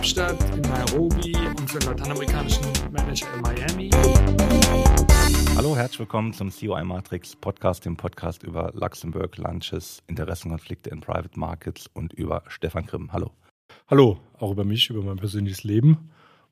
Kapstadt, 0.00 0.56
in 0.56 0.62
Nairobi 0.62 1.36
und 1.58 1.70
für 1.70 1.78
den 1.78 1.88
lateinamerikanischen 1.90 2.64
Manager 2.90 3.26
in 3.34 3.42
Miami. 3.42 3.90
Hallo, 5.56 5.76
herzlich 5.76 5.98
willkommen 5.98 6.32
zum 6.32 6.50
COI 6.50 6.84
Matrix 6.84 7.36
Podcast, 7.36 7.84
dem 7.84 7.98
Podcast 7.98 8.42
über 8.42 8.72
Luxemburg, 8.72 9.36
Lunches, 9.36 10.02
Interessenkonflikte 10.06 10.88
in 10.88 11.00
Private 11.00 11.38
Markets 11.38 11.86
und 11.92 12.14
über 12.14 12.42
Stefan 12.48 12.86
Grimm. 12.86 13.12
Hallo. 13.12 13.32
Hallo, 13.88 14.18
auch 14.38 14.52
über 14.52 14.64
mich, 14.64 14.88
über 14.88 15.02
mein 15.02 15.16
persönliches 15.16 15.64
Leben. 15.64 16.10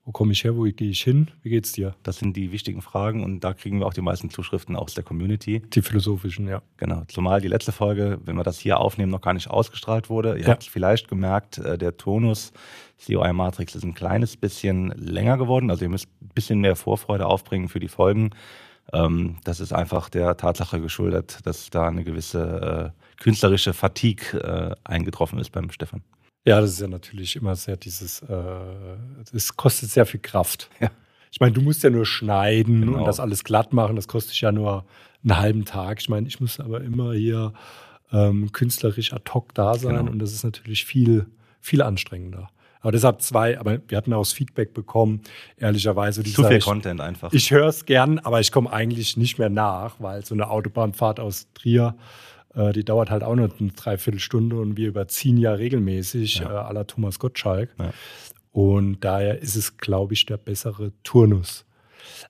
Wo 0.09 0.11
komme 0.11 0.31
ich 0.31 0.43
her? 0.43 0.55
Wo 0.57 0.63
gehe 0.63 0.89
ich 0.89 1.03
hin? 1.03 1.27
Wie 1.43 1.49
geht's 1.51 1.71
dir? 1.71 1.93
Das 2.01 2.17
sind 2.17 2.35
die 2.35 2.51
wichtigen 2.51 2.81
Fragen 2.81 3.23
und 3.23 3.41
da 3.41 3.53
kriegen 3.53 3.77
wir 3.77 3.85
auch 3.85 3.93
die 3.93 4.01
meisten 4.01 4.31
Zuschriften 4.31 4.75
aus 4.75 4.95
der 4.95 5.03
Community. 5.03 5.59
Die 5.59 5.83
philosophischen, 5.83 6.47
ja. 6.47 6.63
Genau. 6.77 7.03
Zumal 7.09 7.41
die 7.41 7.47
letzte 7.47 7.71
Folge, 7.71 8.17
wenn 8.25 8.35
wir 8.35 8.43
das 8.43 8.57
hier 8.57 8.79
aufnehmen, 8.79 9.11
noch 9.11 9.21
gar 9.21 9.35
nicht 9.35 9.51
ausgestrahlt 9.51 10.09
wurde. 10.09 10.35
Ihr 10.35 10.45
Ja. 10.45 10.47
habt 10.47 10.63
vielleicht 10.63 11.09
gemerkt, 11.09 11.59
äh, 11.59 11.77
der 11.77 11.95
Tonus 11.95 12.53
COI 13.05 13.33
Matrix 13.33 13.75
ist 13.75 13.83
ein 13.83 13.93
kleines 13.93 14.35
bisschen 14.35 14.87
länger 14.97 15.37
geworden. 15.37 15.69
Also 15.69 15.85
ihr 15.85 15.89
müsst 15.89 16.07
ein 16.23 16.31
bisschen 16.33 16.59
mehr 16.59 16.75
Vorfreude 16.75 17.27
aufbringen 17.27 17.69
für 17.69 17.79
die 17.79 17.87
Folgen. 17.87 18.31
Ähm, 18.91 19.35
Das 19.43 19.59
ist 19.59 19.73
einfach 19.73 20.09
der 20.09 20.35
Tatsache 20.37 20.81
geschuldet, 20.81 21.37
dass 21.43 21.69
da 21.69 21.87
eine 21.87 22.03
gewisse 22.03 22.93
äh, 22.95 23.21
künstlerische 23.21 23.73
Fatigue 23.73 24.39
äh, 24.41 24.75
eingetroffen 24.85 25.37
ist 25.37 25.51
beim 25.51 25.69
Stefan. 25.69 26.01
Ja, 26.45 26.61
das 26.61 26.71
ist 26.71 26.79
ja 26.81 26.87
natürlich 26.87 27.35
immer 27.35 27.55
sehr 27.55 27.77
dieses, 27.77 28.21
äh, 28.21 28.35
es 29.33 29.55
kostet 29.55 29.89
sehr 29.91 30.05
viel 30.05 30.19
Kraft. 30.19 30.69
Ja. 30.79 30.89
Ich 31.31 31.39
meine, 31.39 31.51
du 31.51 31.61
musst 31.61 31.83
ja 31.83 31.89
nur 31.89 32.05
schneiden 32.05 32.81
Genau. 32.81 32.99
und 32.99 33.05
das 33.05 33.19
alles 33.19 33.43
glatt 33.43 33.71
machen. 33.73 33.95
Das 33.95 34.07
kostet 34.07 34.39
ja 34.41 34.51
nur 34.51 34.85
einen 35.23 35.37
halben 35.37 35.65
Tag. 35.65 35.99
Ich 36.01 36.09
meine, 36.09 36.27
ich 36.27 36.39
muss 36.39 36.59
aber 36.59 36.81
immer 36.81 37.13
hier 37.13 37.53
ähm, 38.11 38.51
künstlerisch 38.51 39.13
ad 39.13 39.29
hoc 39.31 39.53
da 39.53 39.75
sein 39.75 39.95
Genau. 39.97 40.11
und 40.11 40.19
das 40.19 40.33
ist 40.33 40.43
natürlich 40.43 40.85
viel, 40.85 41.27
viel 41.61 41.81
anstrengender. 41.83 42.49
Aber 42.81 42.93
deshalb 42.93 43.21
zwei, 43.21 43.59
aber 43.59 43.79
wir 43.89 43.97
hatten 43.97 44.13
auch 44.13 44.21
das 44.21 44.31
Feedback 44.31 44.73
bekommen, 44.73 45.21
ehrlicherweise. 45.57 46.23
die 46.23 46.31
Zu 46.33 46.45
viel 46.45 46.57
ich- 46.57 46.63
Content 46.63 47.01
einfach. 47.01 47.31
Ich 47.33 47.51
höre 47.51 47.67
es 47.67 47.85
gern, 47.85 48.17
aber 48.19 48.39
ich 48.39 48.51
komme 48.53 48.71
eigentlich 48.71 49.17
nicht 49.17 49.37
mehr 49.37 49.49
nach, 49.49 49.97
weil 49.99 50.25
so 50.25 50.33
eine 50.33 50.49
Autobahnfahrt 50.49 51.19
aus 51.19 51.47
Trier, 51.53 51.95
äh, 52.55 52.71
die 52.73 52.83
dauert 52.85 53.09
halt 53.09 53.23
auch 53.23 53.35
nur 53.35 53.49
eine 53.59 53.71
Dreiviertelstunde 53.71 54.57
und 54.59 54.77
wir 54.77 54.87
überziehen 54.87 55.37
ja 55.37 55.53
regelmäßig 55.53 56.39
Ja. 56.39 56.49
äh, 56.67 56.69
à 56.69 56.73
la 56.73 56.83
Thomas 56.85 57.19
Gottschalk. 57.19 57.69
Ja. 57.79 57.91
Und 58.51 59.01
daher 59.01 59.39
ist 59.39 59.55
es, 59.55 59.77
glaube 59.77 60.13
ich, 60.13 60.25
der 60.25 60.37
bessere 60.37 60.91
Turnus. 61.03 61.65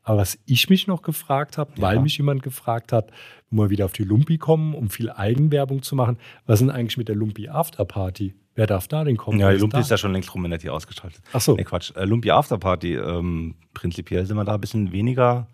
Aber 0.04 0.18
was 0.20 0.38
ich 0.46 0.70
mich 0.70 0.88
noch 0.88 1.02
gefragt 1.02 1.58
habe, 1.58 1.72
Ja. 1.78 1.82
weil 1.84 2.00
mich 2.00 2.18
jemand 2.18 2.44
gefragt 2.44 2.92
hat, 2.92 3.12
wo 3.50 3.64
wir 3.64 3.70
wieder 3.70 3.86
auf 3.86 3.94
die 3.94 4.04
Lumpi 4.04 4.38
kommen, 4.38 4.74
um 4.76 4.90
viel 4.90 5.10
Eigenwerbung 5.10 5.82
zu 5.82 5.96
machen, 5.96 6.18
was 6.46 6.56
ist 6.60 6.68
denn 6.68 6.76
eigentlich 6.76 6.98
mit 6.98 7.08
der 7.08 7.16
Lumpi 7.16 7.48
Afterparty? 7.50 8.36
Wer 8.56 8.68
darf 8.68 8.88
da 8.90 9.06
denn 9.06 9.16
kommen? 9.16 9.40
ja, 9.40 9.50
die 9.50 9.56
ist 9.56 9.62
Lumpi 9.62 9.76
da? 9.78 9.80
ist 9.80 9.90
ja 9.92 9.98
schon 9.98 10.12
längst 10.12 10.34
rumänert 10.36 10.62
hier 10.62 10.74
ausgeschaltet. 10.74 11.22
Ach 11.32 11.40
so. 11.40 11.56
Nee, 11.56 11.64
Quatsch. 11.64 11.96
Äh, 11.96 12.04
Lumpi 12.04 12.30
Afterparty, 12.30 12.96
ähm, 12.96 13.56
prinzipiell 13.74 14.26
sind 14.26 14.36
wir 14.36 14.44
da 14.44 14.56
ein 14.56 14.62
bisschen 14.62 14.92
weniger 14.92 15.48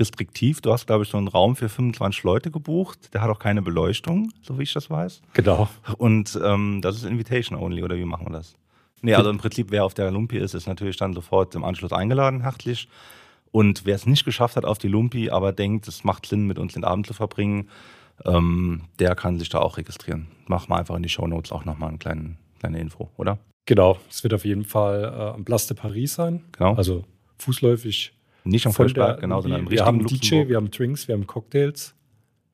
restriktiv. 0.00 0.60
Du 0.60 0.72
hast, 0.72 0.86
glaube 0.86 1.04
ich, 1.04 1.10
so 1.10 1.18
einen 1.18 1.28
Raum 1.28 1.54
für 1.54 1.68
25 1.68 2.24
Leute 2.24 2.50
gebucht. 2.50 3.14
Der 3.14 3.22
hat 3.22 3.30
auch 3.30 3.38
keine 3.38 3.62
Beleuchtung, 3.62 4.32
so 4.42 4.58
wie 4.58 4.64
ich 4.64 4.72
das 4.72 4.90
weiß. 4.90 5.22
Genau. 5.34 5.68
Und 5.98 6.38
ähm, 6.42 6.80
das 6.82 6.96
ist 6.96 7.04
Invitation 7.04 7.58
only, 7.58 7.82
oder 7.84 7.96
wie 7.96 8.04
machen 8.04 8.26
wir 8.26 8.32
das? 8.32 8.56
Nee, 9.02 9.14
also 9.14 9.30
im 9.30 9.38
Prinzip, 9.38 9.70
wer 9.70 9.84
auf 9.84 9.94
der 9.94 10.10
Lumpi 10.10 10.38
ist, 10.38 10.54
ist 10.54 10.66
natürlich 10.66 10.96
dann 10.96 11.14
sofort 11.14 11.54
im 11.54 11.64
Anschluss 11.64 11.92
eingeladen, 11.92 12.42
herzlich. 12.42 12.88
Und 13.52 13.86
wer 13.86 13.94
es 13.94 14.06
nicht 14.06 14.24
geschafft 14.24 14.56
hat 14.56 14.64
auf 14.64 14.78
die 14.78 14.88
Lumpi, 14.88 15.30
aber 15.30 15.52
denkt, 15.52 15.88
es 15.88 16.04
macht 16.04 16.26
Sinn, 16.26 16.46
mit 16.46 16.58
uns 16.58 16.74
den 16.74 16.84
Abend 16.84 17.06
zu 17.06 17.14
verbringen, 17.14 17.68
ähm, 18.24 18.82
der 18.98 19.14
kann 19.14 19.38
sich 19.38 19.48
da 19.48 19.58
auch 19.58 19.76
registrieren. 19.76 20.28
Machen 20.46 20.68
wir 20.68 20.76
einfach 20.76 20.96
in 20.96 21.02
die 21.02 21.08
Shownotes 21.08 21.52
auch 21.52 21.64
nochmal 21.64 21.88
eine 21.88 21.98
kleine, 21.98 22.36
kleine 22.58 22.78
Info, 22.78 23.08
oder? 23.16 23.38
Genau. 23.66 23.98
Es 24.10 24.22
wird 24.22 24.34
auf 24.34 24.44
jeden 24.44 24.64
Fall 24.64 25.04
äh, 25.04 25.34
am 25.34 25.44
Place 25.44 25.66
de 25.66 25.76
Paris 25.76 26.14
sein. 26.14 26.44
Genau. 26.52 26.74
Also 26.74 27.04
fußläufig 27.38 28.12
Nicht 28.44 28.66
am 28.66 28.72
der- 28.74 29.16
genau, 29.20 29.40
sondern 29.40 29.60
im 29.60 29.66
wir 29.66 29.72
richtigen 29.72 29.86
haben 29.86 29.98
DJ, 30.06 30.14
Luxemburg. 30.14 30.48
wir 30.48 30.56
haben 30.56 30.70
Drinks, 30.70 31.08
wir 31.08 31.14
haben 31.14 31.26
Cocktails. 31.26 31.94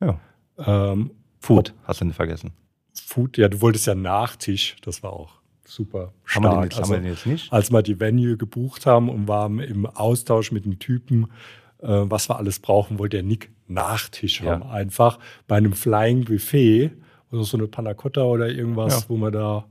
Ja. 0.00 0.20
Ähm, 0.58 1.10
Food, 1.40 1.74
hast 1.84 2.00
du 2.00 2.04
nicht 2.06 2.16
vergessen. 2.16 2.52
Food, 2.94 3.36
ja, 3.38 3.48
du 3.48 3.60
wolltest 3.60 3.86
ja 3.86 3.94
Nachtisch, 3.94 4.76
das 4.82 5.02
war 5.02 5.12
auch 5.12 5.34
super 5.64 6.12
Haben 6.26 6.44
wir, 6.44 6.50
den 6.50 6.50
stark. 6.50 6.64
jetzt, 6.64 6.74
haben 6.74 6.80
Also, 6.82 6.92
wir 6.94 7.00
den 7.00 7.10
jetzt 7.12 7.26
nicht? 7.26 7.52
als 7.52 7.70
wir 7.70 7.82
die 7.82 8.00
Venue 8.00 8.36
gebucht 8.36 8.86
haben 8.86 9.08
und 9.08 9.28
waren 9.28 9.58
im 9.60 9.86
Austausch 9.86 10.50
mit 10.52 10.64
dem 10.64 10.78
Typen, 10.78 11.24
äh, 11.80 11.86
was 11.88 12.28
wir 12.30 12.36
alles 12.38 12.58
brauchen, 12.58 12.98
wollte 12.98 13.18
der 13.18 13.24
Nick 13.24 13.50
Nachtisch 13.68 14.40
Ja. 14.42 14.52
haben. 14.52 14.62
Einfach 14.64 15.18
bei 15.46 15.56
einem 15.56 15.72
Flying 15.72 16.24
Buffet 16.24 16.92
oder 17.32 17.42
so 17.44 17.56
eine 17.58 17.66
Panna 17.66 17.94
Cotta 17.94 18.22
oder 18.22 18.48
irgendwas, 18.48 19.02
Ja. 19.02 19.08
wo 19.08 19.16
man 19.16 19.32
da, 19.32 19.66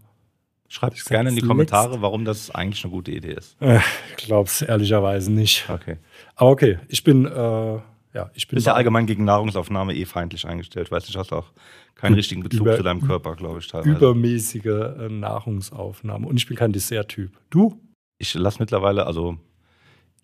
Schreibt 0.76 0.98
Ich 0.98 1.06
gerne 1.06 1.30
in 1.30 1.36
die 1.38 1.42
Kommentare, 1.42 2.02
warum 2.02 2.26
das 2.26 2.52
eigentlich 2.52 2.84
eine 2.84 2.92
gute 2.92 3.10
Idee 3.12 3.32
ist. 3.32 3.56
äh, 3.62 3.80
ich 4.18 4.26
glaube 4.26 4.48
es 4.50 4.62
ehrlicherweise 4.62 5.32
nicht. 5.32 5.70
Okay. 5.70 5.96
Aber 6.36 6.50
okay, 6.50 6.80
ich 6.90 7.02
bin, 7.02 7.26
äh, 7.26 7.30
ja, 7.30 8.30
ich 8.34 8.44
Du 8.46 8.50
bin 8.50 8.56
bist 8.58 8.68
ja 8.68 8.74
allgemein 8.74 9.06
gegen 9.06 9.24
Nahrungsaufnahme 9.24 9.96
eh 9.96 10.04
feindlich 10.04 10.46
eingestellt. 10.46 10.92
Weißt 10.92 11.08
du, 11.08 11.14
du 11.14 11.20
hast 11.20 11.32
auch 11.32 11.54
keinen 11.96 12.16
richtigen 12.16 12.44
Bezug 12.44 12.68
Über- 12.68 12.76
zu 12.76 12.84
deinem 12.84 13.00
Körper, 13.08 13.38
glaube 13.38 13.60
ich, 13.60 13.68
teilweise. 13.70 13.92
übermäßige 13.96 14.66
äh, 14.66 15.08
Nahrungsaufnahme. 15.10 16.28
Und 16.28 16.36
ich 16.36 16.46
bin 16.46 16.58
kein 16.58 16.74
Dessert-Typ. 16.74 17.32
Du? 17.50 17.80
Ich 18.18 18.34
lasse 18.34 18.60
mittlerweile, 18.60 19.06
also 19.06 19.38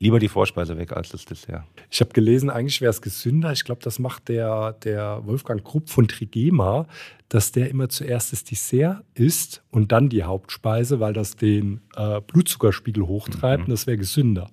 lieber 0.01 0.19
die 0.19 0.27
Vorspeise 0.27 0.77
weg 0.77 0.93
als 0.93 1.09
das 1.09 1.25
Dessert. 1.25 1.63
Ich 1.91 2.01
habe 2.01 2.11
gelesen, 2.11 2.49
eigentlich 2.49 2.81
wäre 2.81 2.89
es 2.89 3.01
gesünder. 3.01 3.51
Ich 3.51 3.63
glaube, 3.63 3.81
das 3.83 3.99
macht 3.99 4.29
der, 4.29 4.73
der 4.83 5.21
Wolfgang 5.25 5.63
Krupp 5.63 5.89
von 5.89 6.07
Trigema, 6.07 6.87
dass 7.29 7.51
der 7.51 7.69
immer 7.69 7.87
zuerst 7.87 8.33
das 8.33 8.43
Dessert 8.43 9.03
isst 9.13 9.63
und 9.69 9.91
dann 9.91 10.09
die 10.09 10.23
Hauptspeise, 10.23 10.99
weil 10.99 11.13
das 11.13 11.35
den 11.35 11.81
äh, 11.95 12.19
Blutzuckerspiegel 12.19 13.05
hochtreibt 13.05 13.59
Mhm. 13.59 13.65
und 13.65 13.71
das 13.71 13.85
wäre 13.85 13.97
gesünder. 13.97 14.49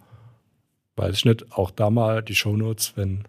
Weiß 0.96 1.16
ich 1.16 1.24
nicht, 1.24 1.50
auch 1.52 1.70
da 1.70 1.88
mal 1.90 2.22
die 2.22 2.34
Shownotes, 2.34 2.92
wenn 2.96 3.24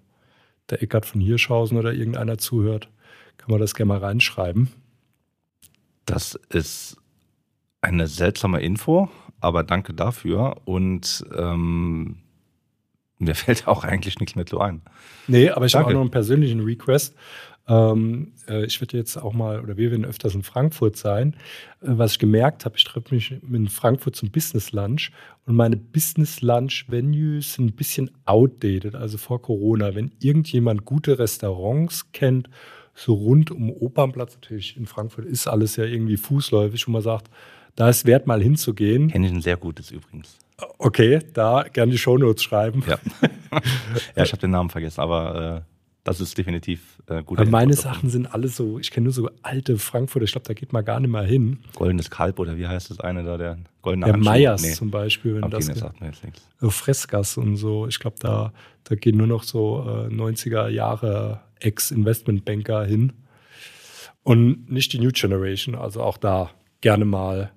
der 0.69 0.83
Eckart 0.83 1.05
von 1.05 1.21
Hirschhausen 1.21 1.77
oder 1.77 1.93
irgendeiner 1.93 2.37
zuhört, 2.37 2.89
kann 3.37 3.49
man 3.51 3.61
das 3.61 3.73
gerne 3.75 3.87
mal 3.89 3.99
reinschreiben. 3.99 4.69
Das 6.05 6.35
ist 6.49 6.97
eine 7.81 8.07
seltsame 8.07 8.61
Info, 8.61 9.09
aber 9.41 9.63
danke 9.63 9.93
dafür. 9.93 10.57
Und 10.65 11.25
ähm, 11.35 12.17
mir 13.17 13.35
fällt 13.35 13.67
auch 13.67 13.83
eigentlich 13.83 14.19
nichts 14.19 14.35
mehr 14.35 14.45
zu 14.45 14.59
ein. 14.59 14.81
Nee, 15.27 15.49
aber 15.49 15.65
ich 15.65 15.75
habe 15.75 15.87
auch 15.87 15.93
noch 15.93 16.01
einen 16.01 16.11
persönlichen 16.11 16.61
Request. 16.61 17.15
Ähm, 17.69 18.33
äh, 18.47 18.65
ich 18.65 18.81
werde 18.81 18.97
jetzt 18.97 19.15
auch 19.17 19.33
mal, 19.33 19.61
oder 19.61 19.77
wir 19.77 19.91
werden 19.91 20.03
öfters 20.03 20.33
in 20.33 20.41
Frankfurt 20.41 20.97
sein. 20.97 21.35
Äh, 21.81 21.89
was 21.91 22.13
ich 22.13 22.19
gemerkt 22.19 22.65
habe, 22.65 22.75
ich 22.77 22.83
treffe 22.83 23.13
mich 23.13 23.31
in 23.31 23.67
Frankfurt 23.67 24.15
zum 24.15 24.31
Business 24.31 24.71
Lunch 24.71 25.11
und 25.45 25.55
meine 25.55 25.77
Business 25.77 26.41
Lunch 26.41 26.85
Venues 26.89 27.53
sind 27.53 27.65
ein 27.67 27.75
bisschen 27.75 28.09
outdated, 28.25 28.95
also 28.95 29.19
vor 29.19 29.41
Corona. 29.41 29.93
Wenn 29.93 30.11
irgendjemand 30.19 30.83
gute 30.85 31.19
Restaurants 31.19 32.11
kennt, 32.11 32.49
so 32.95 33.13
rund 33.13 33.51
um 33.51 33.71
Opernplatz, 33.71 34.33
natürlich 34.33 34.75
in 34.75 34.87
Frankfurt 34.87 35.25
ist 35.25 35.47
alles 35.47 35.75
ja 35.75 35.85
irgendwie 35.85 36.17
fußläufig, 36.17 36.87
wo 36.87 36.91
man 36.91 37.03
sagt, 37.03 37.29
da 37.79 37.87
ist 37.87 38.05
wert 38.05 38.27
mal 38.27 38.43
hinzugehen. 38.43 39.07
Kenne 39.09 39.27
ich 39.27 39.33
ein 39.33 39.41
sehr 39.41 39.55
gutes 39.55 39.89
übrigens. 39.89 40.37
Okay, 40.77 41.19
da 41.33 41.63
gerne 41.71 41.93
die 41.93 41.97
Shownotes 41.97 42.43
schreiben. 42.43 42.83
Ja. 42.85 42.99
ja, 44.17 44.23
ich 44.23 44.33
habe 44.33 44.41
den 44.41 44.51
Namen 44.51 44.69
vergessen, 44.69 44.99
aber 44.99 45.63
äh, 45.65 45.73
das 46.03 46.19
ist 46.19 46.37
definitiv 46.37 47.01
äh, 47.07 47.23
gut. 47.23 47.39
Meine 47.49 47.75
Sachen 47.75 48.09
sind 48.09 48.33
alle 48.33 48.49
so, 48.49 48.79
ich 48.79 48.91
kenne 48.91 49.05
nur 49.05 49.13
so 49.13 49.29
alte 49.43 49.77
Frankfurter, 49.77 50.25
ich 50.25 50.33
glaube, 50.33 50.45
da 50.45 50.53
geht 50.53 50.73
man 50.73 50.83
gar 50.83 50.99
nicht 50.99 51.09
mehr 51.09 51.23
hin. 51.23 51.59
Goldenes 51.73 52.09
Kalb 52.09 52.39
oder 52.39 52.57
wie 52.57 52.67
heißt 52.67 52.89
das 52.89 52.99
eine 52.99 53.23
da, 53.23 53.37
der 53.37 53.57
goldene 53.81 54.07
Der 54.07 54.13
Handschuh? 54.15 54.29
Meyers 54.29 54.61
Nee, 54.61 54.73
zum 54.73 54.91
Beispiel, 54.91 55.35
wenn 55.35 55.45
okay, 55.45 55.65
das 55.65 55.79
sagt 55.79 56.01
mir 56.01 56.07
jetzt 56.07 56.25
nichts. 56.25 56.45
so 56.59 56.69
Freskas 56.69 57.37
und 57.37 57.55
so. 57.55 57.87
Ich 57.87 58.01
glaube, 58.01 58.17
da, 58.19 58.51
da 58.83 58.95
gehen 58.95 59.15
nur 59.15 59.27
noch 59.27 59.43
so 59.43 59.85
äh, 59.87 60.13
90er 60.13 60.67
Jahre 60.67 61.39
Ex-Investmentbanker 61.61 62.83
hin. 62.83 63.13
Und 64.23 64.69
nicht 64.69 64.91
die 64.91 64.99
New 64.99 65.11
Generation, 65.13 65.75
also 65.75 66.03
auch 66.03 66.17
da 66.17 66.51
gerne 66.81 67.05
mal 67.05 67.51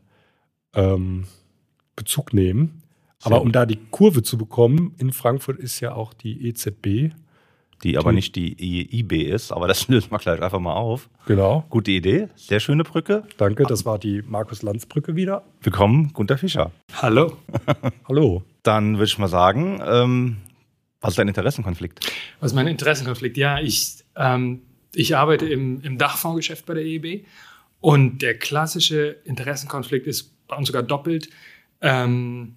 ähm, 0.75 1.25
Bezug 1.97 2.33
nehmen. 2.33 2.83
Aber 3.23 3.41
um 3.43 3.53
da 3.53 3.67
die 3.67 3.79
Kurve 3.91 4.23
zu 4.23 4.37
bekommen, 4.37 4.95
in 4.99 5.13
Frankfurt 5.13 5.59
ist 5.61 5.79
ja 5.81 5.95
auch 5.95 6.13
die 6.15 6.49
EZB. 6.49 7.13
Die 7.85 7.99
aber 7.99 8.11
Die- 8.11 8.17
nicht 8.17 8.37
die 8.37 8.99
IB 9.01 9.23
ist, 9.25 9.51
aber 9.53 9.67
das 9.67 9.89
lösen 9.89 10.11
wir 10.13 10.19
gleich 10.19 10.41
einfach 10.41 10.61
mal 10.61 10.75
auf. 10.75 11.09
Genau. 11.27 11.65
Gute 11.69 11.91
Idee, 11.91 12.29
sehr 12.37 12.61
schöne 12.61 12.85
Brücke. 12.85 13.25
Danke, 13.39 13.65
das 13.65 13.85
war 13.85 13.99
die 13.99 14.23
Markus-Lanz-Brücke 14.23 15.17
wieder. 15.17 15.45
Willkommen, 15.63 16.13
Gunter 16.13 16.39
Fischer. 16.39 16.71
Hallo. 17.01 17.37
Hallo. 18.09 18.45
Dann 18.63 18.95
würde 18.95 19.07
ich 19.07 19.19
mal 19.19 19.27
sagen, 19.29 19.81
ähm, 19.85 20.37
was 21.01 21.13
ist 21.15 21.19
dein 21.19 21.27
Interessenkonflikt? 21.29 22.07
Was 22.39 22.53
ist 22.53 22.55
mein 22.55 22.69
Interessenkonflikt? 22.69 23.37
Ja, 23.37 23.59
ich, 23.59 24.05
ähm, 24.15 24.63
ich 24.95 25.17
arbeite 25.17 25.49
im, 25.49 25.81
im 25.81 25.99
Dachfondsgeschäft 25.99 26.65
bei 26.67 26.75
der 26.75 26.85
EIB 26.85 27.25
und 27.81 28.23
der 28.23 28.39
klassische 28.39 29.17
Interessenkonflikt 29.25 30.07
ist 30.07 30.31
bei 30.49 30.56
uns 30.56 30.67
sogar 30.67 30.83
doppelt. 30.83 31.29
Ähm, 31.81 32.55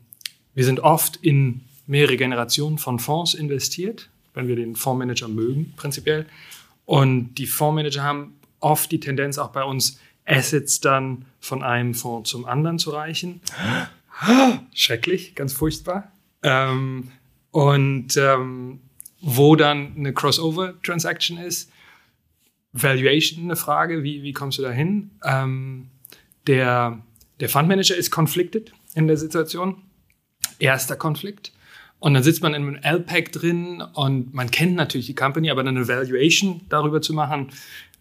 wir 0.53 0.65
sind 0.65 0.79
oft 0.79 1.17
in 1.17 1.61
mehrere 1.87 2.17
Generationen 2.17 2.77
von 2.77 2.99
Fonds 2.99 3.33
investiert, 3.33 4.09
wenn 4.33 4.47
wir 4.47 4.55
den 4.55 4.75
Fondsmanager 4.75 5.27
mögen, 5.27 5.73
prinzipiell. 5.75 6.25
Und 6.85 7.35
die 7.35 7.47
Fondsmanager 7.47 8.03
haben 8.03 8.33
oft 8.59 8.91
die 8.91 8.99
Tendenz, 8.99 9.37
auch 9.37 9.49
bei 9.49 9.63
uns 9.63 9.99
Assets 10.25 10.81
dann 10.81 11.25
von 11.39 11.63
einem 11.63 11.93
Fonds 11.93 12.29
zum 12.29 12.45
anderen 12.45 12.79
zu 12.79 12.91
reichen. 12.91 13.41
Schrecklich, 14.73 15.35
ganz 15.35 15.53
furchtbar. 15.53 16.11
Ähm, 16.41 17.11
und 17.51 18.17
ähm, 18.17 18.79
wo 19.21 19.55
dann 19.55 19.93
eine 19.95 20.13
Crossover-Transaction 20.13 21.37
ist, 21.37 21.71
Valuation 22.73 23.45
eine 23.45 23.55
Frage, 23.55 24.03
wie, 24.03 24.23
wie 24.23 24.33
kommst 24.33 24.57
du 24.57 24.61
da 24.61 24.71
hin? 24.71 25.11
Ähm, 25.23 25.87
der, 26.47 26.99
der 27.39 27.49
Fundmanager 27.49 27.95
ist 27.95 28.11
conflicted 28.11 28.71
in 28.93 29.07
der 29.07 29.17
Situation. 29.17 29.83
Erster 30.59 30.95
Konflikt. 30.95 31.51
Und 31.99 32.13
dann 32.13 32.23
sitzt 32.23 32.43
man 32.43 32.53
in 32.53 32.67
einem 32.67 32.75
LPAC 32.75 33.31
drin 33.31 33.81
und 33.93 34.33
man 34.33 34.51
kennt 34.51 34.75
natürlich 34.75 35.07
die 35.07 35.15
Company, 35.15 35.49
aber 35.49 35.63
dann 35.63 35.75
eine 35.75 35.87
Valuation 35.87 36.61
darüber 36.69 37.01
zu 37.01 37.13
machen. 37.13 37.51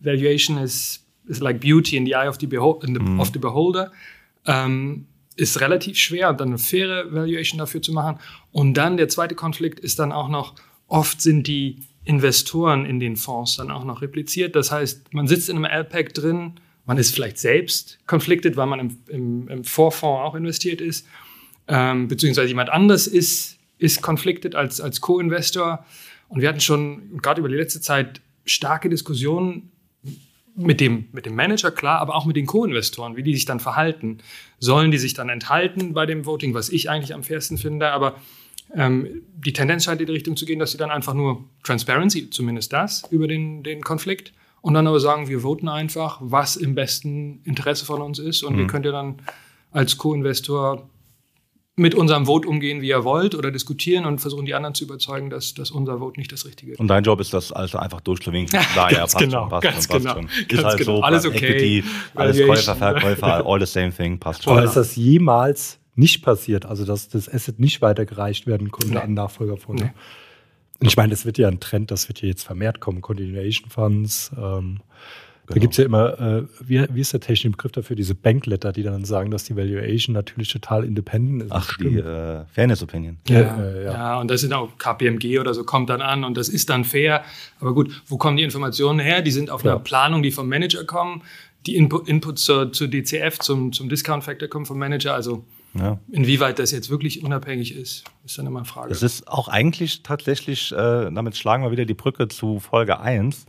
Valuation 0.00 0.58
ist, 0.58 1.06
ist 1.26 1.40
like 1.40 1.60
beauty 1.60 1.96
in 1.96 2.04
the 2.04 2.12
eye 2.12 2.28
of 2.28 2.36
the, 2.38 2.46
behold, 2.46 2.82
the, 2.82 2.92
mm. 2.92 3.20
of 3.20 3.30
the 3.32 3.38
beholder. 3.38 3.92
Ähm, 4.46 5.06
ist 5.36 5.60
relativ 5.60 5.96
schwer, 5.96 6.32
dann 6.32 6.48
eine 6.48 6.58
faire 6.58 7.12
Valuation 7.12 7.58
dafür 7.58 7.82
zu 7.82 7.92
machen. 7.92 8.18
Und 8.52 8.74
dann 8.74 8.96
der 8.96 9.08
zweite 9.08 9.34
Konflikt 9.34 9.80
ist 9.80 9.98
dann 9.98 10.12
auch 10.12 10.28
noch, 10.28 10.54
oft 10.86 11.20
sind 11.20 11.46
die 11.46 11.78
Investoren 12.04 12.84
in 12.84 13.00
den 13.00 13.16
Fonds 13.16 13.56
dann 13.56 13.70
auch 13.70 13.84
noch 13.84 14.02
repliziert. 14.02 14.54
Das 14.54 14.70
heißt, 14.70 15.14
man 15.14 15.26
sitzt 15.26 15.48
in 15.48 15.56
einem 15.56 15.64
LPAC 15.64 16.12
drin, 16.14 16.52
man 16.86 16.98
ist 16.98 17.14
vielleicht 17.14 17.38
selbst 17.38 17.98
konfliktet, 18.06 18.56
weil 18.56 18.66
man 18.66 18.80
im, 18.80 18.98
im, 19.08 19.48
im 19.48 19.64
Vorfonds 19.64 20.22
auch 20.22 20.34
investiert 20.34 20.80
ist, 20.80 21.06
ähm, 21.68 22.08
beziehungsweise 22.08 22.48
jemand 22.48 22.70
anders 22.70 23.06
ist, 23.06 23.58
ist 23.78 24.02
konfliktet 24.02 24.54
als, 24.54 24.80
als 24.80 25.00
Co-Investor. 25.00 25.84
Und 26.28 26.40
wir 26.40 26.48
hatten 26.48 26.60
schon 26.60 27.18
gerade 27.18 27.40
über 27.40 27.48
die 27.48 27.54
letzte 27.54 27.80
Zeit 27.80 28.20
starke 28.44 28.88
Diskussionen 28.88 29.70
mit 30.56 30.80
dem, 30.80 31.06
mit 31.12 31.26
dem 31.26 31.34
Manager, 31.34 31.70
klar, 31.70 32.00
aber 32.00 32.14
auch 32.14 32.26
mit 32.26 32.36
den 32.36 32.46
Co-Investoren, 32.46 33.16
wie 33.16 33.22
die 33.22 33.34
sich 33.34 33.44
dann 33.44 33.60
verhalten. 33.60 34.18
Sollen 34.58 34.90
die 34.90 34.98
sich 34.98 35.14
dann 35.14 35.28
enthalten 35.28 35.94
bei 35.94 36.06
dem 36.06 36.26
Voting, 36.26 36.54
was 36.54 36.68
ich 36.68 36.90
eigentlich 36.90 37.14
am 37.14 37.24
fairsten 37.24 37.58
finde, 37.58 37.90
aber 37.90 38.16
ähm, 38.74 39.22
die 39.34 39.52
Tendenz 39.52 39.84
scheint 39.84 40.00
in 40.00 40.06
die 40.06 40.12
Richtung 40.12 40.36
zu 40.36 40.46
gehen, 40.46 40.58
dass 40.58 40.72
sie 40.72 40.78
dann 40.78 40.90
einfach 40.90 41.14
nur 41.14 41.44
Transparency, 41.64 42.30
zumindest 42.30 42.72
das, 42.72 43.04
über 43.10 43.26
den, 43.26 43.62
den 43.62 43.82
Konflikt 43.82 44.32
und 44.64 44.72
dann 44.72 44.86
aber 44.86 44.98
sagen, 44.98 45.28
wir 45.28 45.40
voten 45.40 45.68
einfach, 45.68 46.16
was 46.22 46.56
im 46.56 46.74
besten 46.74 47.42
Interesse 47.44 47.84
von 47.84 48.00
uns 48.00 48.18
ist 48.18 48.42
und 48.42 48.54
mhm. 48.54 48.60
ihr 48.60 48.66
könnt 48.66 48.86
ja 48.86 48.92
dann 48.92 49.16
als 49.72 49.98
Co-Investor 49.98 50.88
mit 51.76 51.94
unserem 51.94 52.24
Vote 52.24 52.48
umgehen, 52.48 52.80
wie 52.80 52.88
ihr 52.88 53.04
wollt, 53.04 53.34
oder 53.34 53.50
diskutieren 53.50 54.06
und 54.06 54.20
versuchen 54.22 54.46
die 54.46 54.54
anderen 54.54 54.74
zu 54.74 54.84
überzeugen, 54.84 55.28
dass, 55.28 55.52
dass 55.52 55.70
unser 55.70 55.98
Vote 55.98 56.18
nicht 56.18 56.32
das 56.32 56.46
Richtige 56.46 56.72
ist. 56.72 56.80
Und 56.80 56.88
dein 56.88 57.04
Job 57.04 57.20
ist 57.20 57.34
das 57.34 57.52
also 57.52 57.76
einfach 57.76 58.00
durchzuwinken. 58.00 58.58
Ja, 58.74 58.90
ja, 58.90 59.00
passt 59.00 59.18
genau, 59.18 59.50
schon, 59.50 59.60
passt 59.60 59.62
ganz 59.62 59.84
schon, 59.84 60.02
passt 60.02 60.02
genau, 60.02 60.14
schon. 60.14 60.58
Ist 60.58 60.64
halt 60.64 60.78
genau. 60.78 60.96
so, 60.96 61.02
alles 61.02 61.26
okay. 61.26 61.36
Equity, 61.36 61.84
alles 62.14 62.46
Käufer, 62.46 62.74
Verkäufer, 62.74 63.46
all 63.46 63.60
the 63.60 63.66
same 63.66 63.92
thing, 63.92 64.18
passt 64.18 64.44
schon. 64.44 64.54
Aber 64.54 64.64
ist 64.64 64.76
das 64.76 64.96
jemals 64.96 65.78
nicht 65.94 66.22
passiert, 66.22 66.64
also 66.64 66.86
dass 66.86 67.10
das 67.10 67.28
Asset 67.28 67.60
nicht 67.60 67.82
weitergereicht 67.82 68.46
werden 68.46 68.70
konnte 68.70 68.94
nee. 68.94 68.98
an 68.98 69.12
Nachfolger 69.12 69.58
von. 69.58 69.76
Nee. 69.76 69.90
Und 70.84 70.88
ich 70.88 70.98
meine, 70.98 71.10
das 71.10 71.24
wird 71.24 71.38
ja 71.38 71.48
ein 71.48 71.60
Trend, 71.60 71.90
das 71.90 72.08
wird 72.08 72.20
ja 72.20 72.28
jetzt 72.28 72.42
vermehrt 72.42 72.78
kommen, 72.80 73.00
Continuation 73.00 73.70
Funds. 73.70 74.30
Ähm, 74.36 74.80
Genau. 75.46 75.56
Da 75.56 75.60
gibt 75.60 75.72
es 75.72 75.76
ja 75.76 75.84
immer, 75.84 76.18
äh, 76.18 76.42
wie, 76.60 76.86
wie, 76.90 77.00
ist 77.02 77.12
der 77.12 77.20
technische 77.20 77.50
Begriff 77.50 77.72
dafür, 77.72 77.96
diese 77.96 78.14
Bankletter, 78.14 78.72
die 78.72 78.82
dann 78.82 79.04
sagen, 79.04 79.30
dass 79.30 79.44
die 79.44 79.54
Valuation 79.54 80.14
natürlich 80.14 80.50
total 80.50 80.84
independent 80.84 81.42
ist. 81.42 81.52
Ach, 81.52 81.76
die 81.76 81.98
äh, 81.98 82.46
Fairness 82.46 82.82
Opinion. 82.82 83.18
Ja, 83.28 83.40
ja, 83.40 83.62
äh, 83.62 83.84
ja. 83.84 83.92
ja, 83.92 84.20
und 84.20 84.30
das 84.30 84.40
sind 84.40 84.54
auch 84.54 84.78
KPMG 84.78 85.38
oder 85.40 85.52
so, 85.52 85.64
kommt 85.64 85.90
dann 85.90 86.00
an 86.00 86.24
und 86.24 86.38
das 86.38 86.48
ist 86.48 86.70
dann 86.70 86.84
fair. 86.84 87.24
Aber 87.60 87.74
gut, 87.74 88.02
wo 88.06 88.16
kommen 88.16 88.38
die 88.38 88.42
Informationen 88.42 89.00
her? 89.00 89.20
Die 89.20 89.32
sind 89.32 89.50
auf 89.50 89.66
einer 89.66 89.78
Planung, 89.78 90.22
die 90.22 90.30
vom 90.30 90.48
Manager 90.48 90.84
kommen. 90.84 91.20
Die 91.66 91.76
Input, 91.76 92.08
Inputs 92.08 92.42
zur, 92.44 92.72
zur 92.72 92.88
DCF, 92.88 93.38
zum, 93.40 93.72
zum 93.72 93.90
Discount 93.90 94.24
Factor 94.24 94.48
kommen 94.48 94.64
vom 94.64 94.78
Manager. 94.78 95.12
Also 95.12 95.44
ja. 95.78 95.98
Inwieweit 96.10 96.58
das 96.58 96.70
jetzt 96.70 96.90
wirklich 96.90 97.24
unabhängig 97.24 97.74
ist, 97.74 98.04
ist 98.24 98.38
dann 98.38 98.46
immer 98.46 98.60
eine 98.60 98.66
Frage. 98.66 98.92
Es 98.92 99.02
ist 99.02 99.28
auch 99.28 99.48
eigentlich 99.48 100.02
tatsächlich, 100.02 100.72
äh, 100.72 100.76
damit 100.76 101.36
schlagen 101.36 101.64
wir 101.64 101.72
wieder 101.72 101.84
die 101.84 101.94
Brücke 101.94 102.28
zu 102.28 102.60
Folge 102.60 103.00
1. 103.00 103.46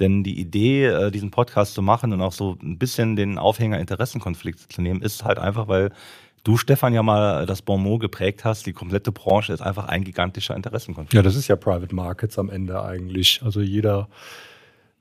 Denn 0.00 0.24
die 0.24 0.40
Idee, 0.40 0.86
äh, 0.86 1.10
diesen 1.12 1.30
Podcast 1.30 1.74
zu 1.74 1.80
machen 1.80 2.12
und 2.12 2.20
auch 2.20 2.32
so 2.32 2.58
ein 2.60 2.78
bisschen 2.78 3.14
den 3.14 3.38
Aufhänger 3.38 3.78
Interessenkonflikt 3.78 4.72
zu 4.72 4.82
nehmen, 4.82 5.00
ist 5.02 5.24
halt 5.24 5.38
einfach, 5.38 5.68
weil 5.68 5.92
du, 6.42 6.56
Stefan, 6.56 6.94
ja 6.94 7.02
mal 7.02 7.46
das 7.46 7.62
Bon 7.62 7.80
mot 7.80 8.00
geprägt 8.00 8.44
hast, 8.44 8.66
die 8.66 8.72
komplette 8.72 9.12
Branche 9.12 9.52
ist 9.52 9.60
einfach 9.60 9.86
ein 9.86 10.04
gigantischer 10.04 10.56
Interessenkonflikt. 10.56 11.14
Ja, 11.14 11.22
das 11.22 11.36
ist 11.36 11.48
ja 11.48 11.56
Private 11.56 11.94
Markets 11.94 12.38
am 12.38 12.50
Ende 12.50 12.82
eigentlich. 12.82 13.40
Also 13.44 13.60
jeder, 13.60 14.08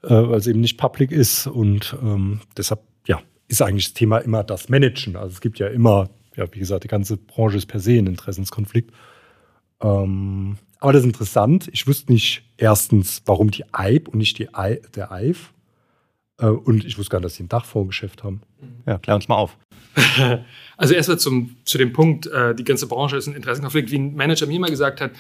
äh, 0.04 0.10
weil 0.10 0.38
es 0.38 0.48
eben 0.48 0.62
nicht 0.62 0.78
public 0.78 1.12
ist 1.12 1.48
und 1.48 1.96
ähm, 2.02 2.42
deshalb, 2.56 2.82
ja, 3.08 3.20
ist 3.48 3.62
eigentlich 3.62 3.86
das 3.86 3.94
Thema 3.96 4.20
immer 4.20 4.44
das 4.44 4.70
Managen. 4.70 5.16
Also 5.16 5.34
es 5.34 5.42
gibt 5.42 5.58
ja 5.58 5.68
immer, 5.68 6.10
ja, 6.36 6.46
wie 6.52 6.60
gesagt, 6.60 6.84
die 6.84 6.88
ganze 6.88 7.18
Branche 7.18 7.58
ist 7.58 7.68
per 7.68 7.80
se 7.80 7.94
ein 7.94 8.08
Interessenskonflikt. 8.08 8.92
Ähm, 9.82 10.58
aber 10.80 10.94
das 10.94 11.02
ist 11.02 11.08
interessant. 11.08 11.70
Ich 11.72 11.88
wusste 11.88 12.12
nicht 12.12 12.44
erstens, 12.58 13.22
warum 13.26 13.52
die 13.52 13.64
EIB 13.72 14.10
und 14.10 14.18
nicht 14.18 14.38
die 14.38 14.50
I, 14.56 14.82
der 14.96 15.12
EIF. 15.12 15.54
Äh, 16.40 16.48
und 16.48 16.86
ich 16.86 16.98
wusste 16.98 17.12
gar 17.12 17.20
nicht, 17.20 17.26
dass 17.26 17.36
sie 17.36 17.44
ein 17.44 17.50
Dachfondsgeschäft 17.50 18.24
haben. 18.24 18.42
Ja, 18.86 18.98
klär 18.98 19.16
uns 19.16 19.28
mal 19.28 19.36
auf. 19.36 19.58
also 20.78 20.94
erstmal 20.94 21.20
zum, 21.20 21.56
zu 21.66 21.78
dem 21.78 21.94
Punkt, 21.94 22.28
äh, 22.28 22.56
die 22.56 22.64
ganze 22.64 22.88
Branche 22.88 23.18
ist 23.18 23.28
ein 23.28 23.36
Interessenkonflikt. 23.36 23.92
Wie 23.92 24.00
ein 24.00 24.16
Manager 24.16 24.48
mir 24.48 24.60
mal 24.60 24.70
gesagt 24.70 25.02
hat, 25.02 25.12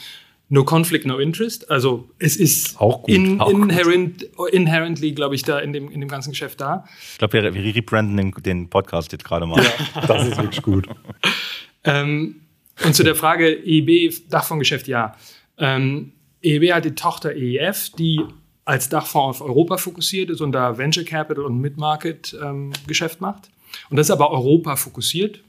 no 0.49 0.63
conflict, 0.63 1.05
no 1.05 1.17
interest. 1.19 1.69
Also 1.71 2.09
es 2.19 2.35
ist 2.35 2.79
auch 2.79 3.03
gut, 3.03 3.15
in, 3.15 3.39
auch 3.39 3.49
inherent, 3.49 4.31
gut. 4.35 4.49
inherently, 4.51 5.11
glaube 5.13 5.35
ich, 5.35 5.43
da 5.43 5.59
in 5.59 5.73
dem, 5.73 5.89
in 5.89 5.99
dem 5.99 6.09
ganzen 6.09 6.31
Geschäft 6.31 6.61
da. 6.61 6.85
Ich 7.11 7.17
glaube, 7.17 7.33
wir, 7.33 7.53
wir 7.53 7.75
rebranden 7.75 8.17
den, 8.17 8.31
den 8.43 8.69
Podcast 8.69 9.11
jetzt 9.11 9.23
gerade 9.23 9.45
mal. 9.45 9.63
Ja, 9.63 10.01
das 10.07 10.27
ist 10.27 10.37
wirklich 10.37 10.61
gut. 10.61 10.87
ähm, 11.83 12.41
und 12.83 12.95
zu 12.95 13.03
der 13.03 13.15
Frage 13.15 13.47
EIB, 13.47 14.29
Dachfondsgeschäft, 14.29 14.87
ja. 14.87 15.15
Ähm, 15.57 16.13
EIB 16.43 16.73
hat 16.73 16.85
die 16.85 16.95
Tochter 16.95 17.29
EIF, 17.29 17.91
die 17.97 18.21
als 18.65 18.89
Dachfonds 18.89 19.41
auf 19.41 19.47
Europa 19.47 19.77
fokussiert 19.77 20.29
ist 20.29 20.41
und 20.41 20.51
da 20.51 20.77
Venture 20.77 21.03
Capital 21.03 21.45
und 21.45 21.59
Mid-Market 21.59 22.37
ähm, 22.41 22.71
Geschäft 22.87 23.21
macht. 23.21 23.49
Und 23.89 23.97
das 23.97 24.07
ist 24.07 24.11
aber 24.11 24.31
Europa 24.31 24.75
fokussiert. 24.75 25.41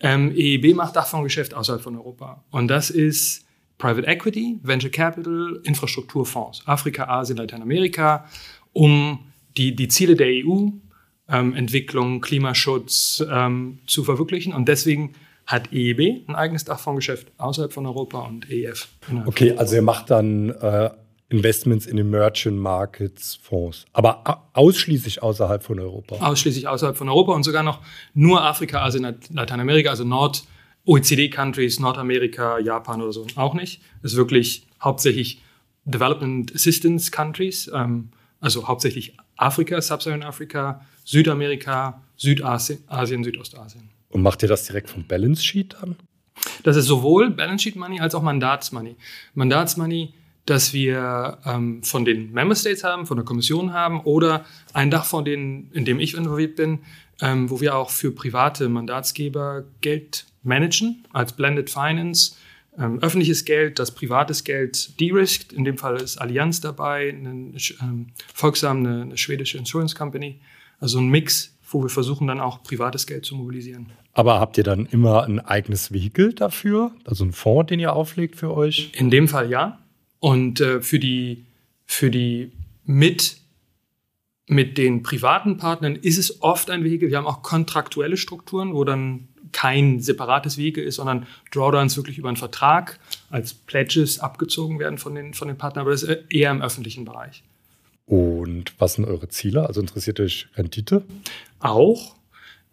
Ähm, 0.00 0.32
EIB 0.36 0.74
macht 0.74 0.96
Dachfondsgeschäft 0.96 1.54
außerhalb 1.54 1.82
von 1.82 1.96
Europa. 1.96 2.42
Und 2.50 2.68
das 2.68 2.90
ist 2.90 3.44
Private 3.78 4.06
Equity, 4.06 4.58
Venture 4.62 4.90
Capital, 4.90 5.60
Infrastrukturfonds, 5.64 6.62
Afrika, 6.66 7.04
Asien, 7.04 7.36
Lateinamerika, 7.36 8.26
um 8.72 9.18
die, 9.56 9.74
die 9.74 9.88
Ziele 9.88 10.16
der 10.16 10.28
EU, 10.28 10.68
ähm, 11.28 11.54
Entwicklung, 11.54 12.20
Klimaschutz 12.20 13.24
ähm, 13.30 13.78
zu 13.86 14.04
verwirklichen. 14.04 14.52
Und 14.52 14.68
deswegen 14.68 15.14
hat 15.46 15.72
EEB 15.72 16.28
ein 16.28 16.34
eigenes 16.34 16.64
Dachfondsgeschäft 16.64 17.32
außerhalb 17.38 17.72
von 17.72 17.86
Europa 17.86 18.20
und 18.20 18.50
EF. 18.50 18.88
Okay, 19.26 19.54
also 19.56 19.74
ihr 19.74 19.82
macht 19.82 20.10
dann 20.10 20.50
äh, 20.50 20.90
Investments 21.28 21.86
in 21.86 21.98
Emerging 21.98 22.56
Markets 22.56 23.38
Fonds, 23.42 23.86
aber 23.92 24.48
ausschließlich 24.52 25.22
außerhalb 25.22 25.62
von 25.62 25.80
Europa. 25.80 26.16
Ausschließlich 26.16 26.68
außerhalb 26.68 26.96
von 26.96 27.08
Europa 27.08 27.32
und 27.32 27.42
sogar 27.42 27.62
noch 27.62 27.80
nur 28.14 28.42
Afrika, 28.42 28.82
Asien, 28.82 29.18
Lateinamerika, 29.32 29.90
also 29.90 30.04
Nord, 30.04 30.44
OECD-Countries, 30.84 31.78
Nordamerika, 31.78 32.58
Japan 32.58 33.02
oder 33.02 33.12
so 33.12 33.26
auch 33.36 33.54
nicht. 33.54 33.80
Das 34.02 34.12
ist 34.12 34.16
wirklich 34.16 34.66
hauptsächlich 34.80 35.42
Development 35.84 36.54
Assistance 36.54 37.10
Countries, 37.10 37.70
ähm, 37.72 38.10
also 38.40 38.66
hauptsächlich 38.66 39.16
Afrika, 39.36 39.80
Sub-Saharan 39.80 40.22
Afrika, 40.22 40.84
Südamerika, 41.04 42.02
Südasien, 42.16 42.80
Asien, 42.88 43.24
Südostasien. 43.24 43.90
Und 44.08 44.22
macht 44.22 44.42
ihr 44.42 44.48
das 44.48 44.66
direkt 44.66 44.90
vom 44.90 45.04
Balance 45.06 45.42
Sheet 45.42 45.76
dann? 45.80 45.96
Das 46.62 46.76
ist 46.76 46.86
sowohl 46.86 47.30
Balance 47.30 47.62
Sheet 47.62 47.76
Money 47.76 48.00
als 48.00 48.14
auch 48.14 48.22
Mandatsmoney. 48.22 48.96
Mandatsmoney, 49.34 50.14
das 50.46 50.72
wir 50.72 51.38
ähm, 51.44 51.82
von 51.82 52.04
den 52.04 52.32
Member 52.32 52.54
States 52.54 52.84
haben, 52.84 53.06
von 53.06 53.16
der 53.16 53.24
Kommission 53.24 53.72
haben 53.72 54.00
oder 54.00 54.44
ein 54.72 54.90
Dachfonds, 54.90 55.24
den, 55.24 55.70
in 55.72 55.84
dem 55.84 56.00
ich 56.00 56.14
involviert 56.14 56.56
bin, 56.56 56.80
ähm, 57.20 57.50
wo 57.50 57.60
wir 57.60 57.76
auch 57.76 57.90
für 57.90 58.12
private 58.12 58.68
Mandatsgeber 58.68 59.64
Geld 59.80 60.26
managen 60.42 61.04
als 61.12 61.34
Blended 61.34 61.70
Finance. 61.70 62.36
Ähm, 62.78 63.00
öffentliches 63.00 63.44
Geld, 63.44 63.78
das 63.78 63.94
privates 63.94 64.44
Geld 64.44 64.98
de-risked. 64.98 65.52
In 65.52 65.64
dem 65.64 65.76
Fall 65.76 66.00
ist 66.00 66.16
Allianz 66.18 66.60
dabei, 66.60 67.10
eine, 67.10 67.52
ähm, 67.82 68.06
Volksam, 68.32 68.78
eine, 68.78 69.02
eine 69.02 69.18
schwedische 69.18 69.58
Insurance 69.58 69.94
Company. 69.94 70.40
Also 70.80 70.98
ein 70.98 71.08
Mix 71.08 71.52
wo 71.72 71.82
wir 71.82 71.88
versuchen 71.88 72.26
dann 72.26 72.40
auch 72.40 72.62
privates 72.62 73.06
Geld 73.06 73.24
zu 73.24 73.34
mobilisieren. 73.34 73.92
Aber 74.12 74.40
habt 74.40 74.58
ihr 74.58 74.64
dann 74.64 74.86
immer 74.86 75.24
ein 75.24 75.40
eigenes 75.40 75.92
Vehikel 75.92 76.34
dafür? 76.34 76.92
Also 77.04 77.24
einen 77.24 77.32
Fonds, 77.32 77.68
den 77.68 77.80
ihr 77.80 77.94
auflegt 77.94 78.36
für 78.36 78.54
euch? 78.54 78.92
In 78.94 79.10
dem 79.10 79.28
Fall 79.28 79.50
ja. 79.50 79.78
Und 80.20 80.60
äh, 80.60 80.82
für 80.82 80.98
die, 80.98 81.46
für 81.86 82.10
die 82.10 82.52
mit, 82.84 83.38
mit 84.46 84.76
den 84.76 85.02
privaten 85.02 85.56
Partnern 85.56 85.96
ist 85.96 86.18
es 86.18 86.42
oft 86.42 86.68
ein 86.70 86.84
Vehikel. 86.84 87.10
Wir 87.10 87.16
haben 87.16 87.26
auch 87.26 87.42
kontraktuelle 87.42 88.16
Strukturen, 88.16 88.74
wo 88.74 88.84
dann 88.84 89.28
kein 89.50 90.00
separates 90.00 90.56
Vehikel 90.56 90.84
ist, 90.84 90.96
sondern 90.96 91.26
Drawdowns 91.50 91.96
wirklich 91.96 92.18
über 92.18 92.28
einen 92.28 92.36
Vertrag 92.36 92.98
als 93.30 93.54
Pledges 93.54 94.20
abgezogen 94.20 94.78
werden 94.78 94.98
von 94.98 95.14
den, 95.14 95.34
von 95.34 95.48
den 95.48 95.58
Partnern, 95.58 95.82
aber 95.82 95.90
das 95.90 96.02
ist 96.02 96.30
eher 96.30 96.50
im 96.50 96.62
öffentlichen 96.62 97.04
Bereich. 97.04 97.42
Und 98.06 98.74
was 98.78 98.94
sind 98.94 99.04
eure 99.04 99.28
Ziele? 99.28 99.66
Also 99.66 99.80
interessiert 99.80 100.20
euch 100.20 100.48
Rendite? 100.56 101.02
Auch. 101.60 102.16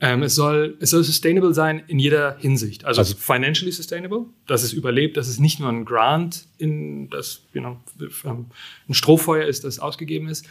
Ähm, 0.01 0.23
es, 0.23 0.35
soll, 0.35 0.77
es 0.79 0.91
soll 0.91 1.03
sustainable 1.03 1.53
sein 1.53 1.83
in 1.87 1.99
jeder 1.99 2.37
Hinsicht. 2.37 2.85
Also, 2.85 3.01
also, 3.01 3.15
financially 3.17 3.71
sustainable, 3.71 4.25
dass 4.47 4.63
es 4.63 4.71
überlebt, 4.71 5.17
dass 5.17 5.27
es 5.27 5.39
nicht 5.39 5.59
nur 5.59 5.69
ein 5.69 5.83
Grant, 5.83 6.45
in 6.57 7.09
das 7.09 7.41
you 7.53 7.59
know, 7.59 7.77
ein 7.99 8.93
Strohfeuer 8.93 9.45
ist, 9.45 9.65
das 9.65 9.79
ausgegeben 9.79 10.29
ist. 10.29 10.45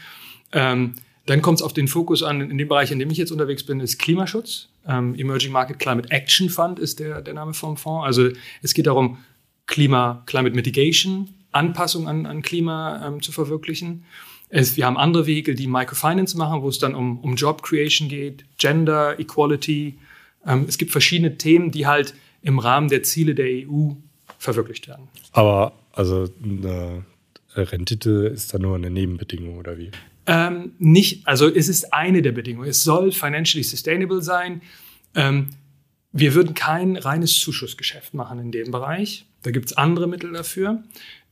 Ähm, 0.52 0.94
dann 1.24 1.42
kommt 1.42 1.58
es 1.58 1.62
auf 1.62 1.72
den 1.72 1.88
Fokus 1.88 2.22
an, 2.22 2.40
in 2.50 2.56
dem 2.58 2.68
Bereich, 2.68 2.90
in 2.90 2.98
dem 2.98 3.10
ich 3.10 3.18
jetzt 3.18 3.30
unterwegs 3.30 3.62
bin, 3.62 3.80
ist 3.80 3.98
Klimaschutz. 3.98 4.68
Ähm, 4.88 5.14
Emerging 5.14 5.52
Market 5.52 5.78
Climate 5.78 6.10
Action 6.10 6.48
Fund 6.48 6.78
ist 6.78 6.98
der, 6.98 7.20
der 7.20 7.34
Name 7.34 7.54
vom 7.54 7.76
Fonds. 7.76 8.06
Also 8.06 8.30
es 8.62 8.74
geht 8.74 8.86
darum, 8.86 9.18
Klima, 9.66 10.22
Climate 10.26 10.56
Mitigation, 10.56 11.28
Anpassung 11.52 12.08
an, 12.08 12.26
an 12.26 12.42
Klima 12.42 13.06
ähm, 13.06 13.22
zu 13.22 13.32
verwirklichen. 13.32 14.04
Es, 14.48 14.76
wir 14.76 14.86
haben 14.86 14.96
andere 14.96 15.26
Vehikel, 15.26 15.54
die 15.54 15.66
Microfinance 15.66 16.36
machen, 16.36 16.62
wo 16.62 16.68
es 16.68 16.78
dann 16.78 16.94
um, 16.94 17.18
um 17.20 17.36
Job 17.36 17.62
Creation 17.62 18.08
geht, 18.08 18.46
Gender, 18.56 19.20
Equality. 19.20 19.98
Ähm, 20.46 20.64
es 20.66 20.78
gibt 20.78 20.90
verschiedene 20.90 21.36
Themen, 21.36 21.70
die 21.70 21.86
halt 21.86 22.14
im 22.40 22.58
Rahmen 22.58 22.88
der 22.88 23.02
Ziele 23.02 23.34
der 23.34 23.46
EU 23.46 23.90
verwirklicht 24.38 24.88
werden. 24.88 25.08
Aber 25.32 25.72
also 25.92 26.28
eine 26.42 27.04
Rendite 27.54 28.28
ist 28.32 28.54
da 28.54 28.58
nur 28.58 28.76
eine 28.76 28.90
Nebenbedingung 28.90 29.58
oder 29.58 29.76
wie? 29.76 29.90
Ähm, 30.28 30.74
nicht, 30.78 31.26
also 31.26 31.48
es 31.48 31.68
ist 31.68 31.94
eine 31.94 32.20
der 32.20 32.32
Bedingungen. 32.32 32.68
Es 32.68 32.84
soll 32.84 33.12
financially 33.12 33.64
sustainable 33.64 34.20
sein. 34.20 34.60
Ähm, 35.14 35.48
wir 36.12 36.34
würden 36.34 36.54
kein 36.54 36.96
reines 36.96 37.40
Zuschussgeschäft 37.40 38.12
machen 38.12 38.38
in 38.38 38.52
dem 38.52 38.70
Bereich. 38.70 39.26
Da 39.42 39.50
gibt 39.50 39.70
es 39.70 39.76
andere 39.78 40.06
Mittel 40.06 40.32
dafür. 40.32 40.84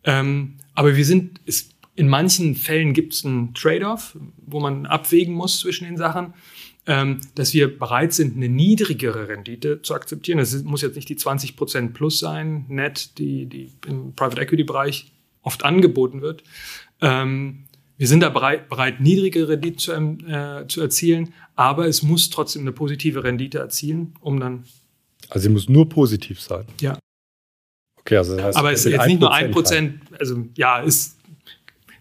Ähm, 0.05 0.55
aber 0.75 0.97
wir 0.97 1.05
sind, 1.05 1.41
es, 1.45 1.69
in 1.95 2.09
manchen 2.09 2.55
Fällen 2.55 2.95
gibt 2.95 3.13
es 3.13 3.25
einen 3.27 3.53
Trade-off, 3.53 4.17
wo 4.47 4.61
man 4.61 4.87
abwägen 4.87 5.35
muss 5.35 5.59
zwischen 5.59 5.85
den 5.85 5.99
Sachen, 5.99 6.33
ähm, 6.87 7.21
dass 7.35 7.53
wir 7.53 7.79
bereit 7.79 8.15
sind, 8.15 8.37
eine 8.37 8.49
niedrigere 8.49 9.29
Rendite 9.29 9.83
zu 9.83 9.95
akzeptieren. 9.95 10.39
Das 10.39 10.55
muss 10.63 10.81
jetzt 10.81 10.97
nicht 10.97 11.11
die 11.11 11.17
20% 11.17 11.93
plus 11.93 12.19
sein, 12.19 12.65
net, 12.69 13.19
die, 13.19 13.45
die 13.45 13.73
im 13.87 14.15
Private 14.15 14.41
Equity-Bereich 14.41 15.13
oft 15.43 15.67
angeboten 15.67 16.23
wird. 16.23 16.45
Ähm, 17.03 17.65
wir 17.99 18.07
sind 18.07 18.21
da 18.21 18.29
bereit, 18.29 18.69
bereit 18.69 19.01
niedrige 19.01 19.49
Rendite 19.49 19.77
zu, 19.77 19.93
äh, 19.93 20.67
zu 20.69 20.81
erzielen, 20.81 21.33
aber 21.55 21.87
es 21.87 22.03
muss 22.03 22.31
trotzdem 22.31 22.63
eine 22.63 22.73
positive 22.73 23.25
Rendite 23.25 23.59
erzielen, 23.59 24.15
um 24.21 24.39
dann. 24.39 24.65
Also 25.29 25.45
sie 25.45 25.49
muss 25.49 25.69
nur 25.69 25.89
positiv 25.89 26.41
sein. 26.41 26.67
Ja. 26.81 26.99
Okay, 28.01 28.19
also 28.19 28.37
das 28.37 28.45
heißt, 28.45 28.59
aber 28.59 28.73
es 28.73 28.85
ist 28.85 28.93
jetzt 28.93 29.07
nicht 29.07 29.21
nur 29.21 29.33
ein 29.33 29.51
Prozent, 29.51 30.01
also 30.19 30.45
ja, 30.57 30.83
es 30.85 31.17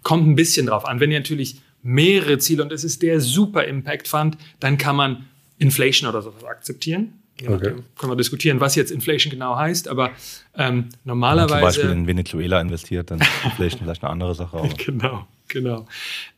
kommt 0.03 0.27
ein 0.27 0.35
bisschen 0.35 0.67
drauf 0.67 0.85
an. 0.85 0.99
Wenn 0.99 1.11
ihr 1.11 1.19
natürlich 1.19 1.61
mehrere 1.81 2.37
Ziele 2.37 2.63
und 2.63 2.71
es 2.71 2.83
ist 2.83 3.01
der 3.01 3.19
Super 3.21 3.65
Impact 3.65 4.07
Fund, 4.07 4.37
dann 4.59 4.77
kann 4.77 4.95
man 4.95 5.25
Inflation 5.57 6.09
oder 6.09 6.21
sowas 6.21 6.43
akzeptieren. 6.43 7.13
Okay. 7.41 7.73
Können 7.97 8.11
wir 8.11 8.15
diskutieren, 8.15 8.59
was 8.59 8.75
jetzt 8.75 8.91
Inflation 8.91 9.29
genau 9.29 9.57
heißt, 9.57 9.87
aber 9.87 10.11
ähm, 10.55 10.89
normalerweise. 11.03 11.53
Wenn 11.55 11.61
man 11.61 11.73
zum 11.73 11.81
Beispiel 11.81 11.97
in 11.97 12.07
Venezuela 12.07 12.61
investiert, 12.61 13.11
dann 13.11 13.19
ist 13.19 13.29
Inflation 13.43 13.81
vielleicht 13.83 14.03
eine 14.03 14.11
andere 14.11 14.35
Sache. 14.35 14.69
genau, 14.85 15.27
genau. 15.47 15.87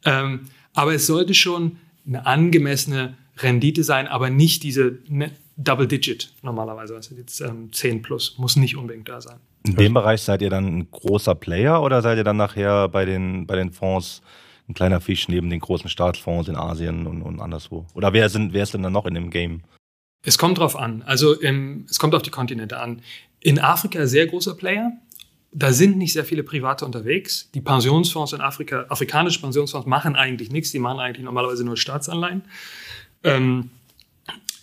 Ähm, 0.05 0.47
aber 0.73 0.93
es 0.93 1.07
sollte 1.07 1.33
schon 1.33 1.77
eine 2.05 2.25
angemessene 2.25 3.17
Rendite 3.37 3.83
sein, 3.83 4.07
aber 4.07 4.29
nicht 4.29 4.63
diese 4.63 4.99
ne, 5.07 5.31
Double 5.57 5.87
Digit 5.87 6.33
normalerweise. 6.41 6.95
Also 6.95 7.15
jetzt 7.15 7.41
ähm, 7.41 7.71
10 7.71 8.01
plus 8.01 8.37
muss 8.37 8.55
nicht 8.55 8.77
unbedingt 8.77 9.09
da 9.09 9.21
sein. 9.21 9.37
In 9.65 9.75
dem 9.75 9.93
Bereich 9.93 10.21
seid 10.21 10.41
ihr 10.41 10.49
dann 10.49 10.65
ein 10.65 10.91
großer 10.91 11.35
Player 11.35 11.81
oder 11.81 12.01
seid 12.01 12.17
ihr 12.17 12.23
dann 12.23 12.37
nachher 12.37 12.87
bei 12.87 13.05
den, 13.05 13.47
bei 13.47 13.55
den 13.55 13.71
Fonds 13.71 14.21
ein 14.69 14.73
kleiner 14.73 15.01
Fisch 15.01 15.27
neben 15.27 15.49
den 15.49 15.59
großen 15.59 15.89
Staatsfonds 15.89 16.47
in 16.47 16.55
Asien 16.55 17.07
und, 17.07 17.21
und 17.21 17.41
anderswo? 17.41 17.85
Oder 17.93 18.13
wer, 18.13 18.29
sind, 18.29 18.53
wer 18.53 18.63
ist 18.63 18.73
denn 18.73 18.83
dann 18.83 18.93
noch 18.93 19.05
in 19.05 19.15
dem 19.15 19.29
Game? 19.29 19.61
Es 20.23 20.37
kommt 20.37 20.57
drauf 20.57 20.75
an. 20.75 21.03
Also 21.03 21.41
ähm, 21.41 21.85
es 21.89 21.99
kommt 21.99 22.15
auf 22.15 22.21
die 22.21 22.29
Kontinente 22.29 22.79
an. 22.79 23.01
In 23.39 23.59
Afrika 23.59 24.05
sehr 24.07 24.27
großer 24.27 24.55
Player. 24.55 24.91
Da 25.59 25.73
sind 25.73 25.97
nicht 25.97 26.13
sehr 26.13 26.23
viele 26.23 26.43
Private 26.43 26.85
unterwegs. 26.85 27.49
Die 27.55 27.61
Pensionsfonds 27.61 28.31
in 28.31 28.41
Afrika, 28.41 28.85
afrikanische 28.89 29.41
Pensionsfonds 29.41 29.87
machen 29.87 30.15
eigentlich 30.15 30.51
nichts. 30.51 30.71
Die 30.71 30.77
machen 30.77 30.99
eigentlich 30.99 31.25
normalerweise 31.25 31.63
nur 31.63 31.77
Staatsanleihen. 31.77 32.43
Ähm, 33.23 33.71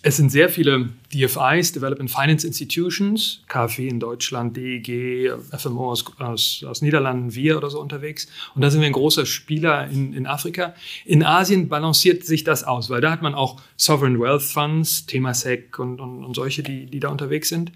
es 0.03 0.15
sind 0.15 0.29
sehr 0.29 0.47
viele 0.47 0.89
DFIs, 1.13 1.73
Development 1.73 2.09
Finance 2.09 2.47
Institutions, 2.47 3.43
KfW 3.49 3.89
in 3.89 3.99
Deutschland, 3.99 4.55
DEG, 4.55 5.33
FMO 5.57 5.91
aus, 5.91 6.05
aus, 6.19 6.63
aus 6.65 6.81
Niederlanden, 6.81 7.35
wir 7.35 7.57
oder 7.57 7.69
so 7.69 7.81
unterwegs. 7.81 8.29
Und 8.53 8.61
da 8.61 8.69
sind 8.69 8.79
wir 8.79 8.87
ein 8.87 8.93
großer 8.93 9.25
Spieler 9.25 9.89
in, 9.89 10.13
in 10.13 10.27
Afrika. 10.27 10.75
In 11.03 11.23
Asien 11.23 11.67
balanciert 11.67 12.23
sich 12.23 12.45
das 12.45 12.63
aus, 12.63 12.89
weil 12.89 13.01
da 13.01 13.11
hat 13.11 13.21
man 13.21 13.35
auch 13.35 13.59
Sovereign 13.75 14.17
Wealth 14.17 14.43
Funds, 14.43 15.07
Temasek 15.07 15.77
und, 15.77 15.99
und, 15.99 16.23
und 16.23 16.35
solche, 16.35 16.63
die, 16.63 16.85
die 16.85 17.01
da 17.01 17.09
unterwegs 17.09 17.49
sind. 17.49 17.73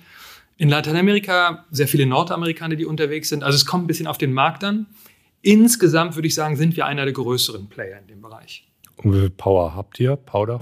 In 0.60 0.68
Lateinamerika 0.68 1.66
sehr 1.72 1.88
viele 1.88 2.06
Nordamerikaner, 2.06 2.76
die 2.76 2.86
unterwegs 2.86 3.30
sind. 3.30 3.44
Also 3.44 3.56
es 3.56 3.66
kommt 3.66 3.86
ein 3.86 3.88
bisschen 3.88 4.08
auf 4.08 4.18
den 4.18 4.34
Markt 4.34 4.66
an. 4.66 4.88
Insgesamt 5.42 6.16
würde 6.16 6.28
ich 6.28 6.36
sagen, 6.36 6.58
sind 6.58 6.76
wir 6.76 6.86
einer 6.86 7.06
der 7.06 7.14
größeren 7.14 7.70
Player 7.70 7.98
in 7.98 8.08
dem 8.08 8.22
Bereich. 8.22 8.68
Und 8.98 9.14
wie 9.14 9.20
viel 9.22 9.30
Power 9.30 9.74
habt 9.74 10.02
ihr? 10.02 10.18
Powder? 10.18 10.60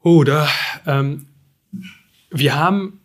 Oh, 0.00 0.24
da. 0.24 0.48
Ähm, 0.86 1.26
wir 2.30 2.58
haben 2.58 3.00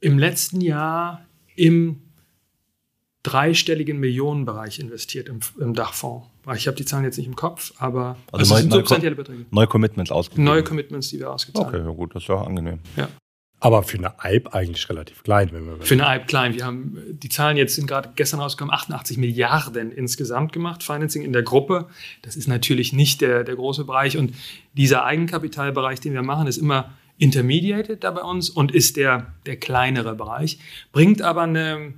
im 0.00 0.18
letzten 0.18 0.60
Jahr 0.60 1.24
im 1.54 2.02
dreistelligen 3.22 4.00
Millionenbereich 4.00 4.80
investiert 4.80 5.28
im, 5.28 5.38
im 5.60 5.72
Dachfonds. 5.72 6.26
Ich 6.56 6.66
habe 6.66 6.76
die 6.76 6.84
Zahlen 6.84 7.04
jetzt 7.04 7.16
nicht 7.16 7.28
im 7.28 7.36
Kopf, 7.36 7.72
aber 7.78 8.16
also, 8.32 8.56
also 8.56 8.66
neue, 8.66 8.78
substanzielle 8.80 9.14
Beträge. 9.14 9.46
Neue 9.52 9.68
Commitments 9.68 10.10
ausgegeben. 10.10 10.42
Neue 10.42 10.64
Commitments, 10.64 11.10
die 11.10 11.20
wir 11.20 11.30
ausgezahlt 11.30 11.68
haben. 11.68 11.74
Okay, 11.76 11.86
ja 11.86 11.92
gut, 11.92 12.12
das 12.16 12.24
ist 12.24 12.28
ja 12.28 12.42
angenehm. 12.42 12.80
Ja. 12.96 13.08
Aber 13.64 13.82
für 13.82 13.96
eine 13.96 14.12
IB 14.22 14.50
eigentlich 14.52 14.90
relativ 14.90 15.22
klein, 15.22 15.48
wenn 15.52 15.64
wir 15.64 15.80
Für 15.80 15.94
eine 15.94 16.16
IB 16.16 16.26
klein. 16.26 16.52
Wir 16.52 16.66
haben 16.66 16.98
die 17.08 17.30
Zahlen 17.30 17.56
jetzt 17.56 17.74
sind 17.74 17.86
gerade 17.86 18.10
gestern 18.14 18.40
rausgekommen, 18.40 18.74
88 18.74 19.16
Milliarden 19.16 19.90
insgesamt 19.90 20.52
gemacht, 20.52 20.82
Financing 20.82 21.22
in 21.22 21.32
der 21.32 21.42
Gruppe. 21.42 21.88
Das 22.20 22.36
ist 22.36 22.46
natürlich 22.46 22.92
nicht 22.92 23.22
der, 23.22 23.42
der 23.42 23.56
große 23.56 23.86
Bereich. 23.86 24.18
Und 24.18 24.34
dieser 24.74 25.06
Eigenkapitalbereich, 25.06 25.98
den 25.98 26.12
wir 26.12 26.22
machen, 26.22 26.46
ist 26.46 26.58
immer 26.58 26.92
intermediated 27.16 28.04
da 28.04 28.10
bei 28.10 28.20
uns 28.20 28.50
und 28.50 28.70
ist 28.70 28.98
der, 28.98 29.32
der 29.46 29.56
kleinere 29.56 30.14
Bereich. 30.14 30.58
Bringt 30.92 31.22
aber 31.22 31.44
eine, 31.44 31.94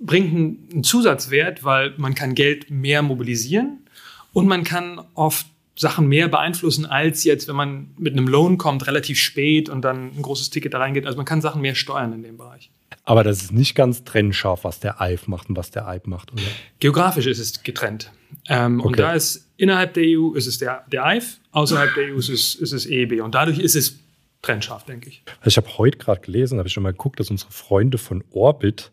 bringt 0.00 0.34
einen 0.34 0.82
Zusatzwert, 0.82 1.62
weil 1.62 1.94
man 1.96 2.16
kann 2.16 2.34
Geld 2.34 2.72
mehr 2.72 3.02
mobilisieren 3.02 3.86
und 4.32 4.48
man 4.48 4.64
kann 4.64 5.00
oft 5.14 5.46
Sachen 5.76 6.08
mehr 6.08 6.28
beeinflussen, 6.28 6.86
als 6.86 7.22
jetzt, 7.24 7.48
wenn 7.48 7.56
man 7.56 7.90
mit 7.98 8.14
einem 8.14 8.26
Loan 8.26 8.56
kommt, 8.56 8.86
relativ 8.86 9.18
spät 9.18 9.68
und 9.68 9.82
dann 9.82 10.16
ein 10.16 10.22
großes 10.22 10.50
Ticket 10.50 10.72
da 10.72 10.78
reingeht. 10.78 11.04
Also 11.06 11.16
man 11.16 11.26
kann 11.26 11.42
Sachen 11.42 11.60
mehr 11.60 11.74
steuern 11.74 12.14
in 12.14 12.22
dem 12.22 12.38
Bereich. 12.38 12.70
Aber 13.04 13.22
das 13.22 13.42
ist 13.42 13.52
nicht 13.52 13.74
ganz 13.74 14.02
trennscharf, 14.04 14.64
was 14.64 14.80
der 14.80 15.00
EIF 15.00 15.28
macht 15.28 15.48
und 15.48 15.56
was 15.56 15.70
der 15.70 15.86
EIB 15.86 16.06
macht, 16.06 16.32
oder? 16.32 16.42
Geografisch 16.80 17.26
ist 17.26 17.38
es 17.38 17.62
getrennt. 17.62 18.10
Ähm, 18.48 18.80
okay. 18.80 18.88
Und 18.88 18.98
da 18.98 19.12
ist 19.12 19.48
innerhalb 19.58 19.94
der 19.94 20.04
EU 20.06 20.32
ist 20.32 20.46
es 20.46 20.58
der, 20.58 20.84
der 20.90 21.04
EIF, 21.04 21.38
außerhalb 21.52 21.94
der 21.94 22.14
EU 22.14 22.18
ist 22.18 22.30
es, 22.30 22.54
ist 22.54 22.72
es 22.72 22.86
EEB. 22.86 23.22
Und 23.22 23.34
dadurch 23.34 23.58
ist 23.58 23.76
es 23.76 24.00
trennscharf, 24.42 24.84
denke 24.84 25.10
ich. 25.10 25.22
Ich 25.44 25.56
habe 25.56 25.78
heute 25.78 25.98
gerade 25.98 26.20
gelesen, 26.20 26.58
habe 26.58 26.68
ich 26.68 26.72
schon 26.72 26.82
mal 26.82 26.92
geguckt, 26.92 27.20
dass 27.20 27.30
unsere 27.30 27.52
Freunde 27.52 27.98
von 27.98 28.24
Orbit 28.30 28.90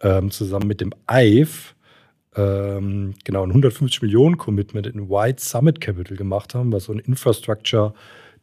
ähm, 0.00 0.30
zusammen 0.30 0.66
mit 0.66 0.80
dem 0.80 0.92
EIF 1.06 1.74
ähm, 2.36 3.14
genau 3.24 3.42
ein 3.42 3.50
150 3.50 4.02
Millionen 4.02 4.38
Commitment 4.38 4.86
in 4.86 5.08
White 5.08 5.42
Summit 5.42 5.80
Capital 5.80 6.16
gemacht 6.16 6.54
haben, 6.54 6.72
was 6.72 6.84
so 6.84 6.92
ein 6.92 6.98
Infrastructure 6.98 7.94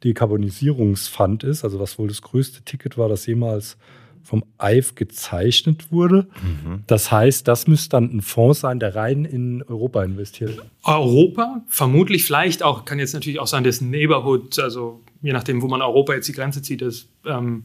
Dekarbonisierungsfund 0.03 1.43
ist, 1.43 1.63
also 1.63 1.79
was 1.79 2.00
wohl 2.00 2.08
das 2.08 2.22
größte 2.22 2.62
Ticket 2.63 2.98
war, 2.98 3.10
das 3.10 3.25
jemals 3.25 3.77
vom 4.24 4.43
EIF 4.58 4.96
gezeichnet 4.96 5.91
wurde. 5.91 6.27
Mhm. 6.43 6.84
Das 6.88 7.12
heißt, 7.12 7.48
das 7.48 7.67
müsste 7.67 7.89
dann 7.89 8.15
ein 8.15 8.22
Fonds 8.22 8.60
sein, 8.60 8.79
der 8.79 8.96
rein 8.96 9.25
in 9.25 9.63
Europa 9.63 10.03
investiert. 10.03 10.62
Europa, 10.84 11.63
vermutlich 11.67 12.25
vielleicht 12.25 12.62
auch, 12.62 12.86
kann 12.86 13.00
jetzt 13.00 13.13
natürlich 13.13 13.39
auch 13.39 13.48
sein, 13.48 13.63
das 13.63 13.81
Neighborhood, 13.81 14.60
also 14.60 15.01
je 15.22 15.34
nachdem, 15.34 15.62
wo 15.62 15.67
man 15.67 15.81
Europa 15.81 16.13
jetzt 16.13 16.27
die 16.27 16.34
Grenze 16.34 16.62
zieht, 16.62 16.81
ist 16.81 17.10
ähm, 17.25 17.63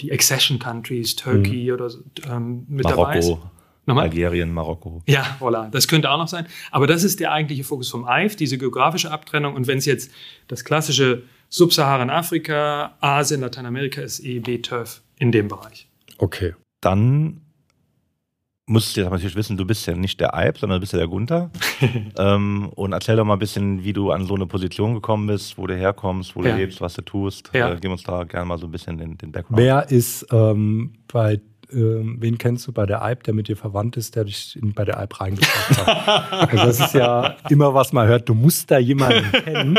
die 0.00 0.12
Accession 0.12 0.58
Countries, 0.58 1.16
Turkey 1.16 1.68
mhm. 1.68 1.72
oder 1.72 1.90
ähm, 2.30 2.66
mit 2.68 2.84
Marokko. 2.84 3.02
dabei 3.02 3.18
ist. 3.18 3.36
Nochmal? 3.88 4.04
Algerien, 4.04 4.52
Marokko. 4.52 5.02
Ja, 5.06 5.24
voilà. 5.40 5.70
Das 5.70 5.88
könnte 5.88 6.10
auch 6.10 6.18
noch 6.18 6.28
sein. 6.28 6.46
Aber 6.70 6.86
das 6.86 7.04
ist 7.04 7.20
der 7.20 7.32
eigentliche 7.32 7.64
Fokus 7.64 7.88
vom 7.88 8.04
EIF, 8.06 8.36
diese 8.36 8.58
geografische 8.58 9.10
Abtrennung. 9.10 9.54
Und 9.54 9.66
wenn 9.66 9.78
es 9.78 9.86
jetzt 9.86 10.12
das 10.46 10.62
klassische 10.62 11.22
Subsaharan-Afrika, 11.48 12.96
Asien, 13.00 13.40
Lateinamerika 13.40 14.02
ist, 14.02 14.20
EEB, 14.20 14.62
TURF 14.62 15.00
in 15.18 15.32
dem 15.32 15.48
Bereich. 15.48 15.88
Okay. 16.18 16.54
Dann 16.82 17.40
musst 18.66 18.94
du 18.94 19.00
jetzt 19.00 19.10
natürlich 19.10 19.36
wissen, 19.36 19.56
du 19.56 19.64
bist 19.64 19.86
ja 19.86 19.94
nicht 19.94 20.20
der 20.20 20.34
Eib, 20.34 20.58
sondern 20.58 20.76
du 20.76 20.80
bist 20.80 20.92
ja 20.92 20.98
der 20.98 21.08
Gunther. 21.08 21.50
ähm, 22.18 22.68
und 22.74 22.92
erzähl 22.92 23.16
doch 23.16 23.24
mal 23.24 23.36
ein 23.36 23.38
bisschen, 23.38 23.84
wie 23.84 23.94
du 23.94 24.10
an 24.10 24.26
so 24.26 24.34
eine 24.34 24.44
Position 24.44 24.92
gekommen 24.92 25.28
bist, 25.28 25.56
wo 25.56 25.66
du 25.66 25.74
herkommst, 25.74 26.36
wo 26.36 26.42
ja. 26.42 26.50
du 26.50 26.58
lebst, 26.58 26.82
was 26.82 26.92
du 26.92 27.00
tust. 27.00 27.50
Ja. 27.54 27.72
Äh, 27.72 27.78
gib 27.80 27.90
uns 27.90 28.02
da 28.02 28.24
gerne 28.24 28.44
mal 28.44 28.58
so 28.58 28.66
ein 28.66 28.70
bisschen 28.70 28.98
den, 28.98 29.16
den 29.16 29.32
Background. 29.32 29.58
Wer 29.58 29.90
ist 29.90 30.26
ähm, 30.30 30.92
bei 31.10 31.40
ähm, 31.72 32.16
wen 32.20 32.38
kennst 32.38 32.66
du 32.66 32.72
bei 32.72 32.86
der 32.86 33.02
Alp, 33.02 33.24
der 33.24 33.34
mit 33.34 33.48
dir 33.48 33.56
verwandt 33.56 33.96
ist, 33.96 34.16
der 34.16 34.24
dich 34.24 34.56
in, 34.60 34.72
bei 34.72 34.84
der 34.84 34.98
Alp 34.98 35.20
reingebracht 35.20 35.86
hat? 35.86 36.52
also 36.52 36.66
das 36.66 36.80
ist 36.80 36.94
ja 36.94 37.36
immer, 37.50 37.74
was 37.74 37.92
man 37.92 38.06
hört. 38.06 38.28
Du 38.28 38.34
musst 38.34 38.70
da 38.70 38.78
jemanden 38.78 39.30
kennen. 39.32 39.78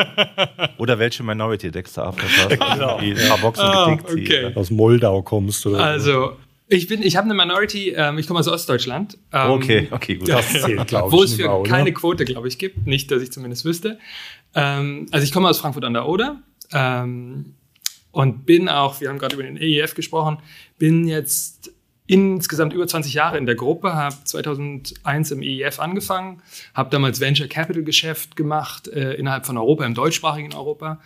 Oder 0.78 1.00
welche 1.00 1.24
Minority 1.24 1.72
deckst 1.72 1.98
du 1.98 2.02
ab? 2.02 2.18
genau. 2.50 3.00
Die 3.00 3.14
ein 3.14 3.28
paar 3.28 3.38
Boxen 3.40 3.66
ah, 3.66 3.94
okay. 3.94 4.54
Aus 4.56 4.70
Moldau 4.70 5.22
kommst 5.22 5.66
du. 5.66 5.76
Also, 5.76 6.34
ich 6.68 6.88
bin, 6.88 7.02
ich 7.02 7.18
habe 7.18 7.26
eine 7.26 7.34
Minority, 7.34 7.90
ähm, 7.96 8.20
ich 8.20 8.28
komme 8.28 8.40
aus 8.40 8.48
Ostdeutschland. 8.48 9.18
Ähm, 9.34 9.50
okay, 9.50 9.88
okay, 9.90 10.16
gut. 10.16 10.30
Das 10.30 10.48
zählt, 10.52 10.88
glaube 10.88 11.08
ich. 11.08 11.14
Wo 11.14 11.24
es 11.24 11.34
für 11.34 11.64
keine 11.64 11.86
ne? 11.86 11.94
Quote, 11.94 12.26
glaube 12.26 12.48
ich, 12.48 12.60
gibt. 12.60 12.86
Nicht, 12.86 13.10
dass 13.10 13.24
ich 13.24 13.32
zumindest 13.32 13.66
wüsste. 13.66 13.98
Ähm, 14.54 15.08
also 15.12 15.24
ich 15.24 15.32
komme 15.32 15.50
aus 15.50 15.60
Frankfurt 15.60 15.86
an 15.86 15.94
der 15.94 16.08
Oder. 16.08 16.44
Ähm, 16.72 17.56
und 18.12 18.46
bin 18.46 18.70
auch, 18.70 19.02
wir 19.02 19.10
haben 19.10 19.18
gerade 19.18 19.36
über 19.36 19.44
den 19.44 19.58
EIF 19.58 19.96
gesprochen, 19.96 20.38
bin 20.78 21.08
jetzt 21.08 21.72
insgesamt 22.10 22.74
über 22.74 22.88
20 22.88 23.14
Jahre 23.14 23.38
in 23.38 23.46
der 23.46 23.54
Gruppe, 23.54 23.94
habe 23.94 24.16
2001 24.24 25.30
im 25.30 25.44
EIF 25.44 25.80
angefangen, 25.80 26.42
habe 26.74 26.90
damals 26.90 27.20
Venture 27.20 27.48
Capital 27.48 27.84
Geschäft 27.84 28.36
gemacht 28.36 28.88
äh, 28.88 29.14
innerhalb 29.14 29.46
von 29.46 29.58
Europa, 29.58 29.86
im 29.86 29.94
deutschsprachigen 29.94 30.54
Europa. 30.56 31.00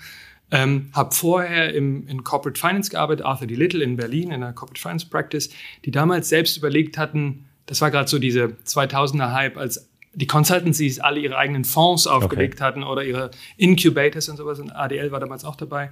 Ähm, 0.49 0.89
habe 0.93 1.13
vorher 1.13 1.73
im, 1.73 2.07
in 2.07 2.23
Corporate 2.23 2.59
Finance 2.59 2.89
gearbeitet, 2.89 3.25
Arthur 3.25 3.47
D. 3.47 3.55
Little 3.55 3.83
in 3.83 3.97
Berlin 3.97 4.31
in 4.31 4.41
der 4.41 4.53
Corporate 4.53 4.79
Finance 4.79 5.05
Practice, 5.09 5.49
die 5.83 5.91
damals 5.91 6.29
selbst 6.29 6.55
überlegt 6.55 6.97
hatten, 6.97 7.45
das 7.65 7.81
war 7.81 7.91
gerade 7.91 8.07
so 8.07 8.17
diese 8.17 8.55
2000er-Hype, 8.65 9.57
als 9.57 9.89
die 10.13 10.27
Consultancies 10.27 10.99
alle 10.99 11.19
ihre 11.19 11.37
eigenen 11.37 11.65
Fonds 11.65 12.07
aufgelegt 12.07 12.55
okay. 12.55 12.63
hatten 12.63 12.83
oder 12.83 13.03
ihre 13.03 13.31
Incubators 13.57 14.29
und 14.29 14.37
sowas. 14.37 14.59
Und 14.59 14.71
ADL 14.71 15.11
war 15.11 15.19
damals 15.19 15.43
auch 15.43 15.55
dabei. 15.55 15.89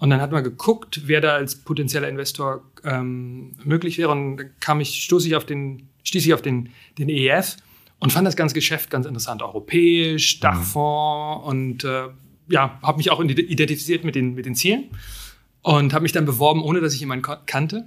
Und 0.00 0.08
dann 0.08 0.22
hat 0.22 0.32
man 0.32 0.42
geguckt, 0.42 1.02
wer 1.04 1.20
da 1.20 1.34
als 1.34 1.56
potenzieller 1.56 2.08
Investor 2.08 2.62
ähm, 2.84 3.52
möglich 3.64 3.98
wäre. 3.98 4.08
Und 4.08 4.38
dann 4.38 4.50
kam 4.58 4.80
ich, 4.80 5.04
stoß 5.04 5.26
ich 5.26 5.36
auf 5.36 5.44
den, 5.44 5.90
stieß 6.04 6.24
ich 6.24 6.32
auf 6.32 6.40
den, 6.40 6.70
den 6.96 7.10
EF 7.10 7.58
und 7.98 8.10
fand 8.10 8.26
das 8.26 8.34
ganze 8.34 8.54
Geschäft 8.54 8.90
ganz 8.90 9.04
interessant. 9.04 9.42
Europäisch, 9.42 10.38
mhm. 10.38 10.40
Dachfonds 10.40 11.46
und 11.46 11.84
äh, 11.84 12.08
ja, 12.48 12.80
habe 12.82 12.96
mich 12.96 13.10
auch 13.10 13.20
identifiziert 13.20 14.02
mit 14.02 14.14
den, 14.14 14.34
mit 14.34 14.46
den 14.46 14.54
Zielen 14.54 14.84
und 15.60 15.92
habe 15.92 16.02
mich 16.02 16.12
dann 16.12 16.24
beworben, 16.24 16.62
ohne 16.62 16.80
dass 16.80 16.94
ich 16.94 17.00
jemanden 17.00 17.26
kannte. 17.44 17.86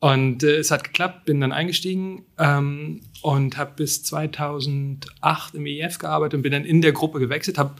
Und 0.00 0.42
äh, 0.42 0.58
es 0.58 0.70
hat 0.70 0.84
geklappt, 0.84 1.24
bin 1.24 1.40
dann 1.40 1.52
eingestiegen 1.52 2.26
ähm, 2.38 3.00
und 3.22 3.56
habe 3.56 3.72
bis 3.74 4.02
2008 4.04 5.54
im 5.54 5.64
EF 5.64 5.98
gearbeitet 5.98 6.34
und 6.34 6.42
bin 6.42 6.52
dann 6.52 6.66
in 6.66 6.82
der 6.82 6.92
Gruppe 6.92 7.18
gewechselt, 7.18 7.56
habe 7.56 7.74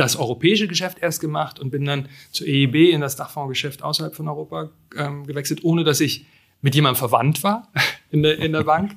das 0.00 0.16
europäische 0.16 0.66
Geschäft 0.66 0.98
erst 1.00 1.20
gemacht 1.20 1.60
und 1.60 1.70
bin 1.70 1.84
dann 1.84 2.08
zur 2.32 2.46
EIB 2.46 2.92
in 2.92 3.02
das 3.02 3.16
Dachfondsgeschäft 3.16 3.82
außerhalb 3.82 4.14
von 4.14 4.28
Europa 4.28 4.70
ähm, 4.96 5.26
gewechselt, 5.26 5.62
ohne 5.62 5.84
dass 5.84 6.00
ich 6.00 6.24
mit 6.62 6.74
jemandem 6.74 6.98
verwandt 6.98 7.42
war 7.42 7.68
in 8.10 8.22
der, 8.22 8.38
in 8.38 8.52
der 8.52 8.64
Bank. 8.64 8.96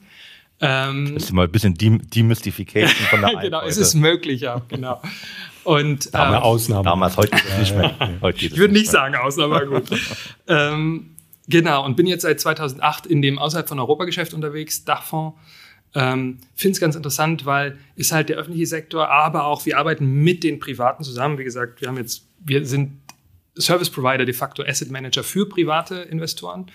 Ähm, 0.61 1.13
das 1.15 1.25
ist 1.25 1.33
mal 1.33 1.45
ein 1.45 1.51
bisschen 1.51 1.75
Demystification 1.75 3.05
von 3.07 3.21
der 3.21 3.35
Genau, 3.41 3.61
es 3.63 3.77
ist 3.77 3.95
möglich, 3.95 4.41
ja, 4.41 4.61
genau. 4.69 5.01
Und, 5.65 6.13
damals 6.13 6.37
ähm, 6.37 6.43
Ausnahme. 6.43 6.83
Damals, 6.83 7.17
heute 7.17 7.35
nicht 7.59 7.75
mehr. 7.75 7.95
Heute 8.21 8.45
ich 8.45 8.57
würde 8.57 8.73
nicht 8.73 8.89
sagen 8.89 9.15
Ausnahme, 9.15 9.55
aber 9.55 9.81
gut. 9.81 9.89
ähm, 10.47 11.09
Genau, 11.47 11.83
und 11.83 11.97
bin 11.97 12.07
jetzt 12.07 12.21
seit 12.21 12.39
2008 12.39 13.05
in 13.05 13.21
dem 13.21 13.37
außerhalb 13.37 13.67
von 13.67 13.79
Europa-Geschäft 13.79 14.33
unterwegs, 14.33 14.85
Dachfonds. 14.85 15.37
Ähm, 15.95 16.39
Finde 16.55 16.73
es 16.73 16.79
ganz 16.79 16.95
interessant, 16.95 17.45
weil 17.45 17.77
ist 17.95 18.11
halt 18.11 18.29
der 18.29 18.37
öffentliche 18.37 18.65
Sektor, 18.65 19.09
aber 19.09 19.45
auch 19.45 19.65
wir 19.65 19.77
arbeiten 19.77 20.23
mit 20.23 20.43
den 20.43 20.59
Privaten 20.59 21.03
zusammen. 21.03 21.37
Wie 21.37 21.43
gesagt, 21.43 21.81
wir 21.81 21.87
haben 21.87 21.97
jetzt, 21.97 22.25
wir 22.43 22.65
sind 22.65 22.99
Service 23.57 23.89
Provider 23.89 24.25
de 24.25 24.33
facto 24.33 24.63
Asset 24.63 24.89
Manager 24.89 25.23
für 25.23 25.47
private 25.47 25.95
Investoren, 25.95 26.67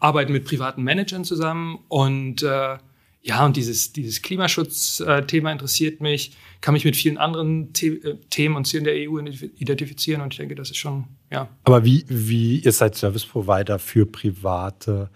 arbeiten 0.00 0.32
mit 0.32 0.44
privaten 0.44 0.82
Managern 0.82 1.24
zusammen 1.24 1.78
und 1.88 2.42
äh, 2.42 2.78
ja, 3.20 3.44
und 3.44 3.56
dieses, 3.56 3.92
dieses 3.92 4.22
Klimaschutzthema 4.22 5.52
interessiert 5.52 6.00
mich, 6.00 6.36
kann 6.60 6.72
mich 6.72 6.84
mit 6.84 6.96
vielen 6.96 7.18
anderen 7.18 7.70
The 7.76 7.88
äh, 7.88 8.16
Themen 8.30 8.56
und 8.56 8.66
Zielen 8.66 8.84
der 8.84 8.94
EU 8.94 9.18
identifizieren 9.18 10.22
und 10.22 10.32
ich 10.32 10.38
denke, 10.38 10.54
das 10.54 10.70
ist 10.70 10.76
schon, 10.76 11.04
ja. 11.30 11.48
Aber 11.64 11.84
wie, 11.84 12.04
wie 12.08 12.60
ihr 12.60 12.72
seid 12.72 12.94
Service 12.94 13.26
Provider 13.26 13.78
für 13.78 14.06
private 14.06 14.92
Investoren? 14.92 15.10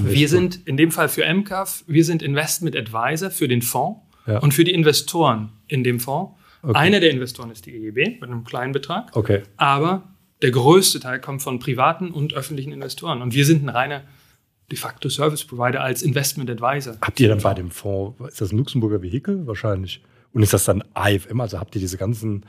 Wir 0.00 0.28
sind 0.28 0.66
in 0.66 0.76
dem 0.76 0.90
Fall 0.90 1.08
für 1.08 1.22
MCAF, 1.24 1.84
wir 1.86 2.04
sind 2.04 2.22
Investment 2.22 2.76
Advisor 2.76 3.30
für 3.30 3.48
den 3.48 3.62
Fonds 3.62 4.00
ja. 4.26 4.38
und 4.38 4.54
für 4.54 4.64
die 4.64 4.72
Investoren 4.72 5.50
in 5.66 5.84
dem 5.84 6.00
Fonds. 6.00 6.32
Okay. 6.62 6.78
Einer 6.78 7.00
der 7.00 7.10
Investoren 7.10 7.50
ist 7.50 7.66
die 7.66 7.74
EIB 7.74 8.20
mit 8.20 8.24
einem 8.24 8.44
kleinen 8.44 8.72
Betrag, 8.72 9.10
okay. 9.16 9.42
aber 9.56 10.14
der 10.42 10.52
größte 10.52 11.00
Teil 11.00 11.20
kommt 11.20 11.42
von 11.42 11.58
privaten 11.58 12.10
und 12.10 12.34
öffentlichen 12.34 12.72
Investoren 12.72 13.22
und 13.22 13.34
wir 13.34 13.44
sind 13.44 13.64
ein 13.64 13.68
reiner 13.68 14.02
de 14.70 14.78
facto 14.78 15.08
Service 15.08 15.44
Provider 15.44 15.82
als 15.82 16.02
Investment 16.02 16.48
Advisor. 16.50 16.96
Habt 17.00 17.20
ihr 17.20 17.28
dann 17.28 17.40
bei 17.40 17.54
dem 17.54 17.70
Fonds, 17.70 18.18
ist 18.28 18.40
das 18.40 18.52
ein 18.52 18.58
Luxemburger 18.58 19.02
Vehikel 19.02 19.46
wahrscheinlich? 19.46 20.02
Und 20.32 20.42
ist 20.42 20.52
das 20.52 20.64
dann 20.64 20.82
AFM? 20.94 21.40
Also 21.40 21.58
habt 21.58 21.74
ihr 21.74 21.80
diese 21.80 21.96
ganzen 21.98 22.44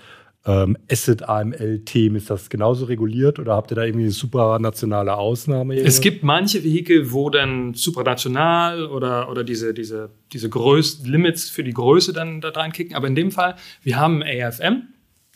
ähm, 0.46 0.78
Asset-AML-Themen, 0.91 2.17
ist 2.17 2.30
das 2.30 2.50
genauso 2.50 2.86
reguliert 2.86 3.39
oder 3.39 3.56
habt 3.56 3.72
ihr 3.72 3.76
da 3.76 3.84
irgendwie 3.84 4.06
eine 4.06 4.12
supranationale 4.12 5.15
Ausnahme? 5.15 5.76
Es 5.76 6.02
gibt 6.02 6.24
manche 6.24 6.63
Vehikel, 6.63 7.12
wo 7.12 7.30
dann 7.30 7.74
supranational 7.74 8.86
oder, 8.88 9.30
oder 9.30 9.43
diese, 9.43 9.74
diese, 9.74 10.10
diese 10.34 10.50
Größ 10.50 11.04
Limits 11.06 11.50
für 11.50 11.63
die 11.63 11.74
Größe 11.74 12.13
dann 12.13 12.41
da 12.41 12.50
reinkicken. 12.50 12.96
Aber 12.96 13.08
in 13.08 13.15
dem 13.15 13.32
Fall, 13.32 13.56
wir 13.82 13.98
haben 13.98 14.22
AFM, 14.22 14.89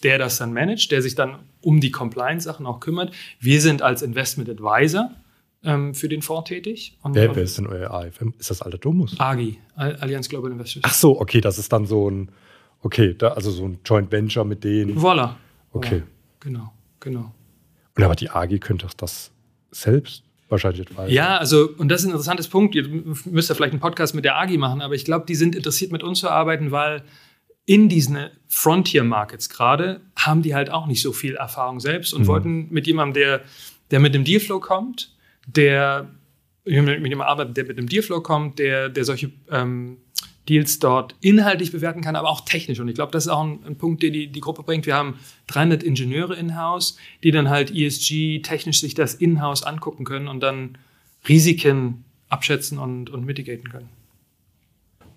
der 0.04 0.18
das 0.18 0.38
dann 0.38 0.54
managt, 0.54 0.92
der 0.92 1.02
sich 1.02 1.16
dann 1.16 1.40
um 1.62 1.80
die 1.80 1.92
Compliance-Sachen 1.92 2.66
auch 2.66 2.80
kümmert. 2.80 3.12
Wir 3.40 3.62
sind 3.62 3.82
als 3.82 4.02
Investment 4.02 4.50
Advisor 4.50 5.12
ähm, 5.64 5.94
für 5.94 6.10
den 6.10 6.22
Fonds 6.22 6.50
tätig. 6.50 6.98
Und, 7.02 7.16
wer, 7.16 7.36
wer 7.36 7.44
ist 7.44 7.58
denn 7.58 7.68
euer 7.68 7.92
AFM? 7.92 8.34
Ist 8.40 8.50
das 8.50 8.62
Alter 8.62 8.78
Domus? 8.78 9.20
AGI, 9.20 9.60
Allianz 9.76 10.30
Global 10.30 10.52
Investors. 10.52 10.84
Ach 10.86 10.94
so, 10.94 11.20
okay, 11.20 11.42
das 11.42 11.58
ist 11.58 11.72
dann 11.74 11.86
so 11.86 12.10
ein, 12.10 12.32
okay, 12.82 13.16
da, 13.18 13.30
also 13.30 13.52
so 13.52 13.66
ein 13.66 13.80
Joint 13.86 14.12
Venture 14.12 14.46
mit 14.46 14.64
denen. 14.64 15.02
Voila. 15.02 15.38
Okay. 15.74 15.98
Ja, 15.98 16.04
genau, 16.40 16.74
genau. 17.00 17.34
Und 17.96 18.04
aber 18.04 18.16
die 18.16 18.30
AGI 18.30 18.60
könnte 18.60 18.88
das 18.98 19.32
selbst 19.72 20.24
wahrscheinlich 20.50 20.82
advisen. 20.82 21.10
Ja, 21.10 21.38
also, 21.38 21.70
und 21.78 21.90
das 21.90 22.02
ist 22.02 22.08
ein 22.08 22.12
interessantes 22.12 22.48
Punkt. 22.48 22.76
Ihr 22.76 22.88
müsst 23.26 23.50
ja 23.50 23.56
vielleicht 23.56 23.74
einen 23.74 23.82
Podcast 23.82 24.16
mit 24.16 24.24
der 24.24 24.38
AGI 24.38 24.58
machen, 24.58 24.82
aber 24.82 24.94
ich 24.94 25.06
glaube, 25.06 25.26
die 25.26 25.36
sind 25.36 25.56
interessiert, 25.56 25.92
mit 25.92 26.04
uns 26.04 26.20
zu 26.20 26.30
arbeiten, 26.30 26.72
weil 26.72 27.04
in 27.66 27.90
diesen 27.90 28.30
Frontier 28.48 29.04
Markets 29.04 29.50
gerade 29.50 30.02
haben 30.16 30.42
die 30.42 30.56
halt 30.56 30.70
auch 30.70 30.88
nicht 30.88 31.02
so 31.02 31.12
viel 31.12 31.36
Erfahrung 31.36 31.82
selbst 31.82 32.14
und 32.14 32.22
mhm. 32.22 32.28
wollten 32.28 32.68
mit 32.70 32.88
jemandem, 32.88 33.16
der, 33.16 33.42
der 33.92 34.00
mit 34.00 34.16
dem 34.16 34.24
Dealflow 34.24 34.60
kommt, 34.62 35.17
der 35.48 36.10
mit 36.66 36.76
jemandem 36.76 37.22
arbeitet, 37.22 37.58
der 37.58 37.66
mit 37.66 37.78
einem 37.78 37.88
Dealflow 37.88 38.22
kommt, 38.22 38.60
der, 38.60 38.90
der 38.90 39.06
solche 39.06 39.32
ähm, 39.50 39.98
Deals 40.50 40.80
dort 40.80 41.16
inhaltlich 41.22 41.72
bewerten 41.72 42.02
kann, 42.02 42.16
aber 42.16 42.30
auch 42.30 42.42
technisch. 42.42 42.80
Und 42.80 42.88
ich 42.88 42.96
glaube, 42.96 43.12
das 43.12 43.26
ist 43.26 43.32
auch 43.32 43.44
ein, 43.44 43.60
ein, 43.66 43.78
Punkt, 43.78 44.04
den 44.04 44.14
die, 44.14 44.28
die 44.28 44.40
Gruppe 44.40 44.64
bringt. 44.64 44.86
Wir 44.86 44.96
haben 44.96 45.16
300 45.48 45.84
Ingenieure 45.84 46.36
in-house, 46.36 46.98
die 47.24 47.32
dann 47.32 47.50
halt 47.50 47.72
ESG 47.72 48.42
technisch 48.42 48.82
sich 48.82 48.94
das 48.94 49.14
in-house 49.14 49.64
angucken 49.64 50.06
können 50.06 50.28
und 50.28 50.42
dann 50.42 50.78
Risiken 51.28 52.06
abschätzen 52.30 52.78
und, 52.78 53.10
und 53.10 53.26
mitigaten 53.26 53.70
können. 53.70 53.90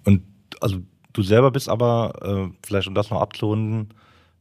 Und 0.05 0.23
also 0.61 0.79
du 1.13 1.23
selber 1.23 1.51
bist 1.51 1.69
aber, 1.69 2.51
äh, 2.51 2.57
vielleicht 2.67 2.89
um 2.89 2.95
das 2.95 3.11
noch 3.11 3.21
abzurunden, 3.21 3.91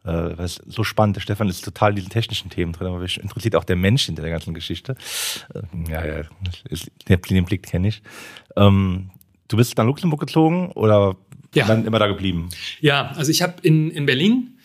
äh, 0.05 0.37
was 0.37 0.61
so 0.67 0.83
spannend. 0.83 1.15
Der 1.15 1.21
Stefan 1.21 1.49
ist 1.49 1.63
total 1.63 1.91
in 1.91 1.97
diesen 1.97 2.09
technischen 2.09 2.49
Themen 2.49 2.73
drin, 2.73 2.87
aber 2.87 2.99
mich 2.99 3.19
interessiert 3.19 3.55
auch 3.55 3.63
der 3.63 3.75
Mensch 3.75 4.05
hinter 4.05 4.21
der 4.21 4.31
ganzen 4.31 4.53
Geschichte. 4.53 4.95
Äh, 5.53 5.91
ja, 5.91 6.05
ja, 6.05 6.23
ist, 6.69 6.91
den 7.07 7.45
Blick 7.45 7.63
kenne 7.63 7.89
ich. 7.89 8.01
Ähm, 8.55 9.11
du 9.47 9.57
bist 9.57 9.77
nach 9.77 9.85
Luxemburg 9.85 10.19
gezogen 10.19 10.71
oder 10.71 11.15
ja. 11.53 11.65
dann 11.65 11.85
immer 11.85 11.99
da 11.99 12.07
geblieben? 12.07 12.49
Ja, 12.79 13.11
also 13.15 13.31
ich 13.31 13.41
habe 13.41 13.55
in, 13.61 13.91
in 13.91 14.05
Berlin 14.05 14.57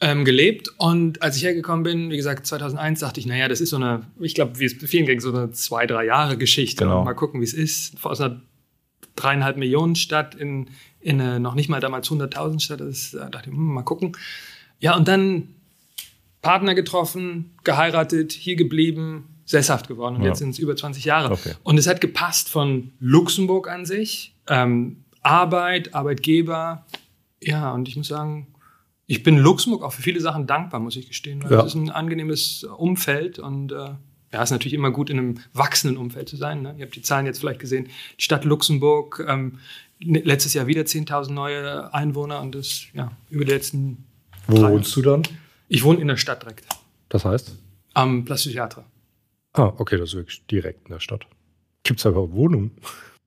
ähm, 0.00 0.24
gelebt 0.24 0.68
und 0.78 1.22
als 1.22 1.36
ich 1.36 1.44
hergekommen 1.44 1.84
bin, 1.84 2.10
wie 2.10 2.16
gesagt, 2.16 2.46
2001 2.46 3.00
dachte 3.00 3.20
ich, 3.20 3.26
naja, 3.26 3.46
das 3.48 3.60
ist 3.60 3.70
so 3.70 3.76
eine, 3.76 4.02
ich 4.20 4.34
glaube, 4.34 4.58
wie 4.58 4.64
es 4.64 4.74
vielen 4.74 5.06
ging, 5.06 5.20
so 5.20 5.32
eine 5.32 5.52
zwei, 5.52 5.86
drei 5.86 6.04
Jahre 6.04 6.36
Geschichte. 6.36 6.84
Genau. 6.84 7.04
Mal 7.04 7.14
gucken, 7.14 7.40
wie 7.40 7.44
es 7.44 7.54
ist. 7.54 8.04
Aus 8.04 8.20
einer 8.20 8.42
dreieinhalb 9.14 9.56
Millionen 9.56 9.94
Stadt 9.94 10.34
in, 10.34 10.70
in 11.00 11.20
eine 11.20 11.38
noch 11.38 11.54
nicht 11.54 11.68
mal 11.68 11.80
damals 11.80 12.10
100.000 12.10 12.60
Stadt. 12.60 12.80
Das 12.80 13.12
da 13.12 13.28
dachte 13.28 13.50
ich, 13.50 13.56
hm, 13.56 13.74
mal 13.74 13.82
gucken. 13.82 14.16
Ja, 14.82 14.96
und 14.96 15.06
dann 15.06 15.48
Partner 16.42 16.74
getroffen, 16.74 17.52
geheiratet, 17.62 18.32
hier 18.32 18.56
geblieben, 18.56 19.28
sesshaft 19.46 19.86
geworden. 19.86 20.16
Und 20.16 20.22
ja. 20.22 20.28
jetzt 20.28 20.40
sind 20.40 20.50
es 20.50 20.58
über 20.58 20.76
20 20.76 21.04
Jahre. 21.04 21.32
Okay. 21.32 21.54
Und 21.62 21.78
es 21.78 21.86
hat 21.86 22.00
gepasst 22.00 22.48
von 22.48 22.90
Luxemburg 22.98 23.68
an 23.68 23.86
sich, 23.86 24.34
ähm, 24.48 25.04
Arbeit, 25.22 25.94
Arbeitgeber. 25.94 26.84
Ja, 27.40 27.70
und 27.70 27.88
ich 27.88 27.96
muss 27.96 28.08
sagen, 28.08 28.48
ich 29.06 29.22
bin 29.22 29.38
Luxemburg 29.38 29.84
auch 29.84 29.92
für 29.92 30.02
viele 30.02 30.20
Sachen 30.20 30.48
dankbar, 30.48 30.80
muss 30.80 30.96
ich 30.96 31.06
gestehen. 31.06 31.44
Weil 31.44 31.52
ja. 31.52 31.60
Es 31.60 31.66
ist 31.66 31.74
ein 31.74 31.90
angenehmes 31.90 32.64
Umfeld 32.64 33.38
und 33.38 33.70
äh, 33.70 33.90
ja, 34.32 34.42
ist 34.42 34.50
natürlich 34.50 34.74
immer 34.74 34.90
gut, 34.90 35.10
in 35.10 35.18
einem 35.18 35.38
wachsenden 35.52 35.96
Umfeld 35.96 36.28
zu 36.28 36.36
sein. 36.36 36.62
Ne? 36.62 36.74
Ihr 36.78 36.86
habt 36.86 36.96
die 36.96 37.02
Zahlen 37.02 37.26
jetzt 37.26 37.38
vielleicht 37.38 37.60
gesehen. 37.60 37.88
Die 38.18 38.22
Stadt 38.22 38.44
Luxemburg, 38.44 39.24
ähm, 39.28 39.60
letztes 40.00 40.54
Jahr 40.54 40.66
wieder 40.66 40.82
10.000 40.82 41.30
neue 41.30 41.94
Einwohner 41.94 42.40
und 42.40 42.56
das 42.56 42.86
ja, 42.94 43.12
über 43.30 43.44
die 43.44 43.52
letzten 43.52 44.04
wo 44.46 44.58
Drei. 44.58 44.70
wohnst 44.70 44.94
du 44.96 45.02
dann? 45.02 45.22
Ich 45.68 45.84
wohne 45.84 46.00
in 46.00 46.08
der 46.08 46.16
Stadt 46.16 46.42
direkt. 46.42 46.64
Das 47.08 47.24
heißt? 47.24 47.56
Am 47.94 48.24
Place 48.24 48.44
du 48.44 48.50
Theatre. 48.50 48.84
Ah, 49.54 49.72
okay, 49.76 49.98
das 49.98 50.10
ist 50.10 50.14
wirklich 50.16 50.46
direkt 50.46 50.86
in 50.88 50.92
der 50.94 51.00
Stadt. 51.00 51.26
Gibt 51.84 52.00
es 52.00 52.06
überhaupt 52.06 52.32
Wohnungen? 52.32 52.70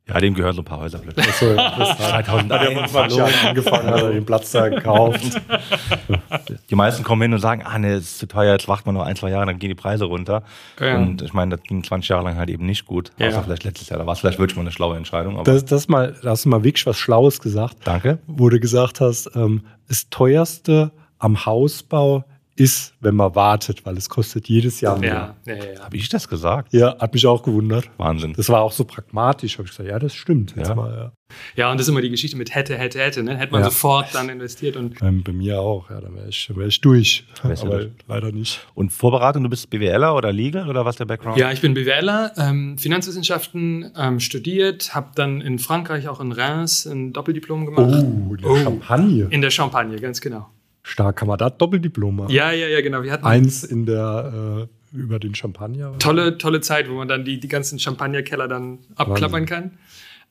Ja, 0.07 0.19
dem 0.19 0.35
gehören 0.35 0.53
so 0.53 0.61
ein 0.61 0.65
paar 0.65 0.79
Häuser 0.81 0.99
plötzlich. 0.99 1.25
Also, 1.25 1.55
das 1.55 1.99
hat, 2.13 2.27
hat 2.27 2.51
er 2.51 2.71
vor 2.73 2.87
20 2.87 3.17
Jahren 3.17 3.33
angefangen, 3.47 3.87
hat 3.87 4.01
er 4.03 4.11
den 4.11 4.25
Platz 4.25 4.51
da 4.51 4.69
gekauft. 4.69 5.19
Die 6.69 6.75
meisten 6.75 7.03
kommen 7.03 7.23
hin 7.23 7.33
und 7.33 7.39
sagen, 7.39 7.63
ah 7.63 7.79
ne, 7.79 7.95
ist 7.95 8.19
zu 8.19 8.27
teuer, 8.27 8.53
jetzt 8.53 8.67
warten 8.67 8.85
wir 8.85 8.91
noch 8.93 9.01
ein, 9.03 9.15
zwei 9.15 9.31
Jahre, 9.31 9.47
dann 9.47 9.57
gehen 9.57 9.69
die 9.69 9.75
Preise 9.75 10.05
runter. 10.05 10.43
Ja. 10.79 10.97
Und 10.97 11.23
ich 11.23 11.33
meine, 11.33 11.57
das 11.57 11.63
ging 11.67 11.83
20 11.83 12.09
Jahre 12.09 12.23
lang 12.23 12.37
halt 12.37 12.49
eben 12.51 12.65
nicht 12.67 12.85
gut. 12.85 13.11
Ja. 13.17 13.29
Außer 13.29 13.43
vielleicht 13.43 13.63
letztes 13.63 13.89
Jahr. 13.89 13.97
Da 13.97 14.05
war 14.05 14.13
es 14.13 14.19
vielleicht 14.19 14.37
wirklich 14.37 14.55
mal 14.55 14.61
eine 14.61 14.71
schlaue 14.71 14.95
Entscheidung. 14.95 15.35
Aber 15.39 15.43
Das, 15.43 15.65
das 15.65 15.87
mal, 15.87 16.15
da 16.21 16.31
hast 16.31 16.45
du 16.45 16.49
mal 16.49 16.63
wirklich 16.63 16.85
was 16.85 16.97
Schlaues 16.99 17.39
gesagt, 17.41 17.77
danke. 17.83 18.19
wo 18.27 18.49
du 18.49 18.59
gesagt 18.59 19.01
hast, 19.01 19.31
ähm, 19.35 19.63
das 19.87 20.09
teuerste 20.11 20.91
am 21.19 21.45
Hausbau 21.45 22.23
ist, 22.57 22.93
wenn 23.01 23.15
man 23.15 23.35
wartet, 23.35 23.85
weil 23.85 23.97
es 23.97 24.07
kostet 24.07 24.47
jedes 24.47 24.79
Jahr 24.79 24.97
mehr. 24.97 25.35
Ja, 25.45 25.53
ja, 25.55 25.63
ja. 25.73 25.79
Habe 25.83 25.97
ich 25.97 26.07
das 26.07 26.29
gesagt? 26.29 26.71
Ja, 26.71 26.97
hat 26.99 27.13
mich 27.13 27.27
auch 27.27 27.43
gewundert. 27.43 27.89
Wahnsinn. 27.97 28.31
Das 28.37 28.47
war 28.47 28.61
auch 28.61 28.71
so 28.71 28.85
pragmatisch. 28.85 29.57
Habe 29.57 29.63
ich 29.67 29.71
gesagt, 29.71 29.89
ja, 29.89 29.99
das 29.99 30.15
stimmt. 30.15 30.55
Jetzt 30.55 30.69
Ja. 30.69 30.75
Mal, 30.75 30.89
ja. 30.95 31.11
ja, 31.57 31.69
und 31.71 31.77
das 31.77 31.85
ist 31.87 31.91
immer 31.91 31.99
die 32.01 32.09
Geschichte 32.11 32.37
mit 32.37 32.55
hätte, 32.55 32.77
hätte, 32.77 32.99
hätte. 32.99 33.23
Ne? 33.23 33.35
Hätte 33.35 33.51
man 33.51 33.59
Ja. 33.59 33.65
sofort 33.69 34.15
dann 34.15 34.29
investiert 34.29 34.77
und 34.77 35.01
Ähm, 35.01 35.21
bei 35.21 35.33
mir 35.33 35.59
auch. 35.59 35.89
Ja, 35.89 35.99
dann 35.99 36.15
wäre 36.15 36.29
ich, 36.29 36.49
wär 36.55 36.67
ich 36.67 36.79
durch. 36.79 37.25
Wärst 37.43 37.63
du 37.63 37.67
Aber 37.67 37.77
durch. 37.79 37.91
leider 38.07 38.31
nicht. 38.31 38.65
Und 38.73 38.93
Vorbereitung, 38.93 39.43
du 39.43 39.49
bist 39.49 39.69
BWLer 39.69 40.15
oder 40.15 40.31
Legal 40.31 40.69
oder 40.69 40.85
was 40.85 40.95
der 40.95 41.03
Background? 41.03 41.37
Ja, 41.37 41.51
ich 41.51 41.59
bin 41.59 41.73
BWLer, 41.73 42.31
ähm, 42.37 42.77
Finanzwissenschaften 42.77 43.91
ähm, 43.97 44.21
studiert, 44.21 44.95
habe 44.95 45.09
dann 45.15 45.41
in 45.41 45.59
Frankreich, 45.59 46.07
auch 46.07 46.21
in 46.21 46.31
Reims, 46.31 46.85
ein 46.85 47.11
Doppeldiplom 47.11 47.65
gemacht. 47.65 48.05
Oh, 48.29 48.35
der 48.37 48.49
Oh. 48.49 48.55
Champagne. 48.55 49.27
In 49.29 49.41
der 49.41 49.49
Champagne, 49.51 49.99
ganz 49.99 50.21
genau. 50.21 50.47
Stark 50.85 51.15
kann 51.15 51.27
man 51.27 51.39
da 51.39 51.49
Doppeldiplom 51.49 52.15
machen. 52.15 52.31
Ja, 52.31 52.51
ja, 52.51 52.67
ja, 52.67 52.79
genau. 52.81 53.01
Wir 53.01 53.11
hatten 53.11 53.25
Eins 53.25 53.63
in 53.63 53.87
der 53.87 54.67
äh, 54.93 54.95
über 54.95 55.17
den 55.17 55.33
Champagner. 55.33 55.97
tolle, 55.97 56.37
tolle 56.37 56.61
Zeit, 56.61 56.87
wo 56.87 56.93
man 56.93 57.07
dann 57.07 57.25
die, 57.25 57.39
die 57.39 57.47
ganzen 57.47 57.79
Champagnerkeller 57.79 58.47
dann 58.47 58.77
abklappern 58.95 59.47
kann. 59.47 59.79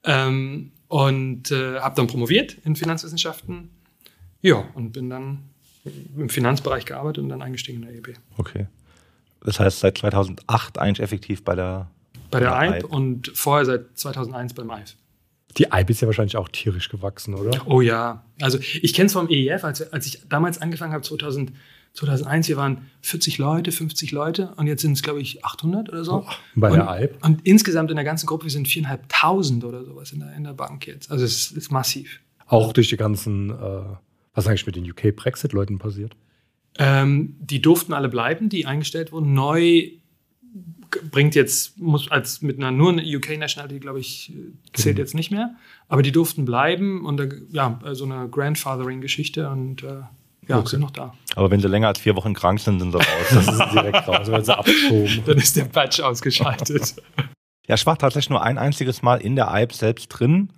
Ähm, 0.05 0.71
und 0.87 1.51
äh, 1.51 1.81
habe 1.81 1.97
dann 1.97 2.07
promoviert 2.07 2.57
in 2.65 2.77
Finanzwissenschaften. 2.77 3.71
Ja, 4.43 4.65
und 4.75 4.93
bin 4.93 5.11
dann 5.11 5.41
im 6.17 6.29
Finanzbereich 6.29 6.85
gearbeitet 6.85 7.25
und 7.25 7.31
dann 7.31 7.43
eingestiegen 7.43 7.83
in 7.83 7.89
der 7.89 7.97
EB. 7.97 8.17
Okay. 8.37 8.69
Das 9.43 9.59
heißt, 9.59 9.81
seit 9.81 9.99
2008 9.99 10.79
eigentlich 10.79 11.03
effektiv 11.03 11.43
bei 11.43 11.57
der. 11.57 11.91
Bei 12.31 12.39
der 12.39 12.57
EIB. 12.57 12.85
und 12.85 13.33
vorher 13.35 13.65
seit 13.65 13.99
2001 13.99 14.55
beim 14.55 14.71
EIF. 14.71 14.95
Die 15.57 15.71
Eib 15.73 15.91
ist 15.91 16.01
ja 16.01 16.07
wahrscheinlich 16.07 16.37
auch 16.37 16.49
tierisch 16.49 16.89
gewachsen, 16.89 17.35
oder? 17.35 17.61
Oh 17.67 17.81
ja, 17.81 18.25
also 18.41 18.59
ich 18.59 18.93
kenne 18.95 19.07
es 19.07 19.13
vom 19.13 19.29
EEF, 19.29 19.65
als, 19.65 19.93
als 19.93 20.07
ich 20.07 20.21
damals 20.29 20.61
angefangen 20.61 20.93
habe, 20.93 21.03
2000, 21.03 21.53
2001, 21.93 22.49
wir 22.49 22.57
waren 22.57 22.91
40 23.03 23.39
Leute, 23.39 23.71
50 23.71 24.11
Leute 24.11 24.53
und 24.57 24.67
jetzt 24.67 24.83
sind 24.83 24.93
es, 24.93 25.03
glaube 25.03 25.21
ich, 25.21 25.45
800 25.45 25.89
oder 25.89 26.05
so. 26.05 26.25
Oh, 26.27 26.33
bei 26.57 26.71
und, 26.71 26.79
der 26.79 26.91
Eib? 26.91 27.25
Und 27.25 27.47
insgesamt 27.47 27.91
in 27.91 27.97
der 27.97 28.05
ganzen 28.05 28.27
Gruppe, 28.27 28.45
wir 28.45 28.51
sind 28.51 28.67
4.500 28.67 29.65
oder 29.65 29.85
sowas 29.85 30.11
in 30.11 30.21
der, 30.21 30.35
in 30.35 30.45
der 30.45 30.55
Bank 30.55 30.89
jetzt. 30.89 31.11
Also 31.11 31.25
es 31.25 31.53
ist 31.53 31.71
massiv. 31.71 32.21
Auch 32.47 32.73
durch 32.73 32.89
die 32.89 32.97
ganzen, 32.97 33.51
äh, 33.51 33.83
was 34.35 34.47
eigentlich 34.47 34.67
mit 34.67 34.75
den 34.75 34.91
UK-Brexit-Leuten 34.91 35.79
passiert? 35.79 36.17
Ähm, 36.79 37.37
die 37.39 37.63
durften 37.63 37.93
alle 37.93 38.09
bleiben, 38.09 38.49
die 38.49 38.67
eingestellt 38.67 39.13
wurden. 39.13 39.33
Neu 39.33 39.91
bringt 41.11 41.35
jetzt, 41.35 41.79
muss 41.79 42.11
als 42.11 42.43
mit 42.43 42.59
einer 42.59 42.71
nur 42.71 42.93
eine 42.93 43.03
UK-Nationality, 43.03 43.81
glaube 43.81 44.01
ich, 44.01 44.33
äh, 44.33 44.53
zählt 44.73 44.99
jetzt 44.99 45.15
nicht 45.15 45.31
mehr. 45.31 45.55
Aber 45.89 46.03
die 46.03 46.13
durften 46.13 46.45
bleiben 46.45 47.05
und 47.05 47.17
da, 47.19 47.25
ja, 47.51 47.81
so 47.93 48.05
eine 48.05 48.29
Grandfathering-Geschichte 48.29 49.49
und 49.49 49.83
äh, 49.83 50.01
ja, 50.47 50.59
Okay. 50.59 50.69
sind 50.69 50.81
noch 50.81 50.91
da. 50.91 51.15
Aber 51.37 51.51
wenn 51.51 51.61
sie 51.61 51.69
länger 51.69 51.89
als 51.89 51.99
vier 52.01 52.17
Wochen 52.17 52.35
krank 52.35 52.61
sind, 52.61 52.79
sind 52.81 52.93
sie 52.93 52.99
raus. 52.99 53.07
Das 53.31 53.49
ist 53.49 53.73
direkt 53.73 54.07
raus, 54.07 54.31
weil 54.31 54.45
sie 54.45 54.57
abgeschoben. 54.57 55.23
Dann 55.27 55.39
ist 55.39 55.57
der 55.57 55.65
Patch 55.65 56.01
ausgeschaltet. 56.01 56.97
Ja, 57.67 57.77
ich 57.77 57.87
war 57.87 57.97
tatsächlich 57.97 58.29
nur 58.29 58.43
ein 58.43 58.59
einziges 58.59 59.01
Mal 59.01 59.23
in 59.23 59.37
der 59.37 59.51
Eib 59.51 59.73
selbst 59.73 60.09
drin. 60.09 60.51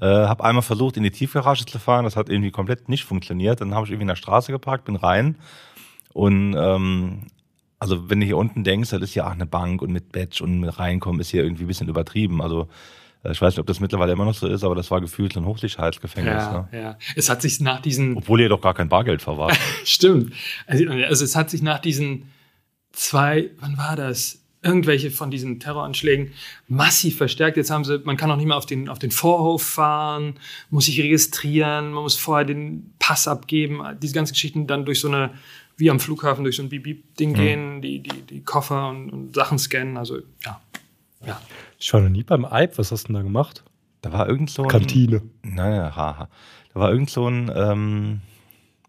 Äh, 0.00 0.06
habe 0.06 0.42
einmal 0.42 0.62
versucht, 0.62 0.96
in 0.96 1.04
die 1.04 1.12
Tiefgarage 1.12 1.64
zu 1.64 1.78
fahren. 1.78 2.04
Das 2.04 2.16
hat 2.16 2.28
irgendwie 2.28 2.50
komplett 2.50 2.88
nicht 2.88 3.04
funktioniert. 3.04 3.60
Dann 3.60 3.72
habe 3.72 3.86
ich 3.86 3.92
irgendwie 3.92 4.02
in 4.02 4.08
der 4.08 4.16
Straße 4.16 4.50
geparkt, 4.50 4.84
bin 4.84 4.96
rein. 4.96 5.36
Und 6.12 6.56
ähm, 6.58 7.28
also 7.80 8.10
wenn 8.10 8.20
du 8.20 8.26
hier 8.26 8.36
unten 8.36 8.62
denkst, 8.62 8.90
das 8.90 9.00
ist 9.00 9.14
ja 9.14 9.26
auch 9.26 9.32
eine 9.32 9.46
Bank 9.46 9.80
und 9.82 9.90
mit 9.90 10.12
Badge 10.12 10.44
und 10.44 10.60
mit 10.60 10.78
reinkommen 10.78 11.20
ist 11.20 11.30
hier 11.30 11.42
irgendwie 11.42 11.64
ein 11.64 11.66
bisschen 11.66 11.88
übertrieben. 11.88 12.42
Also 12.42 12.68
äh, 13.24 13.32
ich 13.32 13.40
weiß 13.40 13.54
nicht, 13.54 13.58
ob 13.60 13.66
das 13.66 13.80
mittlerweile 13.80 14.12
immer 14.12 14.26
noch 14.26 14.34
so 14.34 14.46
ist, 14.46 14.62
aber 14.64 14.74
das 14.74 14.90
war 14.90 15.00
gefühlt 15.00 15.32
so 15.32 15.40
ein 15.40 15.46
Hochsicherheitsgefängnis. 15.46 16.34
ja, 16.34 16.68
Ne? 16.70 16.78
ja. 16.78 16.98
Es 17.16 17.30
hat 17.30 17.40
sich 17.42 17.58
nach 17.60 17.80
diesen 17.80 18.16
Obwohl 18.18 18.40
ihr 18.42 18.50
doch 18.50 18.60
gar 18.60 18.74
kein 18.74 18.88
Bargeld 18.90 19.22
verwahrt. 19.22 19.58
Stimmt. 19.84 20.34
Also, 20.66 20.88
also 20.88 21.24
es 21.24 21.34
hat 21.34 21.48
sich 21.50 21.62
nach 21.62 21.78
diesen 21.78 22.30
zwei, 22.92 23.50
wann 23.60 23.78
war 23.78 23.96
das? 23.96 24.36
Irgendwelche 24.62 25.10
von 25.10 25.30
diesen 25.30 25.58
Terroranschlägen 25.58 26.32
massiv 26.68 27.16
verstärkt. 27.16 27.56
Jetzt 27.56 27.70
haben 27.70 27.82
sie, 27.84 27.98
man 28.04 28.18
kann 28.18 28.30
auch 28.30 28.36
nicht 28.36 28.44
mehr 28.44 28.58
auf 28.58 28.66
den, 28.66 28.90
auf 28.90 28.98
den 28.98 29.10
Vorhof 29.10 29.62
fahren, 29.62 30.34
muss 30.68 30.84
sich 30.84 31.00
registrieren, 31.00 31.92
man 31.92 32.02
muss 32.02 32.18
vorher 32.18 32.44
den 32.44 32.92
Pass 32.98 33.26
abgeben, 33.26 33.80
diese 34.02 34.12
ganzen 34.12 34.34
Geschichten 34.34 34.66
dann 34.66 34.84
durch 34.84 35.00
so 35.00 35.08
eine, 35.08 35.30
wie 35.80 35.90
am 35.90 35.98
Flughafen, 35.98 36.44
durch 36.44 36.56
so 36.56 36.62
ein 36.62 36.68
Bip-Bip-Ding 36.68 37.34
gehen, 37.34 37.82
die, 37.82 38.00
die, 38.00 38.22
die 38.22 38.42
Koffer 38.42 38.88
und, 38.88 39.10
und 39.10 39.34
Sachen 39.34 39.58
scannen. 39.58 39.96
Also 39.96 40.18
ja. 40.44 40.60
Ja. 41.26 41.40
Ich 41.78 41.92
war 41.92 42.00
noch 42.00 42.08
nie 42.08 42.22
beim 42.22 42.44
Eib. 42.44 42.78
Was 42.78 42.92
hast 42.92 43.04
du 43.04 43.06
denn 43.08 43.16
da 43.16 43.22
gemacht? 43.22 43.64
Da 44.02 44.12
war 44.12 44.28
irgend 44.28 44.50
so 44.50 44.62
ein, 44.62 44.68
Kantine. 44.68 45.22
Naja, 45.42 45.94
haha. 45.94 46.28
Da 46.72 46.80
war 46.80 46.90
irgend 46.90 47.10
so 47.10 47.28
ein, 47.28 47.50
ähm, 47.54 48.20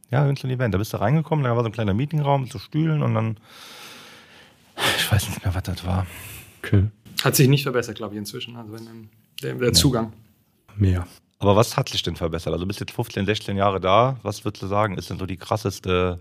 ja, 0.10 0.24
irgend 0.24 0.40
so 0.40 0.48
ein 0.48 0.52
Event. 0.52 0.74
Da 0.74 0.78
bist 0.78 0.94
du 0.94 0.98
reingekommen, 0.98 1.44
da 1.44 1.56
war 1.56 1.64
so 1.64 1.70
ein 1.70 1.74
kleiner 1.74 1.94
Meetingraum 1.94 2.44
mit 2.44 2.52
so 2.52 2.60
Stühlen 2.60 3.02
und 3.02 3.16
dann, 3.16 3.38
ich 4.98 5.12
weiß 5.12 5.30
nicht 5.30 5.44
mehr, 5.44 5.54
was 5.54 5.64
das 5.64 5.86
war. 5.86 6.06
Okay. 6.62 6.88
Hat 7.24 7.36
sich 7.36 7.48
nicht 7.48 7.64
verbessert, 7.64 7.98
glaube 7.98 8.14
ich, 8.14 8.20
inzwischen. 8.20 8.56
Also 8.56 8.76
ähm, 8.76 9.10
der, 9.42 9.56
der 9.56 9.74
Zugang. 9.74 10.14
Mehr. 10.76 11.08
Aber 11.40 11.56
was 11.56 11.76
hat 11.76 11.90
sich 11.90 12.04
denn 12.04 12.16
verbessert? 12.16 12.54
Also 12.54 12.64
du 12.64 12.68
bist 12.68 12.80
jetzt 12.80 12.92
15, 12.92 13.26
16 13.26 13.58
Jahre 13.58 13.80
da. 13.80 14.18
Was 14.22 14.46
würdest 14.46 14.62
du 14.62 14.68
sagen, 14.68 14.98
ist 14.98 15.10
denn 15.10 15.18
so 15.18 15.26
die 15.26 15.38
krasseste, 15.38 16.20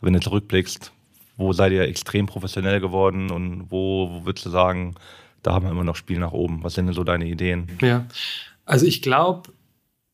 wenn 0.00 0.12
du 0.12 0.20
zurückblickst, 0.20 0.92
wo 1.36 1.52
seid 1.52 1.72
ihr 1.72 1.82
extrem 1.82 2.26
professionell 2.26 2.80
geworden 2.80 3.30
und 3.30 3.70
wo, 3.70 4.10
wo 4.10 4.24
würdest 4.26 4.46
du 4.46 4.50
sagen, 4.50 4.94
da 5.42 5.52
haben 5.52 5.64
wir 5.64 5.70
immer 5.70 5.84
noch 5.84 5.96
Spiel 5.96 6.18
nach 6.18 6.32
oben? 6.32 6.62
Was 6.62 6.74
sind 6.74 6.86
denn 6.86 6.94
so 6.94 7.04
deine 7.04 7.26
Ideen? 7.26 7.68
Ja, 7.80 8.06
also 8.66 8.86
ich 8.86 9.02
glaube, 9.02 9.50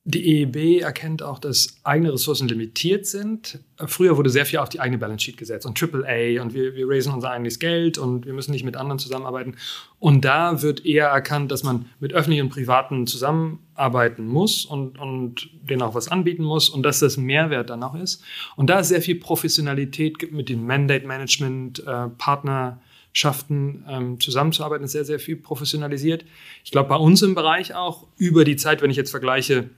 die 0.09 0.42
EEB 0.42 0.83
erkennt 0.83 1.21
auch, 1.25 1.40
dass 1.40 1.79
eigene 1.83 2.12
Ressourcen 2.12 2.47
limitiert 2.47 3.07
sind. 3.07 3.59
Früher 3.87 4.16
wurde 4.16 4.31
sehr 4.31 4.47
viel 4.47 4.61
auf 4.61 4.69
die 4.69 4.79
eigene 4.79 4.99
Balance 4.99 5.25
Sheet 5.25 5.37
gesetzt 5.37 5.66
und 5.66 5.83
AAA 5.83 6.40
und 6.40 6.55
wir, 6.55 6.77
wir 6.77 6.88
raisen 6.88 7.12
unser 7.12 7.33
eigenes 7.33 7.59
Geld 7.59 7.99
und 7.99 8.25
wir 8.25 8.33
müssen 8.33 8.53
nicht 8.53 8.62
mit 8.64 8.77
anderen 8.77 9.01
zusammenarbeiten. 9.01 9.57
Und 9.99 10.25
da 10.25 10.62
wird 10.62 10.87
eher 10.87 11.09
erkannt, 11.09 11.51
dass 11.51 11.64
man 11.64 11.87
mit 11.99 12.12
öffentlichen 12.12 12.45
und 12.45 12.51
privaten 12.51 13.09
zusammenarbeiten 13.09 14.29
muss 14.29 14.64
und, 14.64 14.97
und 14.97 15.51
denen 15.69 15.83
auch 15.83 15.97
was 15.97 16.07
anbieten 16.07 16.45
muss 16.45 16.69
und 16.69 16.85
dass 16.85 17.01
das 17.01 17.16
Mehrwert 17.16 17.69
dann 17.69 17.83
auch 17.83 17.97
ist. 17.97 18.23
Und 18.55 18.71
da 18.71 18.79
ist 18.79 18.88
sehr 18.88 19.03
viel 19.03 19.16
Professionalität 19.16 20.21
gibt 20.21 20.33
mit 20.33 20.49
dem 20.49 20.64
Mandate 20.64 21.05
Management, 21.05 21.85
äh, 21.85 22.11
Partnerschaften 22.16 23.85
ähm, 23.88 24.21
zusammenzuarbeiten, 24.21 24.85
ist 24.85 24.92
sehr, 24.92 25.05
sehr 25.05 25.19
viel 25.19 25.35
professionalisiert. 25.35 26.25
Ich 26.62 26.71
glaube, 26.71 26.90
bei 26.90 26.97
uns 26.97 27.23
im 27.23 27.35
Bereich 27.35 27.75
auch 27.75 28.07
über 28.16 28.45
die 28.45 28.55
Zeit, 28.55 28.83
wenn 28.83 28.90
ich 28.90 28.97
jetzt 28.97 29.11
vergleiche, 29.11 29.69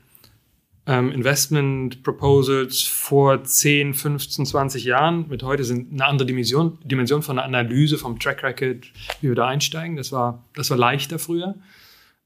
ähm, 0.88 1.12
Investment 1.12 2.02
Proposals 2.02 2.82
vor 2.82 3.44
10, 3.44 3.92
15, 3.92 4.46
20 4.46 4.84
Jahren 4.84 5.28
mit 5.28 5.42
heute 5.42 5.62
sind 5.62 5.92
eine 5.92 6.06
andere 6.06 6.26
Dimension, 6.26 6.78
Dimension 6.82 7.20
von 7.22 7.36
der 7.36 7.44
Analyse, 7.44 7.98
vom 7.98 8.18
Track 8.18 8.42
Record, 8.42 8.90
wie 9.20 9.28
wir 9.28 9.34
da 9.34 9.46
einsteigen. 9.46 9.96
Das 9.96 10.12
war, 10.12 10.44
das 10.54 10.70
war 10.70 10.78
leichter 10.78 11.18
früher. 11.18 11.54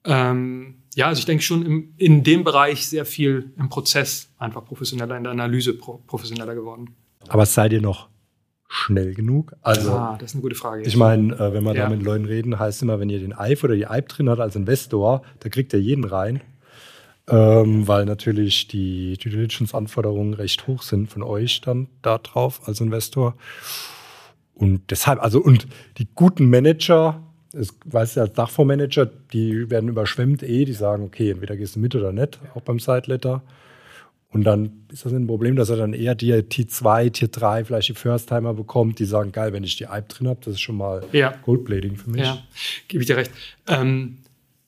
Ähm, 0.05 0.77
ja, 0.95 1.07
also 1.09 1.19
ich 1.19 1.27
denke 1.27 1.43
schon 1.43 1.67
im, 1.67 1.95
in 1.97 2.23
dem 2.23 2.45
Bereich 2.45 2.89
sehr 2.89 3.05
viel 3.05 3.53
im 3.59 3.69
Prozess 3.69 4.31
einfach 4.39 4.65
professioneller, 4.65 5.17
in 5.17 5.25
der 5.25 5.33
Analyse 5.33 5.75
pro, 5.75 5.99
professioneller 6.07 6.55
geworden. 6.55 6.95
Aber 7.29 7.47
seid 7.47 7.73
ihr 7.73 7.81
noch 7.81 8.09
schnell 8.69 9.15
genug? 9.15 9.55
Also, 9.63 9.91
ah, 9.93 10.17
das 10.21 10.31
ist 10.31 10.35
eine 10.37 10.43
gute 10.43 10.55
Frage. 10.55 10.83
ich 10.83 10.97
meine, 10.97 11.35
äh, 11.35 11.53
wenn 11.53 11.65
wir 11.65 11.75
Ja. 11.75 11.85
da 11.85 11.91
mit 11.91 12.03
Leuten 12.03 12.25
reden, 12.27 12.59
heißt 12.59 12.83
immer, 12.83 13.01
wenn 13.01 13.11
ihr 13.11 13.19
den 13.19 13.33
EIF 13.33 13.65
oder 13.65 13.75
die 13.75 13.87
EIB 13.87 14.09
drin 14.09 14.29
habt 14.31 14.41
als 14.41 14.55
Investor, 14.57 15.23
da 15.41 15.49
kriegt 15.49 15.73
ihr 15.73 15.81
jeden 15.81 16.05
rein. 16.05 16.41
Ähm, 17.29 17.87
weil 17.87 18.05
natürlich 18.05 18.67
die 18.67 19.17
Due 19.17 19.31
Diligence-Anforderungen 19.31 20.35
recht 20.35 20.67
hoch 20.67 20.83
sind 20.83 21.09
von 21.09 21.23
euch 21.23 21.61
dann 21.61 21.87
da 22.03 22.19
drauf 22.19 22.63
als 22.67 22.81
Investor. 22.81 23.37
Und 24.55 24.91
deshalb, 24.91 25.23
also, 25.23 25.41
und 25.41 25.67
die 25.99 26.09
guten 26.15 26.51
Manager, 26.51 27.23
weißt 27.85 28.17
du 28.17 28.21
als 28.23 28.33
Dachfondsmanager, 28.33 29.07
die 29.33 29.71
werden 29.71 29.89
überschwemmt 29.89 30.43
eh, 30.43 30.65
die 30.65 30.73
sagen, 30.73 31.05
okay, 31.05 31.31
entweder 31.31 31.57
gehst 31.57 31.77
du 31.77 31.81
mit 31.81 31.95
oder 31.95 32.13
nicht, 32.13 32.41
auch 32.55 32.63
beim 32.63 32.81
Sideletter. 32.81 33.43
Und 34.31 34.45
dann 34.45 34.85
ist 34.91 35.05
das 35.05 35.13
ein 35.13 35.27
Problem, 35.27 35.57
dass 35.57 35.69
er 35.69 35.77
dann 35.77 35.93
eher 35.93 36.15
die 36.15 36.43
Tier 36.45 36.67
2, 36.67 37.11
Tier 37.11 37.29
3, 37.29 37.67
vielleicht 37.67 37.91
die 37.91 37.95
First-Timer 37.95 38.55
bekommt, 38.55 38.99
die 38.99 39.05
sagen, 39.05 39.31
geil, 39.31 39.53
wenn 39.53 39.63
ich 39.63 39.77
die 39.77 39.87
Alp 39.87 40.09
drin 40.09 40.27
habe, 40.27 40.41
das 40.43 40.55
ist 40.55 40.61
schon 40.61 40.79
mal 40.79 41.03
Ja. 41.13 41.35
Goldplating 41.43 41.97
für 41.97 42.11
mich. 42.11 42.23
Ja, 42.23 42.43
gebe 42.89 43.03
ich 43.03 43.07
dir 43.07 43.19
recht. 43.19 43.31
Ähm, 43.69 44.19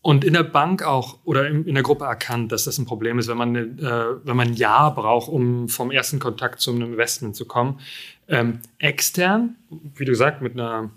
und 0.05 0.23
in 0.23 0.35
der 0.35 0.43
Bank 0.43 0.83
auch 0.83 1.17
oder 1.25 1.49
in, 1.49 1.65
in 1.65 1.73
der 1.73 1.83
Gruppe 1.83 2.05
erkannt, 2.05 2.53
dass 2.53 2.65
das 2.65 2.77
ein 2.77 2.85
Problem 2.85 3.19
ist, 3.19 3.27
wenn 3.27 3.39
man, 3.39 3.57
äh, 3.57 4.05
wenn 4.23 4.37
man 4.37 4.49
ein 4.49 4.55
Jahr 4.55 4.95
braucht, 4.95 5.31
um 5.31 5.71
vom 5.71 5.91
ersten 5.91 6.19
Kontakt 6.19 6.61
zu 6.61 6.73
einem 6.73 6.93
Investment 6.93 7.35
zu 7.35 7.47
kommen. 7.47 7.81
Ähm, 8.29 8.59
extern, 8.79 9.57
wie 9.97 10.05
du 10.05 10.13
gesagt, 10.13 10.43
mit 10.43 10.53
einer 10.53 10.91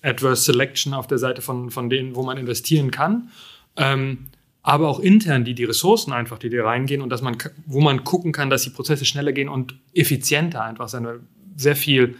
Adverse 0.00 0.44
Selection 0.44 0.94
auf 0.94 1.06
der 1.06 1.18
Seite 1.18 1.42
von, 1.42 1.70
von 1.70 1.90
denen, 1.90 2.16
wo 2.16 2.22
man 2.22 2.38
investieren 2.38 2.90
kann. 2.90 3.28
Ähm, 3.76 4.28
aber 4.62 4.88
auch 4.88 4.98
intern 5.00 5.44
die, 5.44 5.54
die 5.54 5.64
Ressourcen 5.64 6.14
einfach, 6.14 6.38
die 6.38 6.48
da 6.48 6.64
reingehen 6.64 7.02
und 7.02 7.10
dass 7.10 7.20
man, 7.20 7.36
wo 7.66 7.82
man 7.82 8.02
gucken 8.02 8.32
kann, 8.32 8.48
dass 8.48 8.62
die 8.62 8.70
Prozesse 8.70 9.04
schneller 9.04 9.32
gehen 9.32 9.50
und 9.50 9.74
effizienter 9.92 10.64
einfach 10.64 10.88
sein, 10.88 11.04
weil 11.04 11.20
sehr 11.54 11.76
viel 11.76 12.16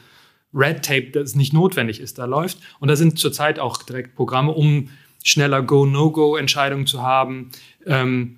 Red 0.52 0.85
Tape, 0.85 1.11
das 1.11 1.37
nicht 1.37 1.54
notwendig 1.54 2.00
ist, 2.00 2.18
da 2.18 2.26
läuft. 2.26 2.59
Und 2.80 2.88
da 2.88 2.96
sind 2.96 3.18
zurzeit 3.18 3.59
auch 3.59 3.83
direkt 3.83 4.14
Programme, 4.14 4.52
um 4.52 4.90
schneller 5.24 5.62
Go-No-Go-Entscheidungen 5.62 6.87
zu 6.87 7.02
haben. 7.02 7.50
Ähm, 7.87 8.37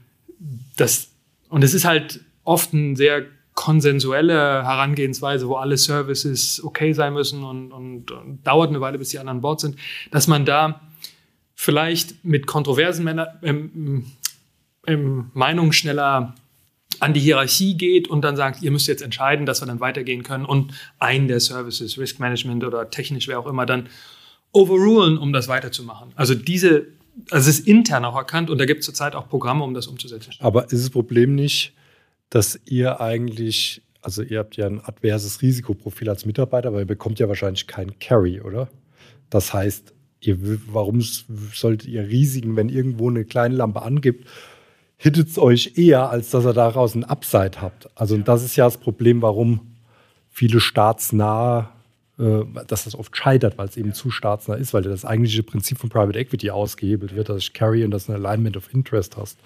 das, 0.77 1.11
und 1.51 1.63
es 1.63 1.75
ist 1.75 1.85
halt 1.85 2.21
oft 2.45 2.73
ein 2.73 2.97
sehr 2.97 3.27
konsensuelle 3.55 4.65
Herangehensweise, 4.65 5.49
wo 5.49 5.57
alle 5.57 5.77
Services 5.77 6.63
okay 6.63 6.93
sein 6.93 7.13
müssen 7.13 7.43
und, 7.43 7.73
und, 7.73 8.11
und 8.11 8.47
dauert 8.47 8.71
eine 8.71 8.81
Weile, 8.81 8.99
bis 8.99 9.09
die 9.11 9.19
anderen 9.19 9.39
an 9.39 9.43
Bord 9.43 9.61
sind, 9.61 9.77
dass 10.11 10.29
man 10.29 10.45
da 10.45 10.81
vielleicht 11.55 12.25
mit 12.25 12.47
kontroversen 12.47 13.05
Männer, 13.05 13.39
ähm, 13.43 14.13
ähm, 14.87 15.31
Meinungen 15.35 15.73
schneller 15.73 16.35
an 17.01 17.15
die 17.15 17.21
Hierarchie 17.21 17.77
geht 17.77 18.09
und 18.09 18.23
dann 18.23 18.37
sagt, 18.37 18.63
ihr 18.63 18.71
müsst 18.71 18.87
jetzt 18.87 19.03
entscheiden, 19.03 19.47
dass 19.47 19.61
wir 19.61 19.67
dann 19.67 19.81
weitergehen 19.81 20.23
können 20.23 20.45
und 20.45 20.73
einen 20.99 21.27
der 21.27 21.41
Services, 21.41 21.99
Risk 21.99 22.21
Management 22.21 22.63
oder 22.63 22.91
technisch, 22.91 23.27
wer 23.27 23.41
auch 23.41 23.47
immer, 23.47 23.67
dann 23.67 23.89
overrulen, 24.57 25.19
um 25.19 25.33
das 25.33 25.49
weiterzumachen. 25.49 26.13
Also 26.17 26.35
diese, 26.35 26.87
also 27.31 27.51
es 27.51 27.59
ist 27.59 27.69
intern 27.69 28.05
auch 28.07 28.17
erkannt 28.17 28.49
und 28.49 28.59
da 28.59 28.65
gibt 28.65 28.81
es 28.81 28.87
zurzeit 28.87 29.15
auch 29.15 29.29
Programme, 29.29 29.63
um 29.63 29.75
das 29.75 29.87
umzusetzen. 29.87 30.33
Aber 30.41 30.65
ist 30.65 30.83
das 30.83 30.91
Problem 30.91 31.35
nicht, 31.35 31.75
dass 32.31 32.59
ihr 32.65 33.01
eigentlich, 33.01 33.83
also 34.01 34.23
ihr 34.23 34.39
habt 34.39 34.57
ja 34.57 34.67
ein 34.67 34.81
adverses 34.83 35.43
Risikoprofil 35.43 36.09
als 36.09 36.25
Mitarbeiter, 36.25 36.69
aber 36.69 36.79
ihr 36.79 36.87
bekommt 36.87 37.19
ja 37.19 37.29
wahrscheinlich 37.29 37.67
keinen 37.67 37.99
Carry, 37.99 38.41
oder? 38.41 38.69
Das 39.29 39.53
heißt, 39.53 39.93
ihr, 40.21 40.39
warum 40.73 41.03
solltet 41.03 41.89
ihr 41.89 42.09
Risiken, 42.09 42.57
wenn 42.57 42.71
irgendwo 42.71 43.11
eine 43.11 43.27
kleine 43.27 43.57
Lampe 43.57 43.83
angibt, 43.83 44.27
hittet 44.97 45.29
es 45.29 45.39
euch 45.39 45.75
eher, 45.77 46.09
als 46.09 46.31
dass 46.31 46.47
ihr 46.47 46.55
daraus 46.55 46.95
ein 46.95 47.05
Upside 47.05 47.61
habt. 47.61 47.91
Also 47.95 48.17
das 48.17 48.43
ist 48.43 48.57
ja 48.57 48.65
das 48.65 48.79
Problem, 48.79 49.21
warum 49.21 49.77
viele 50.31 50.61
staatsnah, 50.61 51.61
äh, 51.61 51.76
dass 52.19 52.85
das 52.85 52.95
oft 52.95 53.15
scheitert, 53.15 53.59
weil 53.59 53.69
es 53.69 53.77
eben 53.77 53.93
zu 53.93 54.11
staatsnah 54.11 54.55
ist, 54.55 54.73
weil 54.73 54.83
das 54.83 55.05
eigentliche 55.05 55.43
Prinzip 55.43 55.79
von 55.79 55.91
Private 55.91 56.19
Equity 56.19 56.51
ausgehebelt 56.51 57.15
wird, 57.15 57.29
dass 57.29 57.43
ich 57.43 57.53
Carry 57.53 57.85
und 57.85 57.91
dass 57.91 58.07
du 58.07 58.13
ein 58.13 58.17
Alignment 58.17 58.57
of 58.57 58.73
Interest 58.73 59.17
hast. 59.17 59.39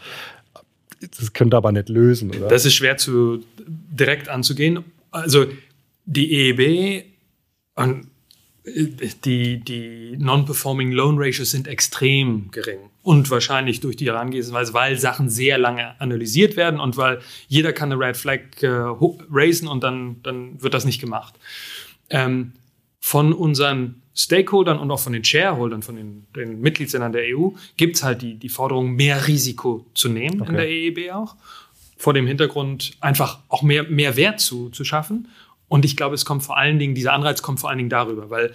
Das 1.00 1.32
könnt 1.32 1.52
ihr 1.52 1.56
aber 1.56 1.72
nicht 1.72 1.88
lösen, 1.88 2.30
oder? 2.30 2.48
Das 2.48 2.64
ist 2.64 2.74
schwer 2.74 2.96
zu 2.96 3.42
direkt 3.66 4.28
anzugehen. 4.28 4.84
Also 5.10 5.46
die 6.04 6.32
EEB 6.32 7.06
und 7.74 8.06
die, 9.24 9.58
die 9.58 10.16
Non-Performing 10.18 10.92
Loan 10.92 11.16
Ratios 11.18 11.50
sind 11.50 11.66
extrem 11.66 12.50
gering. 12.50 12.78
Und 13.02 13.30
wahrscheinlich 13.30 13.80
durch 13.80 13.96
die 13.96 14.06
Herangehensweise, 14.06 14.74
weil 14.74 14.98
Sachen 14.98 15.30
sehr 15.30 15.58
lange 15.58 15.98
analysiert 16.00 16.56
werden 16.56 16.78
und 16.78 16.96
weil 16.96 17.20
jeder 17.48 17.72
kann 17.72 17.90
eine 17.90 18.00
Red 18.00 18.16
Flag 18.16 18.40
äh, 18.60 18.68
raisen 18.68 19.66
und 19.66 19.82
dann, 19.82 20.22
dann 20.22 20.62
wird 20.62 20.74
das 20.74 20.84
nicht 20.84 21.00
gemacht. 21.00 21.34
Ähm, 22.10 22.52
von 23.00 23.32
unseren 23.32 24.02
Stakeholdern 24.14 24.78
und 24.78 24.90
auch 24.90 25.00
von 25.00 25.12
den 25.12 25.24
Shareholdern, 25.24 25.82
von 25.82 25.96
den, 25.96 26.26
den 26.36 26.60
Mitgliedsländern 26.60 27.12
der 27.12 27.36
EU, 27.36 27.50
gibt 27.76 27.96
es 27.96 28.02
halt 28.02 28.22
die, 28.22 28.34
die 28.34 28.48
Forderung, 28.48 28.92
mehr 28.92 29.26
Risiko 29.26 29.86
zu 29.94 30.08
nehmen 30.08 30.42
okay. 30.42 30.50
in 30.50 30.56
der 30.56 30.68
EEB 30.68 31.12
auch. 31.12 31.36
Vor 31.96 32.12
dem 32.12 32.26
Hintergrund 32.26 32.96
einfach 33.00 33.40
auch 33.48 33.62
mehr, 33.62 33.84
mehr 33.84 34.16
Wert 34.16 34.40
zu, 34.40 34.68
zu 34.70 34.84
schaffen. 34.84 35.28
Und 35.68 35.84
ich 35.84 35.96
glaube, 35.96 36.14
es 36.14 36.24
kommt 36.24 36.42
vor 36.42 36.56
allen 36.56 36.78
Dingen, 36.78 36.94
dieser 36.94 37.12
Anreiz 37.12 37.42
kommt 37.42 37.60
vor 37.60 37.70
allen 37.70 37.78
Dingen 37.78 37.90
darüber, 37.90 38.30
weil 38.30 38.52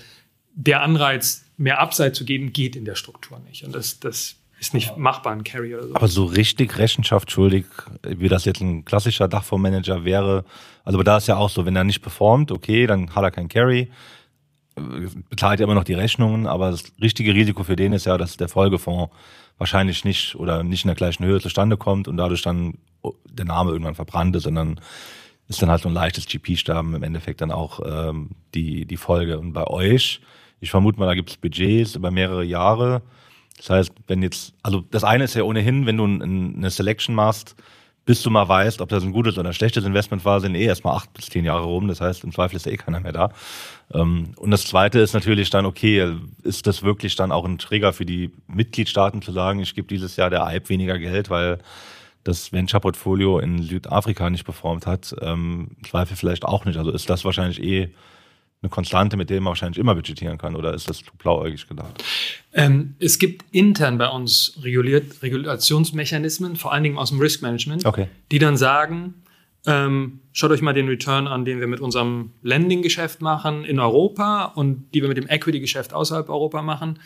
der 0.54 0.82
Anreiz, 0.82 1.46
mehr 1.58 1.80
Upside 1.80 2.12
zu 2.12 2.26
geben, 2.26 2.54
geht 2.54 2.76
in 2.76 2.86
der 2.86 2.96
Struktur 2.96 3.40
nicht. 3.40 3.64
Und 3.64 3.74
das, 3.74 4.00
das 4.00 4.36
ist 4.60 4.74
nicht 4.74 4.98
machbar, 4.98 5.34
ein 5.34 5.44
Carry 5.44 5.76
oder 5.76 5.88
so. 5.88 5.96
Aber 5.96 6.08
so 6.08 6.26
richtig 6.26 6.78
rechenschaftsschuldig, 6.78 7.66
wie 8.04 8.30
das 8.30 8.46
jetzt 8.46 8.62
ein 8.62 8.86
klassischer 8.86 9.28
Dachfondsmanager 9.28 10.06
wäre, 10.06 10.46
also 10.84 11.02
da 11.04 11.18
ist 11.18 11.28
ja 11.28 11.38
auch 11.38 11.50
so, 11.50 11.66
wenn 11.66 11.76
er 11.76 11.84
nicht 11.84 12.02
performt, 12.02 12.52
okay, 12.52 12.88
dann 12.88 13.14
hat 13.16 13.24
er 13.24 13.32
kein 13.32 13.48
Carry, 13.48 13.90
bezahlt 14.76 15.60
er 15.60 15.66
immer 15.66 15.76
noch 15.76 15.84
die 15.84 15.94
Rechnungen, 15.94 16.48
aber 16.48 16.72
das 16.72 16.84
richtige 17.02 17.34
Risiko 17.34 17.64
für 17.64 17.76
den 17.76 17.94
ist 17.94 18.06
ja, 18.06 18.18
dass 18.18 18.38
der 18.38 18.50
Folgefonds 18.50 19.14
wahrscheinlich 19.58 20.04
nicht 20.04 20.36
oder 20.36 20.64
nicht 20.64 20.84
in 20.84 20.90
der 20.90 20.96
gleichen 20.96 21.26
Höhe 21.26 21.40
zustande 21.40 21.78
kommt 21.78 22.08
und 22.08 22.18
dadurch 22.18 22.42
dann 22.42 22.78
der 23.30 23.46
Name 23.46 23.72
irgendwann 23.72 23.96
verbrannt 23.96 24.36
ist, 24.36 24.44
sondern 24.44 24.80
ist 25.48 25.62
dann 25.62 25.70
halt 25.70 25.82
so 25.82 25.90
ein 25.90 25.94
leichtes 25.94 26.26
GP-Sterben 26.26 26.96
im 26.96 27.04
Endeffekt 27.04 27.42
dann 27.42 27.52
auch 27.52 27.80
ähm, 27.86 28.32
die, 28.54 28.86
die 28.86 28.98
Folge. 28.98 29.40
Und 29.40 29.54
bei 29.54 29.66
euch, 29.68 30.22
ich 30.60 30.72
vermute 30.72 31.00
mal, 31.00 31.06
da 31.06 31.14
gibt 31.14 31.30
es 31.30 31.38
Budgets 31.38 31.96
über 31.96 32.12
mehrere 32.12 32.44
Jahre. 32.44 33.04
Das 33.58 33.70
heißt, 33.70 33.92
wenn 34.08 34.24
jetzt, 34.24 34.54
also 34.64 34.82
das 34.92 35.04
eine 35.04 35.26
ist 35.26 35.36
ja 35.36 35.44
ohnehin, 35.44 35.86
wenn 35.86 35.98
du 35.98 36.06
ein, 36.06 36.56
eine 36.58 36.72
Selection 36.72 37.16
machst, 37.16 37.56
bis 38.06 38.22
du 38.22 38.30
mal 38.30 38.48
weißt, 38.48 38.82
ob 38.82 38.90
das 38.90 39.04
ein 39.04 39.12
gutes 39.12 39.38
oder 39.38 39.50
ein 39.50 39.54
schlechtes 39.54 39.84
Investment 39.84 40.24
war, 40.26 40.40
sind 40.40 40.56
eh 40.56 40.66
erstmal 40.66 40.96
acht 40.96 41.12
bis 41.14 41.26
zehn 41.26 41.44
Jahre 41.44 41.64
rum. 41.64 41.88
Das 41.88 42.02
heißt, 42.02 42.24
im 42.24 42.32
Zweifel 42.32 42.56
ist 42.56 42.68
eh 42.68 42.78
keiner 42.78 43.00
mehr 43.00 43.12
da. 43.12 43.32
Ähm, 43.94 44.34
und 44.38 44.52
das 44.52 44.66
zweite 44.66 45.00
ist 45.00 45.14
natürlich 45.14 45.50
dann, 45.50 45.66
okay, 45.66 46.16
ist 46.44 46.68
das 46.68 46.84
wirklich 46.84 47.16
dann 47.16 47.32
auch 47.32 47.46
ein 47.46 47.58
Trigger 47.58 47.94
für 47.94 48.06
die 48.06 48.32
Mitgliedstaaten 48.48 49.22
zu 49.22 49.32
sagen, 49.32 49.60
ich 49.60 49.74
gebe 49.74 49.88
dieses 49.88 50.16
Jahr 50.18 50.30
der 50.30 50.48
IPE 50.48 50.70
weniger 50.70 51.00
Geld, 51.00 51.30
weil 51.30 51.60
das 52.24 52.52
Venture-Portfolio 52.52 53.40
in 53.40 53.62
Südafrika 53.64 54.30
nicht 54.30 54.46
performt 54.46 54.86
hat, 54.88 55.16
ähm, 55.22 55.70
Zweifel 55.88 56.16
vielleicht 56.16 56.46
auch 56.46 56.66
nicht. 56.66 56.78
Also 56.78 56.92
ist 56.92 57.10
das 57.10 57.26
wahrscheinlich 57.26 57.62
eh 57.62 57.90
eine 58.66 58.70
Konstante, 58.70 59.18
mit 59.18 59.30
der 59.30 59.40
man 59.40 59.52
wahrscheinlich 59.52 59.78
immer 59.78 59.96
budgetieren 59.96 60.38
kann, 60.38 60.56
oder 60.56 60.74
ist 60.74 60.90
das 60.90 60.98
zu 60.98 61.12
blauäugig 61.18 61.68
gedacht? 61.68 62.04
Ähm, 62.54 62.96
es 63.00 63.20
gibt 63.20 63.46
intern 63.52 63.98
bei 63.98 64.08
uns 64.10 64.60
Reguliert, 64.62 65.22
Regulationsmechanismen, 65.22 66.56
vor 66.56 66.74
allen 66.74 66.84
Dingen 66.84 66.98
aus 66.98 67.10
dem 67.10 67.20
Risk 67.20 67.42
Management, 67.42 67.86
okay. 67.86 68.08
die 68.32 68.40
dann 68.40 68.58
sagen, 68.58 69.14
ähm, 69.68 70.20
schaut 70.32 70.52
euch 70.52 70.62
mal 70.62 70.74
den 70.74 70.88
Return 70.88 71.28
an, 71.28 71.46
den 71.46 71.60
wir 71.60 71.68
mit 71.68 71.80
unserem 71.80 72.32
Lending-Geschäft 72.44 73.22
machen 73.22 73.66
in 73.66 73.80
Europa 73.80 74.46
und 74.46 74.94
die 74.94 75.02
wir 75.02 75.08
mit 75.08 75.18
dem 75.18 75.28
Equity-Geschäft 75.28 75.94
außerhalb 75.94 76.30
Europa 76.30 76.62
machen. 76.62 77.00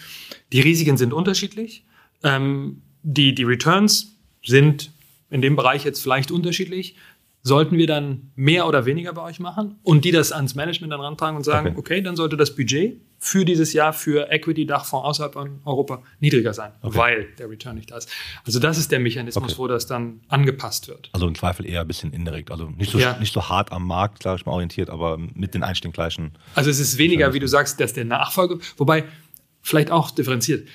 Die 0.51 0.61
Risiken 0.61 0.97
sind 0.97 1.13
unterschiedlich. 1.13 1.85
Ähm, 2.23 2.81
die, 3.03 3.33
die 3.33 3.43
Returns 3.43 4.15
sind 4.43 4.91
in 5.29 5.41
dem 5.41 5.55
Bereich 5.55 5.85
jetzt 5.85 6.01
vielleicht 6.01 6.31
unterschiedlich. 6.31 6.95
Sollten 7.41 7.77
wir 7.77 7.87
dann 7.87 8.31
mehr 8.35 8.67
oder 8.67 8.85
weniger 8.85 9.13
bei 9.13 9.21
euch 9.21 9.39
machen 9.39 9.79
und 9.83 10.03
die 10.03 10.11
das 10.11 10.31
ans 10.31 10.55
Management 10.55 10.91
dann 10.91 10.99
rantragen 10.99 11.37
und 11.37 11.43
sagen, 11.43 11.69
okay, 11.69 11.77
okay 11.79 12.01
dann 12.01 12.15
sollte 12.15 12.35
das 12.35 12.55
Budget 12.55 12.99
für 13.19 13.45
dieses 13.45 13.73
Jahr 13.73 13.93
für 13.93 14.31
Equity-Dachfonds 14.31 15.05
außerhalb 15.05 15.33
von 15.33 15.59
Europa 15.65 16.01
niedriger 16.19 16.53
sein, 16.53 16.71
okay. 16.81 16.97
weil 16.97 17.27
der 17.37 17.49
Return 17.49 17.75
nicht 17.75 17.91
da 17.91 17.97
ist. 17.97 18.09
Also 18.45 18.59
das 18.59 18.77
ist 18.77 18.91
der 18.91 18.99
Mechanismus, 18.99 19.43
okay. 19.43 19.57
wo 19.57 19.67
das 19.67 19.87
dann 19.87 20.21
angepasst 20.29 20.87
wird. 20.87 21.09
Also 21.11 21.27
im 21.27 21.35
Zweifel 21.35 21.65
eher 21.65 21.81
ein 21.81 21.87
bisschen 21.87 22.13
indirekt, 22.13 22.49
also 22.51 22.69
nicht 22.69 22.91
so, 22.91 22.97
ja. 22.97 23.17
nicht 23.19 23.33
so 23.33 23.49
hart 23.49 23.71
am 23.71 23.85
Markt, 23.85 24.21
klar 24.21 24.35
ich 24.35 24.45
mal 24.45 24.53
orientiert, 24.53 24.89
aber 24.89 25.17
mit 25.17 25.53
den 25.53 25.63
einstigen 25.63 25.91
gleichen. 25.91 26.31
Also 26.55 26.69
es 26.69 26.79
ist 26.79 26.97
weniger, 26.97 27.33
wie 27.33 27.39
du 27.39 27.47
sagst, 27.47 27.79
dass 27.79 27.93
der 27.93 28.05
Nachfolge, 28.05 28.59
wobei 28.77 29.03
vielleicht 29.61 29.91
auch 29.91 30.11
differenziert. 30.11 30.67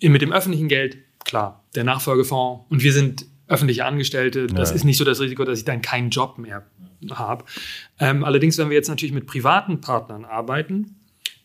Mit 0.00 0.22
dem 0.22 0.32
öffentlichen 0.32 0.68
Geld, 0.68 0.98
klar, 1.24 1.64
der 1.76 1.84
Nachfolgefonds 1.84 2.64
und 2.68 2.82
wir 2.82 2.92
sind 2.92 3.26
öffentliche 3.48 3.84
Angestellte. 3.84 4.46
Das 4.46 4.70
ja. 4.70 4.76
ist 4.76 4.84
nicht 4.84 4.96
so 4.96 5.04
das 5.04 5.20
Risiko, 5.20 5.44
dass 5.44 5.58
ich 5.58 5.64
dann 5.64 5.82
keinen 5.82 6.10
Job 6.10 6.38
mehr 6.38 6.64
habe. 7.10 7.44
Ähm, 7.98 8.24
allerdings, 8.24 8.58
wenn 8.58 8.70
wir 8.70 8.76
jetzt 8.76 8.88
natürlich 8.88 9.12
mit 9.12 9.26
privaten 9.26 9.80
Partnern 9.80 10.24
arbeiten, 10.24 10.96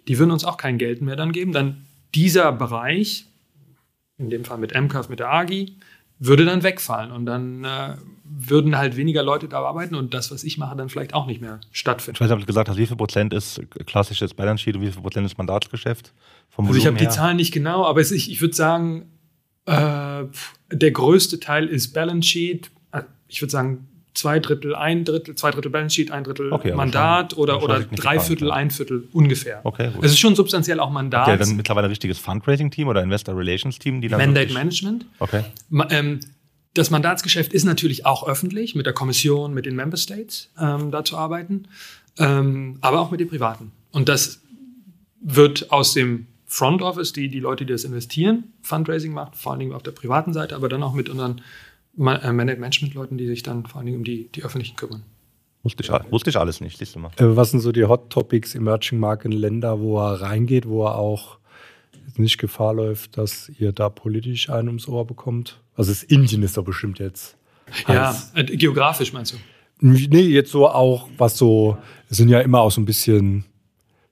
die 0.07 0.19
würden 0.19 0.31
uns 0.31 0.45
auch 0.45 0.57
kein 0.57 0.77
Geld 0.77 1.01
mehr 1.01 1.15
dann 1.15 1.31
geben, 1.31 1.51
dann 1.51 1.86
dieser 2.15 2.51
Bereich, 2.51 3.25
in 4.17 4.29
dem 4.29 4.45
Fall 4.45 4.57
mit 4.57 4.73
MCAS, 4.73 5.10
mit 5.10 5.19
der 5.19 5.31
AGI, 5.31 5.77
würde 6.19 6.45
dann 6.45 6.63
wegfallen 6.63 7.12
und 7.12 7.25
dann 7.25 7.63
äh, 7.63 7.95
würden 8.23 8.77
halt 8.77 8.97
weniger 8.97 9.21
Leute 9.21 9.47
da 9.47 9.62
arbeiten 9.62 9.95
und 9.95 10.13
das, 10.13 10.31
was 10.31 10.43
ich 10.43 10.57
mache, 10.57 10.75
dann 10.75 10.89
vielleicht 10.89 11.13
auch 11.13 11.27
nicht 11.27 11.41
mehr 11.41 11.60
stattfinden. 11.71 12.15
Ich 12.15 12.21
weiß 12.21 12.29
nicht, 12.29 12.33
ob 12.36 12.39
du 12.39 12.45
gesagt 12.47 12.69
hast, 12.69 12.77
wie 12.77 12.88
viel 12.88 12.97
Prozent 12.97 13.33
ist 13.33 13.62
klassisches 13.86 14.33
Balance 14.33 14.63
Sheet 14.63 14.75
und 14.75 14.81
wie 14.81 14.91
viel 14.91 15.01
Prozent 15.01 15.25
ist 15.25 15.38
Mandatsgeschäft? 15.38 16.13
Vom 16.49 16.65
also 16.65 16.77
ich 16.77 16.88
habe 16.88 16.97
die 16.97 17.07
Zahlen 17.07 17.38
nicht 17.38 17.53
genau, 17.53 17.86
aber 17.86 18.01
es, 18.01 18.12
ich, 18.12 18.31
ich 18.31 18.41
würde 18.41 18.55
sagen, 18.55 19.05
äh, 19.67 20.23
der 20.71 20.91
größte 20.91 21.39
Teil 21.39 21.67
ist 21.67 21.93
Balance 21.93 22.27
Sheet. 22.27 22.71
Äh, 22.91 23.03
ich 23.27 23.41
würde 23.41 23.51
sagen, 23.51 23.88
zwei 24.13 24.39
Drittel, 24.39 24.75
ein 24.75 25.03
Drittel, 25.03 25.36
zwei 25.36 25.51
Drittel 25.51 25.69
Balance 25.69 25.95
Sheet, 25.95 26.12
ein 26.12 26.23
Drittel 26.23 26.51
okay, 26.51 26.73
Mandat 26.73 27.34
schon, 27.34 27.39
oder, 27.39 27.62
oder 27.62 27.82
drei 27.82 28.19
Viertel, 28.19 28.51
ein 28.51 28.71
Viertel 28.71 29.08
ungefähr. 29.12 29.62
Okay, 29.63 29.91
gut. 29.93 30.03
Es 30.03 30.12
ist 30.12 30.19
schon 30.19 30.36
substanziell 30.36 30.80
auch 30.80 30.89
Mandat. 30.89 31.27
Ihr 31.27 31.38
dann 31.38 31.56
mittlerweile 31.56 31.88
ein 31.88 31.91
richtiges 31.91 32.17
Fundraising-Team 32.17 32.88
oder 32.88 33.03
Investor 33.03 33.38
Relations-Team? 33.38 34.01
die 34.01 34.10
Mandate 34.10 34.53
Management. 34.53 35.06
Okay. 35.19 35.43
Ähm, 35.89 36.21
das 36.73 36.89
Mandatsgeschäft 36.89 37.53
ist 37.53 37.63
natürlich 37.63 38.06
auch 38.06 38.27
öffentlich, 38.27 38.75
mit 38.75 38.86
der 38.86 38.93
Kommission, 38.93 39.53
mit 39.53 39.65
den 39.65 39.75
Member 39.75 39.97
States 39.97 40.49
ähm, 40.60 40.91
da 40.91 41.03
zu 41.03 41.17
arbeiten, 41.17 41.67
ähm, 42.17 42.77
aber 42.82 43.01
auch 43.01 43.12
mit 43.12 43.19
den 43.19 43.27
Privaten. 43.27 43.71
Und 43.91 44.08
das 44.10 44.41
wird 45.21 45.71
aus 45.71 45.93
dem 45.93 46.27
Front 46.49 46.81
Office, 46.81 47.12
die, 47.12 47.27
die 47.27 47.41
Leute, 47.41 47.65
die 47.65 47.73
das 47.73 47.83
investieren, 47.83 48.45
Fundraising 48.62 49.13
macht, 49.13 49.36
vor 49.36 49.51
allen 49.51 49.60
Dingen 49.60 49.73
auf 49.73 49.83
der 49.83 49.91
privaten 49.91 50.31
Seite, 50.31 50.55
aber 50.55 50.69
dann 50.69 50.81
auch 50.81 50.93
mit 50.93 51.10
unseren 51.10 51.41
äh, 51.97 52.31
Management-Leuten, 52.31 53.17
die 53.17 53.27
sich 53.27 53.43
dann 53.43 53.65
vor 53.65 53.79
allen 53.79 53.88
Dingen 53.88 53.97
um 53.97 54.03
die, 54.05 54.29
die 54.33 54.43
öffentlichen 54.43 54.77
kümmern. 54.77 55.03
Wusste 55.63 55.83
ich, 55.83 56.12
wusste 56.12 56.29
ich 56.29 56.38
alles 56.38 56.62
nicht, 56.62 56.77
siehst 56.77 56.95
du 56.95 56.99
mal. 56.99 57.12
Äh, 57.17 57.36
was 57.36 57.51
sind 57.51 57.60
so 57.60 57.73
die 57.73 57.83
Hot 57.83 58.10
Topics, 58.10 58.55
Emerging 58.55 58.97
Market 58.97 59.33
Länder, 59.33 59.81
wo 59.81 59.99
er 59.99 60.21
reingeht, 60.21 60.67
wo 60.67 60.86
er 60.86 60.95
auch 60.95 61.38
nicht 62.15 62.38
Gefahr 62.38 62.73
läuft, 62.73 63.17
dass 63.17 63.51
ihr 63.60 63.73
da 63.73 63.89
politisch 63.89 64.49
einen 64.49 64.69
ums 64.69 64.88
Ohr 64.88 65.05
bekommt? 65.05 65.60
Also 65.75 65.91
das 65.91 66.03
Indien 66.03 66.43
ist 66.43 66.55
doch 66.55 66.63
bestimmt 66.63 66.99
jetzt. 66.99 67.36
Ja, 67.89 68.15
äh, 68.36 68.45
geografisch 68.45 69.12
meinst 69.12 69.33
du? 69.33 69.38
Nee, 69.81 70.21
jetzt 70.21 70.51
so 70.51 70.69
auch, 70.69 71.10
was 71.17 71.38
so, 71.38 71.77
es 72.10 72.17
sind 72.17 72.29
ja 72.29 72.39
immer 72.39 72.62
auch 72.62 72.71
so 72.71 72.79
ein 72.79 72.86
bisschen 72.86 73.43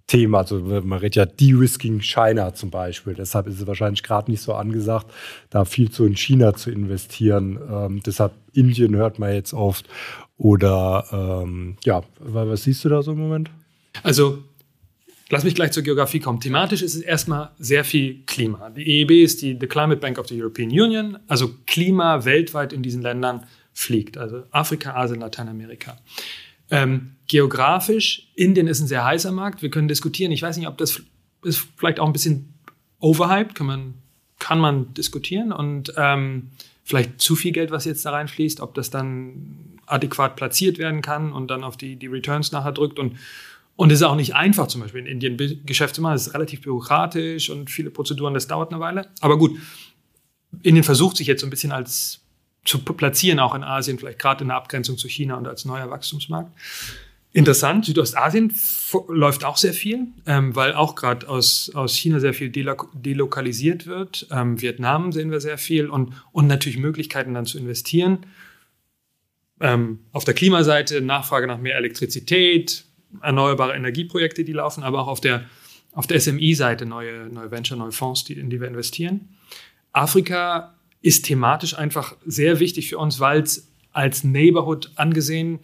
Thema. 0.08 0.40
Also 0.40 0.60
man 0.60 1.00
redet 1.00 1.16
ja 1.16 1.26
De-Risking 1.26 2.02
China 2.02 2.54
zum 2.54 2.70
Beispiel. 2.70 3.14
Deshalb 3.16 3.48
ist 3.48 3.60
es 3.60 3.68
wahrscheinlich 3.68 4.04
gerade 4.04 4.30
nicht 4.30 4.42
so 4.42 4.54
angesagt, 4.54 5.08
da 5.50 5.66
viel 5.66 5.90
zu 5.90 6.06
in 6.06 6.16
China 6.16 6.54
zu 6.54 6.72
investieren. 6.72 7.60
Ähm, 7.70 8.02
deshalb 8.06 8.34
Indien 8.54 8.96
hört 8.96 9.20
man 9.20 9.34
jetzt 9.34 9.54
oft. 9.54 9.88
Oder 10.38 11.06
ähm, 11.44 11.78
ja, 11.84 12.04
was 12.20 12.64
siehst 12.64 12.84
du 12.86 12.90
da 12.90 13.02
so 13.02 13.14
im 13.14 13.20
Moment? 13.20 13.50
Also 14.04 14.44
Lass 15.30 15.44
mich 15.44 15.56
gleich 15.56 15.72
zur 15.72 15.82
Geografie 15.82 16.20
kommen. 16.20 16.40
Thematisch 16.40 16.84
ist 16.84 16.94
es 16.94 17.02
erstmal 17.02 17.50
sehr 17.58 17.84
viel 17.84 18.24
Klima. 18.28 18.70
Die 18.70 19.02
EEB 19.02 19.24
ist 19.24 19.42
die 19.42 19.58
The 19.60 19.66
Climate 19.66 20.00
Bank 20.00 20.20
of 20.20 20.28
the 20.28 20.40
European 20.40 20.70
Union, 20.70 21.18
also 21.28 21.50
Klima 21.66 22.26
weltweit 22.26 22.74
in 22.74 22.84
diesen 22.84 23.02
Ländern 23.02 23.44
fliegt, 23.74 24.20
also 24.20 24.44
Afrika, 24.52 24.94
Asien, 24.94 25.22
Lateinamerika. 25.22 25.98
Ähm, 26.70 27.16
geografisch, 27.28 28.32
Indien 28.36 28.68
ist 28.68 28.82
ein 28.82 28.88
sehr 28.88 29.06
heißer 29.06 29.32
Markt. 29.32 29.62
Wir 29.62 29.70
können 29.70 29.88
diskutieren. 29.88 30.32
Ich 30.32 30.42
weiß 30.42 30.58
nicht, 30.58 30.68
ob 30.68 30.78
das 30.78 31.02
ist 31.44 31.68
vielleicht 31.78 32.00
auch 32.00 32.08
ein 32.08 32.14
bisschen 32.14 32.54
overhyped, 33.00 33.56
kann 33.56 33.68
man, 33.68 33.94
kann 34.40 34.60
man 34.60 34.94
diskutieren. 34.94 35.52
Und 35.52 35.94
ähm, 35.96 36.50
vielleicht 36.84 37.20
zu 37.22 37.36
viel 37.36 37.52
Geld, 37.52 37.72
was 37.72 37.86
jetzt 37.86 38.06
da 38.06 38.12
reinfließt, 38.12 38.62
ob 38.62 38.74
das 38.74 38.90
dann 38.90 39.80
adäquat 39.86 40.36
platziert 40.36 40.78
werden 40.78 41.02
kann 41.02 41.32
und 41.32 41.50
dann 41.50 41.64
auf 41.64 41.78
die, 41.78 41.96
die 41.96 42.08
Returns 42.08 42.52
nachher 42.52 42.72
drückt. 42.72 43.00
Und, 43.00 43.18
und 43.76 43.92
es 43.92 44.00
ist 44.00 44.04
auch 44.04 44.16
nicht 44.16 44.36
einfach, 44.36 44.68
zum 44.68 44.82
Beispiel 44.82 45.02
in 45.02 45.22
Indien 45.22 45.66
Geschäft 45.66 45.96
zu 45.96 46.02
machen. 46.02 46.16
Es 46.16 46.28
ist 46.28 46.34
relativ 46.34 46.62
bürokratisch 46.62 47.50
und 47.50 47.70
viele 47.70 47.92
Prozeduren, 47.92 48.34
das 48.34 48.48
dauert 48.48 48.72
eine 48.72 48.80
Weile. 48.80 49.08
Aber 49.22 49.38
gut, 49.38 49.58
Indien 50.64 50.84
versucht 50.84 51.18
sich 51.18 51.28
jetzt 51.28 51.42
so 51.42 51.48
ein 51.48 51.52
bisschen 51.52 51.72
als 51.72 52.25
zu 52.66 52.80
platzieren, 52.80 53.40
auch 53.40 53.56
in 53.56 53.64
Asien, 53.64 54.00
vielleicht 54.00 54.20
gerade 54.20 54.44
in 54.44 54.50
der 54.50 54.58
Abgrenzung 54.58 54.98
zu 54.98 55.08
China 55.08 55.36
und 55.36 55.48
als 55.48 55.66
neuer 55.66 55.90
Wachstumsmarkt. 55.90 56.52
Interessant, 57.32 57.86
Südostasien 57.86 58.54
läuft 59.10 59.44
auch 59.44 59.58
sehr 59.58 59.74
viel, 59.74 60.08
ähm, 60.26 60.56
weil 60.56 60.74
auch 60.74 60.96
gerade 60.96 61.28
aus, 61.28 61.70
aus 61.76 61.94
China 61.94 62.22
sehr 62.22 62.34
viel 62.34 62.50
delo 62.50 62.78
delokalisiert 62.94 63.88
wird. 63.88 64.28
Ähm, 64.32 64.62
Vietnam 64.62 65.12
sehen 65.12 65.32
wir 65.32 65.42
sehr 65.42 65.58
viel 65.58 65.90
und, 65.90 66.14
und 66.32 66.48
natürlich 66.48 66.78
Möglichkeiten 66.78 67.34
dann 67.34 67.46
zu 67.46 67.58
investieren. 67.58 68.26
Ähm, 69.60 70.00
auf 70.14 70.24
der 70.24 70.34
Klimaseite 70.34 71.02
Nachfrage 71.02 71.46
nach 71.46 71.58
mehr 71.58 71.76
Elektrizität, 71.76 72.86
erneuerbare 73.22 73.74
Energieprojekte, 73.76 74.46
die 74.46 74.54
laufen, 74.54 74.84
aber 74.84 75.02
auch 75.02 75.08
auf 75.08 75.20
der, 75.20 75.44
auf 75.92 76.08
der 76.08 76.22
SMI-Seite 76.22 76.86
neue, 76.86 77.28
neue 77.28 77.52
Venture, 77.52 77.78
neue 77.78 77.92
Fonds, 77.92 78.24
die, 78.24 78.40
in 78.40 78.50
die 78.50 78.62
wir 78.62 78.70
investieren. 78.70 79.36
Afrika 79.92 80.75
ist 81.06 81.26
thematisch 81.26 81.78
einfach 81.78 82.16
sehr 82.26 82.60
wichtig 82.60 82.90
für 82.90 82.98
uns, 82.98 83.20
weil 83.20 83.44
es 83.44 83.68
als 83.92 84.24
Neighborhood 84.24 84.92
angesehen 84.96 85.60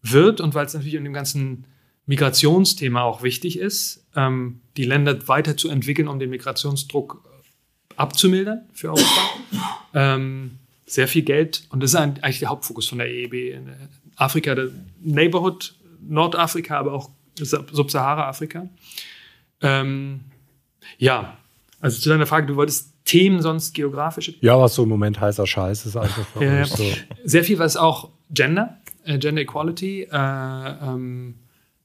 wird 0.00 0.40
und 0.40 0.54
weil 0.54 0.64
es 0.64 0.72
natürlich 0.72 0.94
in 0.94 1.04
dem 1.04 1.12
ganzen 1.12 1.66
Migrationsthema 2.06 3.02
auch 3.02 3.22
wichtig 3.22 3.58
ist, 3.58 4.06
ähm, 4.16 4.62
die 4.78 4.84
Länder 4.84 5.28
weiterzuentwickeln, 5.28 6.08
um 6.08 6.18
den 6.18 6.30
Migrationsdruck 6.30 7.22
abzumildern 7.96 8.62
für 8.72 8.88
Europa. 8.88 9.30
ähm, 9.92 10.52
sehr 10.86 11.08
viel 11.08 11.22
Geld 11.22 11.66
und 11.68 11.82
das 11.82 11.90
ist 11.90 11.96
eigentlich 11.96 12.38
der 12.38 12.48
Hauptfokus 12.48 12.88
von 12.88 12.98
der 12.98 13.08
EEB. 13.08 13.34
In 13.34 13.68
Afrika, 14.16 14.54
der 14.54 14.70
Neighborhood, 15.02 15.74
Nordafrika, 16.00 16.78
aber 16.78 16.94
auch 16.94 17.10
Subsahara-Afrika. 17.36 18.66
Ähm, 19.60 20.20
ja, 20.96 21.36
also 21.80 22.00
zu 22.00 22.08
deiner 22.08 22.26
Frage, 22.26 22.46
du 22.46 22.56
wolltest 22.56 22.89
Themen 23.04 23.42
sonst 23.42 23.74
geografische? 23.74 24.34
Ja, 24.40 24.58
was 24.58 24.74
so 24.74 24.84
im 24.84 24.88
Moment 24.88 25.20
heißer 25.20 25.46
Scheiß 25.46 25.86
ist 25.86 25.96
einfach 25.96 26.26
ja, 26.40 26.64
so. 26.64 26.84
Sehr 27.24 27.44
viel, 27.44 27.58
was 27.58 27.76
auch 27.76 28.10
Gender, 28.30 28.78
äh, 29.04 29.18
Gender 29.18 29.42
Equality. 29.42 30.02
Äh, 30.02 30.08
ähm, 30.12 31.34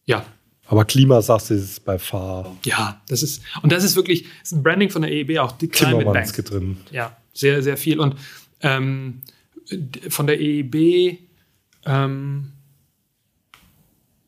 ja. 0.06 0.25
Aber 0.67 0.86
Klima, 0.86 1.21
sagst 1.21 1.49
du, 1.49 1.54
ist 1.54 1.86
bei 1.86 1.99
far. 1.99 2.56
Ja, 2.63 3.01
das 3.08 3.23
ist, 3.23 3.43
und 3.62 3.71
das 3.71 3.84
ist 3.84 3.95
wirklich, 3.95 4.23
das 4.23 4.51
ist 4.51 4.54
ein 4.54 4.63
Branding 4.63 4.89
von 4.89 5.04
der 5.04 5.12
EEB, 5.12 5.39
auch 5.39 5.51
die 5.51 5.67
Climate 5.67 6.06
Bank. 6.06 6.45
drin. 6.45 6.78
Ja, 6.91 7.15
sehr, 7.34 7.62
sehr 7.62 7.78
viel. 7.78 7.99
Und 7.99 8.15
ähm, 8.62 9.21
von 10.10 10.28
der 10.28 10.39
EEB 10.39 11.19
ähm, 11.86 12.51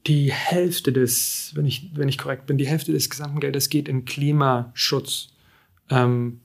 die 0.07 0.31
Hälfte 0.31 0.93
des, 0.93 1.51
wenn 1.55 1.65
ich, 1.65 1.91
wenn 1.95 2.07
ich 2.07 2.17
korrekt 2.17 2.45
bin, 2.45 2.57
die 2.57 2.67
Hälfte 2.67 2.93
des 2.93 3.09
gesamten 3.09 3.39
Geldes 3.39 3.69
geht 3.69 3.89
in 3.89 4.05
Klimaschutz. 4.05 5.29
Ähm, 5.89 6.39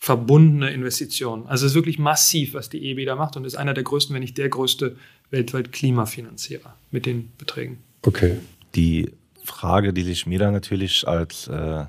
verbundene 0.00 0.70
Investitionen. 0.70 1.46
Also 1.46 1.66
es 1.66 1.72
ist 1.72 1.76
wirklich 1.76 1.98
massiv, 1.98 2.54
was 2.54 2.70
die 2.70 2.90
EIB 2.90 3.06
da 3.06 3.16
macht 3.16 3.36
und 3.36 3.44
ist 3.44 3.54
einer 3.54 3.74
der 3.74 3.84
größten, 3.84 4.14
wenn 4.14 4.22
nicht 4.22 4.38
der 4.38 4.48
größte 4.48 4.96
weltweit 5.30 5.72
Klimafinanzierer 5.72 6.74
mit 6.90 7.04
den 7.04 7.30
Beträgen. 7.36 7.78
Okay. 8.02 8.38
Die 8.74 9.12
Frage, 9.44 9.92
die 9.92 10.02
sich 10.02 10.26
mir 10.26 10.38
da 10.38 10.50
natürlich 10.50 11.06
als 11.06 11.48
äh, 11.48 11.84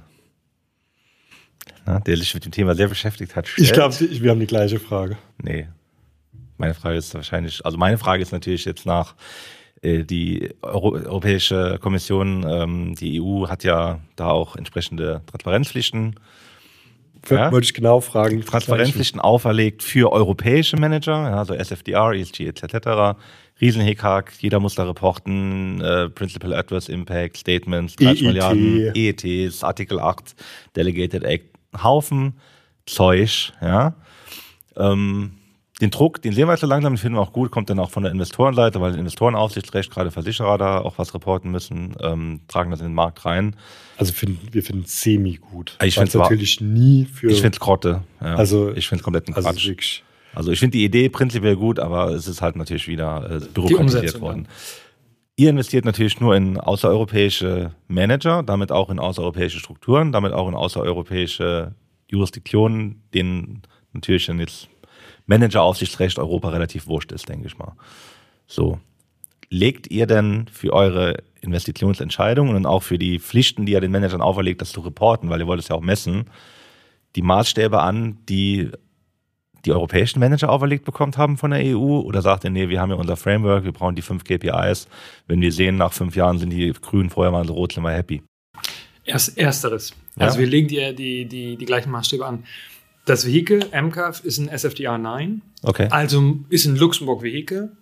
na, 1.85 1.99
der 1.99 2.17
sich 2.17 2.33
mit 2.33 2.43
dem 2.43 2.51
Thema 2.51 2.75
sehr 2.75 2.89
beschäftigt 2.89 3.35
hat, 3.35 3.47
stellt. 3.47 3.67
Ich 3.67 3.73
glaube, 3.73 3.95
wir 3.99 4.29
haben 4.29 4.39
die 4.39 4.47
gleiche 4.47 4.79
Frage. 4.79 5.17
Nee. 5.41 5.67
Meine 6.57 6.73
Frage 6.73 6.97
ist 6.97 7.13
wahrscheinlich, 7.13 7.65
also 7.65 7.77
meine 7.77 7.97
Frage 7.97 8.21
ist 8.21 8.33
natürlich 8.33 8.65
jetzt 8.65 8.85
nach, 8.85 9.15
äh, 9.81 10.03
die 10.03 10.53
Euro 10.61 10.91
Europäische 10.91 11.79
Kommission, 11.81 12.45
ähm, 12.47 12.95
die 12.95 13.21
EU 13.21 13.47
hat 13.47 13.63
ja 13.63 14.01
da 14.17 14.27
auch 14.27 14.57
entsprechende 14.57 15.21
Transparenzpflichten 15.27 16.15
ja? 17.29 17.51
Wollte 17.51 17.65
ich 17.65 17.73
genau 17.73 18.01
fragen. 18.01 18.41
Transparenzpflichten 18.41 19.19
auferlegt 19.19 19.83
für 19.83 20.11
europäische 20.11 20.77
Manager, 20.77 21.15
also 21.15 21.53
SFDR, 21.53 22.13
ESG 22.13 22.47
etc. 22.47 23.17
Riesenhickhack, 23.59 24.33
jeder 24.39 24.59
muss 24.59 24.75
da 24.75 24.83
reporten, 24.85 25.81
äh, 25.81 26.09
Principal 26.09 26.53
Adverse 26.53 26.91
Impact, 26.91 27.37
Statements, 27.37 27.95
30 27.95 28.21
EET. 28.21 28.27
Milliarden, 28.27 28.95
EETs, 28.95 29.63
Artikel 29.63 29.99
8, 29.99 30.35
Delegated 30.75 31.23
Act, 31.23 31.45
Haufen 31.83 32.33
Zeug, 32.85 33.53
ja. 33.61 33.93
Ähm, 34.75 35.33
den 35.81 35.89
Druck, 35.89 36.21
den 36.21 36.31
sehen 36.31 36.47
wir 36.47 36.53
jetzt 36.53 36.61
so 36.61 36.67
langsam, 36.67 36.93
den 36.93 36.97
finden 36.97 37.17
wir 37.17 37.21
auch 37.21 37.33
gut, 37.33 37.49
kommt 37.49 37.69
dann 37.69 37.79
auch 37.79 37.89
von 37.89 38.03
der 38.03 38.11
Investorenseite, 38.11 38.79
weil 38.79 38.95
Investorenaufsichtsrecht, 38.95 39.91
gerade 39.91 40.11
Versicherer 40.11 40.57
da 40.57 40.79
auch 40.79 40.97
was 40.97 41.13
reporten 41.13 41.49
müssen, 41.49 41.95
ähm, 42.01 42.41
tragen 42.47 42.69
das 42.69 42.79
in 42.79 42.87
den 42.87 42.93
Markt 42.93 43.25
rein. 43.25 43.55
Also 43.97 44.13
finden, 44.13 44.47
wir 44.51 44.61
finden 44.61 44.83
es 44.83 45.01
semi 45.01 45.35
gut. 45.35 45.77
Ich 45.83 45.95
finde 45.95 46.09
es 46.09 46.13
natürlich 46.13 46.61
nie 46.61 47.05
für. 47.05 47.31
Ich 47.31 47.41
finde 47.41 47.55
es 47.55 47.59
Grotte. 47.59 48.03
Ja. 48.21 48.35
Also, 48.35 48.71
ich 48.73 48.87
finde 48.87 49.01
es 49.01 49.03
komplett 49.03 49.27
ein 49.27 49.33
also 49.33 49.49
Quatsch. 49.49 49.67
Wirklich. 49.67 50.03
Also 50.33 50.51
ich 50.51 50.59
finde 50.59 50.77
die 50.77 50.85
Idee 50.85 51.09
prinzipiell 51.09 51.57
gut, 51.57 51.77
aber 51.77 52.09
es 52.11 52.27
ist 52.27 52.41
halt 52.41 52.55
natürlich 52.55 52.87
wieder 52.87 53.29
äh, 53.29 53.39
bürokratisiert 53.53 54.21
worden. 54.21 54.47
Ihr 55.35 55.49
investiert 55.49 55.85
natürlich 55.85 56.19
nur 56.19 56.35
in 56.35 56.57
außereuropäische 56.57 57.71
Manager, 57.87 58.43
damit 58.43 58.71
auch 58.71 58.89
in 58.89 58.99
außereuropäische 58.99 59.59
Strukturen, 59.59 60.11
damit 60.11 60.31
auch 60.33 60.47
in 60.47 60.53
außereuropäische 60.53 61.73
Jurisdiktionen, 62.07 63.01
denen 63.13 63.63
natürlich 63.93 64.27
dann 64.27 64.39
jetzt 64.39 64.69
Manager-Aufsichtsrecht 65.31 66.19
Europa 66.19 66.49
relativ 66.49 66.87
wurscht 66.87 67.11
ist, 67.11 67.29
denke 67.29 67.47
ich 67.47 67.57
mal. 67.57 67.73
So. 68.47 68.79
Legt 69.49 69.91
ihr 69.91 70.05
denn 70.05 70.47
für 70.51 70.71
eure 70.73 71.23
Investitionsentscheidungen 71.41 72.55
und 72.55 72.65
auch 72.65 72.83
für 72.83 72.97
die 72.97 73.19
Pflichten, 73.19 73.65
die 73.65 73.73
ihr 73.73 73.81
den 73.81 73.91
Managern 73.91 74.21
auferlegt, 74.21 74.61
das 74.61 74.71
zu 74.71 74.81
reporten, 74.81 75.29
weil 75.29 75.41
ihr 75.41 75.47
wollt 75.47 75.59
es 75.59 75.67
ja 75.67 75.75
auch 75.75 75.81
messen, 75.81 76.25
die 77.15 77.21
Maßstäbe 77.21 77.81
an, 77.81 78.17
die 78.29 78.71
die 79.65 79.71
europäischen 79.71 80.19
Manager 80.19 80.49
auferlegt 80.49 80.85
bekommen 80.85 81.15
haben 81.17 81.37
von 81.37 81.51
der 81.51 81.61
EU? 81.63 81.99
Oder 81.99 82.21
sagt 82.21 82.43
ihr, 82.43 82.49
nee, 82.49 82.69
wir 82.69 82.81
haben 82.81 82.89
ja 82.89 82.95
unser 82.95 83.15
Framework, 83.15 83.63
wir 83.63 83.71
brauchen 83.71 83.95
die 83.95 84.01
fünf 84.01 84.23
KPIs. 84.23 84.87
Wenn 85.27 85.41
wir 85.41 85.51
sehen, 85.51 85.77
nach 85.77 85.93
fünf 85.93 86.15
Jahren 86.15 86.39
sind 86.39 86.49
die 86.49 86.73
Grünen 86.73 87.09
vorher 87.09 87.31
mal 87.31 87.45
so 87.45 87.53
rot, 87.53 87.73
sind 87.73 87.83
wir 87.83 87.91
happy? 87.91 88.23
Erst, 89.05 89.37
ersteres. 89.37 89.93
Ja? 90.15 90.27
Also 90.27 90.39
wir 90.39 90.47
legen 90.47 90.67
die, 90.67 90.95
die, 90.95 91.25
die, 91.25 91.57
die 91.57 91.65
gleichen 91.65 91.91
Maßstäbe 91.91 92.25
an. 92.25 92.43
Das 93.05 93.25
Vehikel, 93.25 93.65
MCAF, 93.71 94.23
ist 94.23 94.37
ein 94.37 94.47
SFDR 94.47 94.97
9. 94.97 95.41
Okay. 95.63 95.87
Also 95.89 96.39
ist 96.49 96.65
ein 96.65 96.75
Luxemburg-Vehikel, 96.75 97.75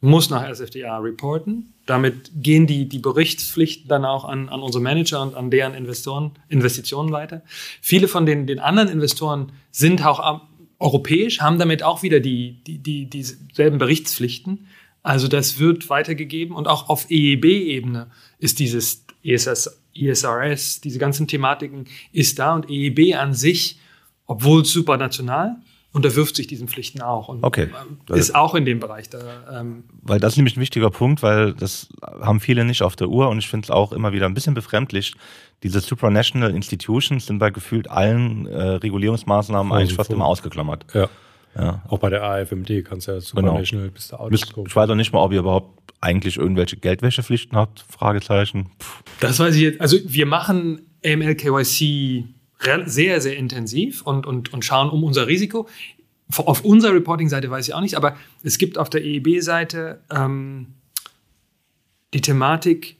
muss 0.00 0.30
nach 0.30 0.48
SFDR 0.48 1.02
reporten. 1.02 1.74
Damit 1.86 2.30
gehen 2.36 2.66
die, 2.66 2.88
die 2.88 2.98
Berichtspflichten 2.98 3.88
dann 3.88 4.04
auch 4.04 4.24
an, 4.24 4.48
an 4.48 4.60
unsere 4.60 4.82
Manager 4.82 5.22
und 5.22 5.34
an 5.34 5.50
deren 5.50 5.74
Investoren, 5.74 6.32
Investitionen 6.48 7.12
weiter. 7.12 7.42
Viele 7.80 8.08
von 8.08 8.26
den, 8.26 8.46
den 8.46 8.58
anderen 8.58 8.88
Investoren 8.88 9.52
sind 9.70 10.04
auch 10.04 10.42
europäisch, 10.78 11.40
haben 11.40 11.58
damit 11.58 11.82
auch 11.82 12.02
wieder 12.02 12.20
die, 12.20 12.62
die, 12.66 12.78
die, 12.78 13.06
dieselben 13.06 13.78
Berichtspflichten. 13.78 14.66
Also 15.02 15.28
das 15.28 15.58
wird 15.58 15.90
weitergegeben 15.90 16.54
und 16.56 16.68
auch 16.68 16.88
auf 16.88 17.10
EEB-Ebene 17.10 18.10
ist 18.38 18.58
dieses 18.58 19.04
ESS, 19.22 19.80
ISRS, 19.94 20.80
diese 20.80 20.98
ganzen 20.98 21.28
Thematiken 21.28 21.86
ist 22.12 22.38
da 22.38 22.54
und 22.54 22.70
EEB 22.70 23.14
an 23.16 23.34
sich 23.34 23.78
obwohl 24.26 24.64
supranational, 24.64 25.56
unterwirft 25.92 26.34
sich 26.34 26.48
diesen 26.48 26.66
Pflichten 26.66 27.00
auch 27.02 27.28
und 27.28 27.44
Okay. 27.44 27.68
ist 28.08 28.34
auch 28.34 28.56
in 28.56 28.64
dem 28.64 28.80
Bereich 28.80 29.08
da. 29.10 29.20
Ähm, 29.60 29.84
Weil 30.02 30.18
das 30.18 30.32
ist 30.32 30.36
nämlich 30.38 30.56
ein 30.56 30.60
wichtiger 30.60 30.90
Punkt, 30.90 31.22
weil 31.22 31.52
das 31.54 31.88
haben 32.20 32.40
viele 32.40 32.64
nicht 32.64 32.82
auf 32.82 32.96
der 32.96 33.08
Uhr 33.08 33.28
und 33.28 33.38
ich 33.38 33.48
finde 33.48 33.66
es 33.66 33.70
auch 33.70 33.92
immer 33.92 34.12
wieder 34.12 34.26
ein 34.26 34.34
bisschen 34.34 34.54
befremdlich. 34.54 35.14
Diese 35.62 35.78
supranational 35.80 36.52
institutions 36.54 37.26
sind 37.26 37.38
bei 37.38 37.50
gefühlt 37.50 37.88
allen 37.90 38.46
äh, 38.46 38.60
Regulierungsmaßnahmen 38.60 39.70
Außen 39.70 39.80
eigentlich 39.80 39.94
fast 39.94 40.10
immer 40.10 40.26
ausgeklammert. 40.26 40.84
Ja. 40.94 41.08
Ja. 41.56 41.82
Auch 41.86 41.98
bei 42.00 42.10
der 42.10 42.24
AFMD 42.24 42.84
kannst 42.84 43.06
du 43.06 43.12
ja 43.12 43.18
Genau. 43.18 43.20
Supranational 43.52 43.90
bis 43.90 44.08
der 44.08 44.18
Wisst- 44.18 44.20
Autoscope. 44.48 44.68
Ich 44.68 44.74
weiß 44.74 44.90
auch 44.90 44.94
nicht 44.96 45.12
mal, 45.12 45.20
ob 45.22 45.30
ihr 45.32 45.38
überhaupt 45.38 45.92
eigentlich 46.00 46.36
irgendwelche 46.38 46.76
Geldwäschepflichten 46.76 47.56
habt. 47.56 47.84
Fragezeichen. 47.88 48.70
Pff. 48.80 49.04
Das 49.20 49.38
weiß 49.38 49.54
ich 49.54 49.60
jetzt. 49.62 49.80
Also 49.80 49.96
wir 50.04 50.26
machen 50.26 50.80
AML 51.06 51.36
KYC 51.36 52.24
sehr, 52.86 53.20
sehr 53.20 53.36
intensiv 53.36 54.02
und, 54.02 54.26
und, 54.26 54.52
und 54.52 54.64
schauen 54.64 54.90
um 54.90 55.04
unser 55.04 55.26
Risiko. 55.26 55.68
Auf- 56.36 56.64
unserer 56.64 56.94
Reporting-Seite 56.94 57.50
weiß 57.50 57.68
ich 57.68 57.74
auch 57.74 57.80
nicht, 57.80 57.96
aber 57.96 58.16
es 58.42 58.58
gibt 58.58 58.78
auf 58.78 58.88
der 58.90 59.04
EEB-Seite 59.04 60.00
ähm, 60.10 60.68
die 62.14 62.20
Thematik 62.20 62.96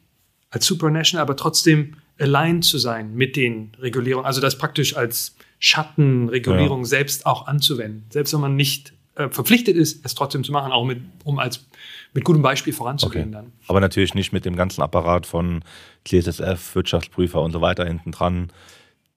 als 0.51 0.67
supranational, 0.67 1.23
aber 1.23 1.37
trotzdem 1.37 1.97
aligned 2.19 2.65
zu 2.65 2.79
sein 2.79 3.15
mit 3.15 3.35
den 3.37 3.73
Regulierungen. 3.81 4.27
Also 4.27 4.41
das 4.41 4.59
praktisch 4.59 4.97
als 4.97 5.35
Schattenregulierung 5.59 6.85
selbst 6.85 7.27
auch 7.27 7.47
anzuwenden. 7.47 8.05
Selbst 8.11 8.33
wenn 8.35 8.41
man 8.41 8.55
nicht 8.57 8.93
äh, 9.17 9.29
verpflichtet 9.31 9.77
ist, 9.77 10.05
es 10.05 10.15
trotzdem 10.15 10.45
zu 10.45 10.53
machen, 10.53 10.71
auch 10.73 10.85
mit, 10.85 11.01
um 11.25 11.39
als 11.39 11.67
mit 12.13 12.25
gutem 12.25 12.43
Beispiel 12.43 12.73
voranzugehen 12.73 13.33
dann. 13.33 13.53
Aber 13.67 13.81
natürlich 13.81 14.15
nicht 14.15 14.33
mit 14.33 14.45
dem 14.45 14.55
ganzen 14.57 14.83
Apparat 14.83 15.27
von 15.27 15.65
CSSF, 16.07 16.75
Wirtschaftsprüfer 16.75 17.41
und 17.41 17.53
so 17.53 17.61
weiter 17.61 17.85
hinten 17.87 18.13
dran, 18.13 18.51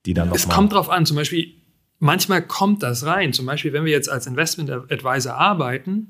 die 0.08 0.14
dann 0.14 0.28
noch 0.28 0.36
Es 0.36 0.48
kommt 0.48 0.72
drauf 0.72 0.88
an, 0.88 1.04
zum 1.06 1.16
Beispiel, 1.16 1.52
manchmal 1.98 2.40
kommt 2.42 2.82
das 2.82 3.04
rein. 3.04 3.32
Zum 3.34 3.44
Beispiel, 3.46 3.72
wenn 3.74 3.84
wir 3.84 3.92
jetzt 3.92 4.08
als 4.10 4.26
Investment 4.26 4.70
Advisor 4.70 5.34
arbeiten, 5.34 6.08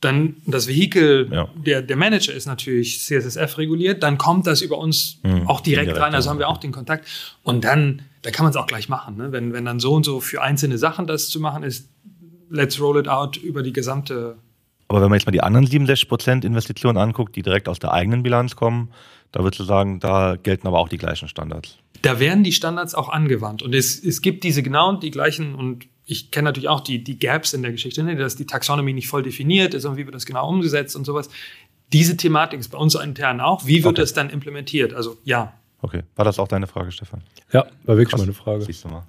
dann 0.00 0.36
das 0.46 0.66
Vehikel, 0.66 1.28
Ja. 1.32 1.48
der, 1.54 1.80
der 1.80 1.96
Manager 1.96 2.32
ist 2.34 2.46
natürlich 2.46 3.00
CSSF 3.00 3.56
reguliert, 3.56 4.02
dann 4.02 4.18
kommt 4.18 4.46
das 4.46 4.60
über 4.62 4.78
uns 4.78 5.20
Mhm. 5.22 5.46
auch 5.48 5.60
direkt 5.60 5.88
Indirekt, 5.88 6.04
rein, 6.06 6.14
also 6.14 6.28
haben 6.28 6.38
wir 6.38 6.48
auch 6.48 6.58
den 6.58 6.72
Kontakt. 6.72 7.06
Und 7.44 7.64
dann, 7.64 8.02
da 8.22 8.30
kann 8.30 8.44
man 8.44 8.50
es 8.50 8.56
auch 8.56 8.66
gleich 8.66 8.88
machen. 8.88 9.16
Ne? 9.16 9.30
Wenn, 9.32 9.52
wenn 9.52 9.64
dann 9.64 9.78
so 9.80 9.94
und 9.94 10.04
so 10.04 10.20
für 10.20 10.42
einzelne 10.42 10.76
Sachen 10.76 11.06
das 11.06 11.28
zu 11.28 11.40
machen 11.40 11.62
ist, 11.62 11.88
let's 12.50 12.80
roll 12.80 12.98
it 12.98 13.06
out 13.08 13.36
über 13.36 13.62
die 13.62 13.72
gesamte. 13.72 14.36
Aber 14.88 15.00
wenn 15.00 15.08
man 15.08 15.18
jetzt 15.18 15.26
mal 15.26 15.32
die 15.32 15.42
anderen 15.42 15.66
67% 15.66 16.44
Investitionen 16.44 16.98
anguckt, 16.98 17.34
die 17.36 17.42
direkt 17.42 17.68
aus 17.68 17.78
der 17.78 17.92
eigenen 17.92 18.22
Bilanz 18.22 18.54
kommen, 18.56 18.90
da 19.32 19.42
würdest 19.42 19.60
du 19.60 19.64
sagen, 19.64 19.98
da 20.00 20.36
gelten 20.36 20.66
aber 20.66 20.78
auch 20.78 20.88
die 20.88 20.98
gleichen 20.98 21.28
Standards. 21.28 21.78
Da 22.02 22.20
werden 22.20 22.44
die 22.44 22.52
Standards 22.52 22.94
auch 22.94 23.08
angewandt. 23.08 23.62
Und 23.62 23.74
es, 23.74 24.02
es 24.02 24.22
gibt 24.22 24.44
diese 24.44 24.62
genau 24.62 24.94
die 24.96 25.10
gleichen, 25.10 25.54
und 25.54 25.86
ich 26.04 26.30
kenne 26.30 26.44
natürlich 26.46 26.68
auch 26.68 26.80
die, 26.80 27.02
die 27.02 27.18
Gaps 27.18 27.52
in 27.52 27.62
der 27.62 27.72
Geschichte, 27.72 28.02
ne, 28.02 28.16
dass 28.16 28.36
die 28.36 28.46
Taxonomie 28.46 28.92
nicht 28.92 29.08
voll 29.08 29.22
definiert 29.22 29.74
ist 29.74 29.84
und 29.84 29.96
wie 29.96 30.04
wird 30.04 30.14
das 30.14 30.26
genau 30.26 30.48
umgesetzt 30.48 30.94
und 30.96 31.04
sowas. 31.04 31.28
Diese 31.92 32.16
Thematik 32.16 32.58
ist 32.60 32.68
bei 32.68 32.78
uns 32.78 32.92
so 32.92 33.00
intern 33.00 33.40
auch. 33.40 33.66
Wie 33.66 33.76
wird 33.84 33.94
Okay. 33.94 34.02
das 34.02 34.12
dann 34.12 34.30
implementiert? 34.30 34.92
Also 34.94 35.16
ja, 35.24 35.52
Okay. 35.82 36.02
War 36.16 36.24
das 36.24 36.38
auch 36.38 36.48
deine 36.48 36.66
Frage, 36.66 36.90
Stefan? 36.90 37.22
Ja, 37.52 37.66
war 37.84 37.96
wirklich 37.96 38.08
Krass. 38.08 38.20
meine 38.20 38.32
Frage. 38.32 38.62
Siehst 38.64 38.82
du 38.84 38.88
mal. 38.88 39.06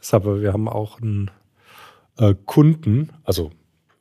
Deshalb, 0.00 0.24
wir 0.24 0.52
haben 0.52 0.66
auch 0.66 1.00
einen 1.00 1.30
äh, 2.16 2.34
Kunden, 2.46 3.10
also 3.22 3.52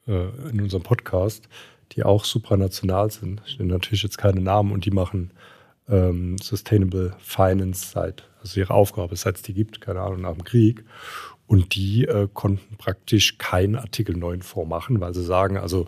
äh, 0.08 0.30
in 0.50 0.62
unserem 0.62 0.82
Podcast, 0.82 1.48
die 1.92 2.04
auch 2.04 2.24
supranational 2.24 3.12
sind. 3.12 3.42
Ich 3.46 3.60
nenne 3.60 3.74
natürlich 3.74 4.02
jetzt 4.02 4.18
keine 4.18 4.40
Namen 4.42 4.72
und 4.72 4.86
die 4.86 4.92
machen 4.92 5.32
ähm, 5.90 6.38
Sustainable 6.42 7.14
Finance 7.20 7.92
seit, 7.92 8.28
also 8.42 8.60
ihre 8.60 8.74
Aufgabe, 8.74 9.16
seit 9.16 9.38
es 9.38 9.42
die 9.42 9.54
gibt, 9.54 9.82
keine 9.82 10.02
Ahnung, 10.02 10.22
nach 10.22 10.34
dem 10.34 10.44
Krieg. 10.44 10.84
Und 11.48 11.76
die 11.76 12.06
äh, 12.06 12.28
konnten 12.34 12.76
praktisch 12.78 13.38
keinen 13.38 13.76
Artikel 13.76 14.18
9 14.18 14.42
Fonds 14.42 14.70
machen, 14.70 15.00
weil 15.00 15.14
sie 15.14 15.24
sagen, 15.24 15.58
also 15.58 15.88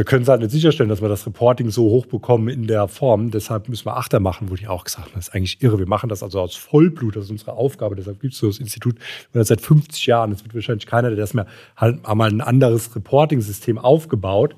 wir 0.00 0.04
können 0.04 0.22
es 0.22 0.28
halt 0.28 0.40
nicht 0.40 0.52
sicherstellen, 0.52 0.88
dass 0.88 1.02
wir 1.02 1.08
das 1.08 1.26
Reporting 1.26 1.70
so 1.70 1.82
hoch 1.90 2.06
bekommen 2.06 2.48
in 2.48 2.66
der 2.66 2.88
Form. 2.88 3.30
Deshalb 3.30 3.68
müssen 3.68 3.86
wir 3.86 3.96
Achter 3.96 4.18
machen, 4.18 4.50
wo 4.50 4.54
die 4.54 4.66
auch 4.66 4.84
gesagt 4.84 5.08
haben, 5.08 5.14
das 5.14 5.28
ist 5.28 5.34
eigentlich 5.34 5.62
irre. 5.62 5.78
Wir 5.78 5.88
machen 5.88 6.08
das 6.08 6.22
also 6.22 6.40
aus 6.40 6.54
Vollblut, 6.56 7.16
das 7.16 7.24
ist 7.24 7.30
unsere 7.30 7.52
Aufgabe. 7.52 7.96
Deshalb 7.96 8.20
gibt 8.20 8.32
es 8.32 8.38
so 8.38 8.46
das 8.46 8.58
Institut 8.58 8.96
das 9.32 9.48
seit 9.48 9.60
50 9.60 10.06
Jahren. 10.06 10.32
Es 10.32 10.42
wird 10.42 10.54
wahrscheinlich 10.54 10.86
keiner, 10.86 11.10
der 11.10 11.18
das 11.18 11.34
mehr 11.34 11.46
halt 11.76 12.04
einmal 12.06 12.30
ein 12.30 12.40
anderes 12.40 12.94
Reporting-System 12.94 13.78
aufgebaut. 13.78 14.56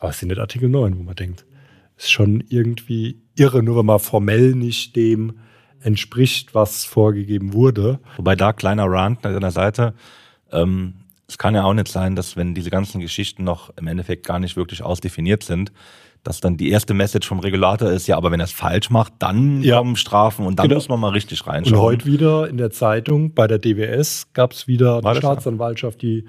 Aber 0.00 0.10
es 0.10 0.18
sind 0.18 0.28
nicht 0.28 0.40
Artikel 0.40 0.68
9, 0.68 0.98
wo 0.98 1.02
man 1.02 1.14
denkt, 1.14 1.46
ist 1.96 2.10
schon 2.10 2.42
irgendwie 2.48 3.20
irre, 3.36 3.62
nur 3.62 3.76
wenn 3.78 3.86
man 3.86 3.98
formell 3.98 4.54
nicht 4.54 4.96
dem 4.96 5.34
entspricht, 5.80 6.54
was 6.54 6.84
vorgegeben 6.84 7.52
wurde. 7.52 8.00
Wobei 8.16 8.36
da 8.36 8.52
kleiner 8.52 8.86
Rant 8.90 9.24
an 9.26 9.40
der 9.40 9.50
Seite. 9.50 9.94
Ähm, 10.50 10.94
es 11.28 11.38
kann 11.38 11.54
ja 11.54 11.64
auch 11.64 11.74
nicht 11.74 11.88
sein, 11.88 12.16
dass 12.16 12.36
wenn 12.36 12.54
diese 12.54 12.70
ganzen 12.70 13.00
Geschichten 13.00 13.44
noch 13.44 13.70
im 13.76 13.86
Endeffekt 13.86 14.26
gar 14.26 14.38
nicht 14.38 14.56
wirklich 14.56 14.82
ausdefiniert 14.82 15.42
sind, 15.42 15.72
dass 16.22 16.40
dann 16.40 16.56
die 16.56 16.70
erste 16.70 16.94
Message 16.94 17.28
vom 17.28 17.38
Regulator 17.38 17.90
ist, 17.90 18.06
ja, 18.06 18.16
aber 18.16 18.30
wenn 18.30 18.40
er 18.40 18.44
es 18.44 18.52
falsch 18.52 18.88
macht, 18.88 19.12
dann 19.18 19.62
Ja. 19.62 19.78
kommen 19.78 19.96
Strafen 19.96 20.46
und 20.46 20.58
dann 20.58 20.68
Genau. 20.68 20.76
muss 20.78 20.88
man 20.88 20.98
mal 21.00 21.10
richtig 21.10 21.46
reinschauen. 21.46 21.76
Und 21.76 21.82
heute 21.82 22.06
wieder 22.06 22.48
in 22.48 22.56
der 22.56 22.70
Zeitung 22.70 23.34
bei 23.34 23.46
der 23.46 23.58
DWS 23.58 24.32
gab 24.32 24.52
es 24.52 24.66
wieder 24.66 25.04
eine? 25.04 25.16
Staatsanwaltschaft, 25.18 26.00
die 26.00 26.24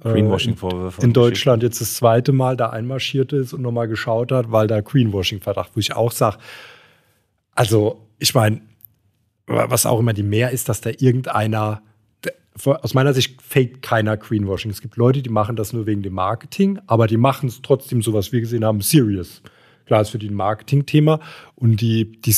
Greenwashing-Vorwürfe. 0.00 1.02
in 1.02 1.12
Deutschland 1.12 1.62
jetzt 1.62 1.80
das 1.80 1.94
zweite 1.94 2.32
Mal 2.32 2.56
da 2.56 2.70
einmarschiert 2.70 3.32
ist 3.32 3.52
und 3.52 3.62
nochmal 3.62 3.88
geschaut 3.88 4.32
hat, 4.32 4.50
weil 4.50 4.66
da 4.66 4.80
Greenwashing-Verdacht, 4.80 5.72
wo 5.74 5.80
ich 5.80 5.94
auch 5.94 6.12
sage, 6.12 6.38
also 7.54 8.08
ich 8.18 8.34
meine, 8.34 8.62
was 9.46 9.86
auch 9.86 10.00
immer 10.00 10.12
die 10.12 10.22
Mehr 10.22 10.50
ist, 10.50 10.68
dass 10.68 10.80
da 10.80 10.90
irgendeiner, 10.90 11.82
aus 12.64 12.94
meiner 12.94 13.14
Sicht 13.14 13.40
faked 13.42 13.82
keiner 13.82 14.16
Greenwashing. 14.16 14.70
Es 14.70 14.80
gibt 14.80 14.96
Leute, 14.96 15.22
die 15.22 15.30
machen 15.30 15.56
das 15.56 15.72
nur 15.72 15.86
wegen 15.86 16.02
dem 16.02 16.14
Marketing, 16.14 16.78
aber 16.86 17.06
die 17.06 17.16
machen 17.16 17.48
es 17.48 17.62
trotzdem 17.62 18.02
so, 18.02 18.12
was 18.12 18.32
wir 18.32 18.40
gesehen 18.40 18.64
haben, 18.64 18.80
serious. 18.80 19.42
Klar, 19.86 20.00
ist 20.00 20.10
für 20.10 20.18
die 20.18 20.28
ein 20.28 20.34
Marketing-Thema 20.34 21.20
und 21.54 21.80
die, 21.80 22.20
die 22.20 22.34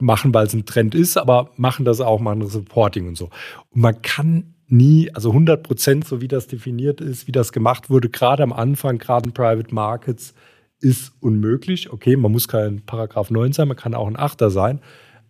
machen, 0.00 0.34
weil 0.34 0.46
es 0.46 0.54
ein 0.54 0.66
Trend 0.66 0.94
ist, 0.94 1.16
aber 1.16 1.50
machen 1.56 1.84
das 1.84 2.00
auch, 2.00 2.20
machen 2.20 2.40
das 2.40 2.54
Reporting 2.54 3.08
und 3.08 3.16
so. 3.16 3.30
Und 3.70 3.82
man 3.82 4.02
kann 4.02 4.53
nie, 4.74 5.10
also 5.14 5.30
100 5.30 5.62
Prozent, 5.62 6.06
so 6.06 6.20
wie 6.20 6.28
das 6.28 6.46
definiert 6.46 7.00
ist, 7.00 7.26
wie 7.26 7.32
das 7.32 7.52
gemacht 7.52 7.90
wurde, 7.90 8.08
gerade 8.08 8.42
am 8.42 8.52
Anfang, 8.52 8.98
gerade 8.98 9.28
in 9.28 9.32
Private 9.32 9.74
Markets, 9.74 10.34
ist 10.80 11.12
unmöglich. 11.20 11.92
Okay, 11.92 12.16
man 12.16 12.32
muss 12.32 12.48
kein 12.48 12.84
Paragraph 12.84 13.30
9 13.30 13.52
sein, 13.52 13.68
man 13.68 13.76
kann 13.76 13.94
auch 13.94 14.06
ein 14.06 14.18
Achter 14.18 14.50
sein, 14.50 14.80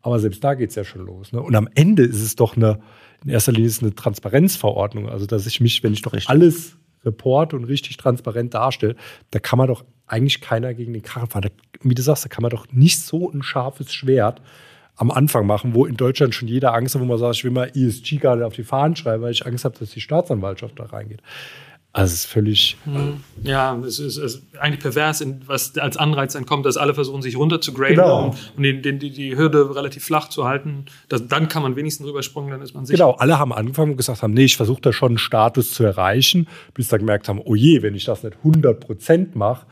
aber 0.03 0.18
selbst 0.18 0.42
da 0.42 0.55
geht 0.55 0.70
es 0.70 0.76
ja 0.76 0.84
schon 0.84 1.05
los. 1.07 1.32
Ne? 1.32 1.40
Und 1.40 1.55
am 1.55 1.68
Ende 1.74 2.03
ist 2.03 2.22
es 2.22 2.36
doch 2.36 2.57
eine, 2.57 2.80
in 3.22 3.30
erster 3.30 3.53
Linie 3.53 3.68
ist 3.68 3.76
es 3.76 3.82
eine 3.82 3.95
Transparenzverordnung, 3.95 5.09
also 5.09 5.26
dass 5.26 5.47
ich 5.47 5.61
mich, 5.61 5.82
wenn 5.82 5.92
ich 5.92 6.03
doch 6.03 6.14
Richtig. 6.14 6.30
alles 6.30 6.76
report 7.05 7.53
und 7.53 7.64
richtig 7.64 7.99
transparent 7.99 8.55
darstelle, 8.55 8.97
da 9.30 9.38
kann 9.38 9.59
man 9.59 9.68
doch 9.68 9.84
eigentlich 10.07 10.40
keiner 10.40 10.72
gegen 10.74 10.92
den 10.92 11.03
Karren 11.03 11.28
fahren. 11.28 11.42
Da, 11.42 11.49
wie 11.82 11.95
du 11.95 12.03
sagst, 12.03 12.24
da 12.24 12.28
kann 12.28 12.42
man 12.42 12.51
doch 12.51 12.66
nicht 12.72 13.01
so 13.01 13.30
ein 13.30 13.42
scharfes 13.42 13.92
Schwert 13.92 14.40
am 14.97 15.11
Anfang 15.11 15.47
machen, 15.47 15.74
wo 15.74 15.86
in 15.86 15.97
Deutschland 15.97 16.34
schon 16.34 16.49
jeder 16.49 16.72
Angst 16.74 16.95
hat, 16.95 17.03
wo 17.03 17.07
man 17.07 17.18
sagt, 17.18 17.36
ich 17.36 17.45
will 17.45 17.51
mal 17.51 17.70
ESG 17.74 18.18
gerade 18.18 18.47
auf 18.47 18.55
die 18.55 18.62
Fahnen 18.64 18.95
schreiben, 18.97 19.22
weil 19.22 19.32
ich 19.32 19.45
Angst 19.45 19.64
habe, 19.64 19.76
dass 19.78 19.90
die 19.90 20.01
Staatsanwaltschaft 20.01 20.78
da 20.78 20.84
reingeht. 20.84 21.20
Also 21.97 22.12
es 22.12 22.24
ist 22.24 22.26
völlig, 22.26 22.76
ja, 23.45 23.76
es 23.86 24.01
ist, 24.01 24.16
es 24.16 24.34
ist 24.34 24.42
eigentlich 24.59 24.80
pervers, 24.80 25.20
in, 25.20 25.42
was 25.47 25.78
als 25.78 25.97
Anreiz 25.97 26.32
dann 26.32 26.45
kommt, 26.45 26.66
dass 26.66 26.76
alle 26.76 26.92
versuchen, 26.92 27.22
sich 27.22 27.36
runter 27.36 27.61
zu 27.61 27.72
graden 27.72 27.95
Genau. 27.95 28.24
und, 28.24 28.53
und 28.57 28.62
den, 28.64 28.82
den, 28.82 28.99
die, 28.99 29.11
die 29.11 29.36
Hürde 29.36 29.76
relativ 29.76 30.05
flach 30.05 30.28
zu 30.28 30.45
halten. 30.45 30.86
Das, 31.09 31.28
dann 31.28 31.47
kann 31.49 31.62
man 31.62 31.76
wenigstens 31.76 32.07
drüber 32.07 32.24
springen, 32.24 32.51
dann 32.51 32.62
ist 32.62 32.74
man 32.74 32.84
sicher. 32.84 32.97
genau, 32.97 33.12
alle 33.12 33.38
haben 33.38 33.53
angefangen 33.53 33.92
und 33.92 33.97
gesagt 33.97 34.22
haben, 34.22 34.34
nee, 34.34 34.47
ich 34.47 34.57
versuche 34.57 34.80
da 34.80 34.92
schon 34.92 35.11
einen 35.11 35.18
Status 35.18 35.70
zu 35.70 35.84
erreichen, 35.84 36.49
bis 36.74 36.88
da 36.88 36.97
gemerkt 36.97 37.28
haben, 37.28 37.40
oh 37.45 37.55
je, 37.55 37.82
wenn 37.82 37.95
ich 37.95 38.05
das 38.07 38.24
nicht 38.24 38.38
100 38.38 38.80
Prozent 38.80 39.36
mache, 39.36 39.64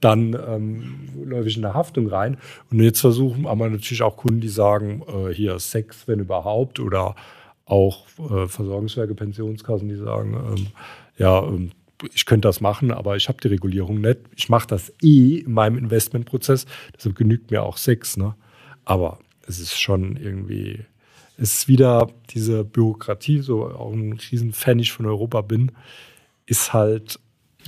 dann 0.00 0.34
ähm, 0.34 1.08
läufe 1.24 1.48
ich 1.48 1.56
in 1.56 1.64
eine 1.64 1.74
Haftung 1.74 2.06
rein. 2.08 2.38
Und 2.70 2.80
jetzt 2.80 3.00
versuchen 3.00 3.46
aber 3.46 3.68
natürlich 3.68 4.02
auch 4.02 4.16
Kunden, 4.16 4.40
die 4.40 4.48
sagen, 4.48 5.02
äh, 5.08 5.32
hier 5.32 5.58
Sex, 5.58 6.06
wenn 6.06 6.20
überhaupt, 6.20 6.78
oder 6.80 7.16
auch 7.64 8.06
äh, 8.18 8.46
Versorgungswerke, 8.46 9.14
Pensionskassen, 9.14 9.88
die 9.88 9.96
sagen, 9.96 10.34
ähm, 10.34 10.66
ja, 11.16 11.42
ähm, 11.42 11.72
ich 12.14 12.26
könnte 12.26 12.46
das 12.46 12.60
machen, 12.60 12.92
aber 12.92 13.16
ich 13.16 13.28
habe 13.28 13.40
die 13.42 13.48
Regulierung 13.48 14.00
nicht. 14.00 14.20
Ich 14.36 14.48
mache 14.48 14.68
das 14.68 14.92
eh 15.02 15.38
in 15.38 15.52
meinem 15.52 15.78
Investmentprozess, 15.78 16.66
deshalb 16.96 17.16
genügt 17.16 17.50
mir 17.50 17.64
auch 17.64 17.76
Sex. 17.76 18.16
Ne? 18.16 18.34
Aber 18.84 19.18
es 19.46 19.58
ist 19.58 19.78
schon 19.80 20.16
irgendwie, 20.16 20.84
es 21.36 21.54
ist 21.54 21.68
wieder 21.68 22.08
diese 22.30 22.64
Bürokratie, 22.64 23.40
so 23.40 23.64
auch 23.64 23.92
ein 23.92 24.12
Riesenfan 24.12 24.78
ich 24.78 24.92
von 24.92 25.06
Europa 25.06 25.40
bin, 25.40 25.72
ist 26.46 26.72
halt, 26.72 27.18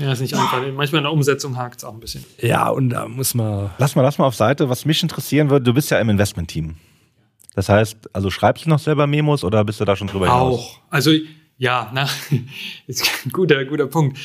Ja, 0.01 0.13
ist 0.13 0.21
nicht 0.21 0.35
einfach. 0.35 0.61
Manchmal 0.75 1.01
in 1.01 1.05
der 1.05 1.13
Umsetzung 1.13 1.57
hakt 1.57 1.79
es 1.81 1.85
auch 1.85 1.93
ein 1.95 2.01
bisschen. 2.01 2.25
ja, 2.41 2.69
und 2.69 2.91
da 2.91 3.07
muss 3.07 3.35
man, 3.35 3.71
Lass 3.79 3.95
mal, 3.95 4.03
lass 4.03 4.19
mal 4.19 4.25
auf 4.27 4.35
Seite. 4.35 4.69
Was 4.69 4.85
mich 4.85 5.03
interessieren 5.03 5.51
würde, 5.51 5.65
du 5.65 5.75
bist 5.75 5.91
ja 5.91 5.99
im 6.01 6.09
Investment-Team. 6.09 6.77
Das 7.55 7.69
heißt, 7.69 7.97
also 8.15 8.31
schreibst 8.31 8.65
du 8.65 8.71
noch 8.71 8.79
selber 8.79 9.07
Memos 9.07 9.45
oder 9.45 9.65
bist 9.65 9.81
du 9.81 9.85
da 9.85 9.97
schon 9.97 10.07
drüber 10.07 10.27
hinaus? 10.27 10.55
Auch. 10.61 10.79
Also 10.89 11.11
ja, 11.59 11.91
na, 11.93 12.09
ist 12.87 13.11
ein 13.27 13.31
guter, 13.33 13.65
guter 13.67 13.87
Punkt. 13.87 14.19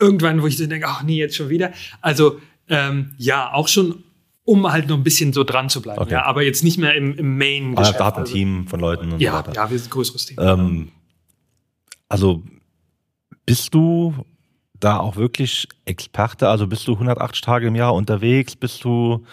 Irgendwann, 0.00 0.40
wo 0.42 0.46
ich 0.46 0.56
so 0.56 0.66
denke, 0.66 0.86
ach 0.86 1.02
nee, 1.02 1.16
jetzt 1.18 1.34
schon 1.36 1.48
wieder. 1.48 1.72
Also 2.00 2.38
ähm, 2.68 3.14
ja, 3.16 3.52
auch 3.52 3.66
schon, 3.66 4.04
um 4.44 4.70
halt 4.70 4.88
noch 4.88 4.96
ein 4.96 5.02
bisschen 5.02 5.32
so 5.32 5.42
dran 5.42 5.68
zu 5.68 5.82
bleiben. 5.82 6.00
Okay. 6.00 6.12
Ja, 6.12 6.24
aber 6.26 6.42
jetzt 6.44 6.62
nicht 6.62 6.78
mehr 6.78 6.94
im, 6.94 7.14
im 7.14 7.26
Ah, 7.34 7.38
Main-Geschäft. 7.38 7.98
da 7.98 8.04
hat 8.06 8.14
ein 8.14 8.20
Also, 8.20 8.32
Team 8.34 8.68
von 8.68 8.78
Leuten 8.78 9.12
und 9.12 9.20
ja, 9.20 9.32
so 9.32 9.38
weiter. 9.38 9.52
ja, 9.54 9.70
wir 9.70 9.78
sind 9.78 9.88
ein 9.88 9.90
größeres 9.90 10.26
Team. 10.26 10.36
Ähm, 10.40 10.88
Also 12.08 12.42
bist 13.48 13.72
du 13.72 14.14
da 14.78 14.98
auch 14.98 15.16
wirklich 15.16 15.66
Experte? 15.86 16.48
Also 16.48 16.66
bist 16.66 16.86
du 16.86 16.92
180 16.92 17.40
Tage 17.40 17.66
im 17.68 17.74
Jahr 17.74 17.94
unterwegs? 17.94 18.54
Bist 18.54 18.84
du 18.84 19.24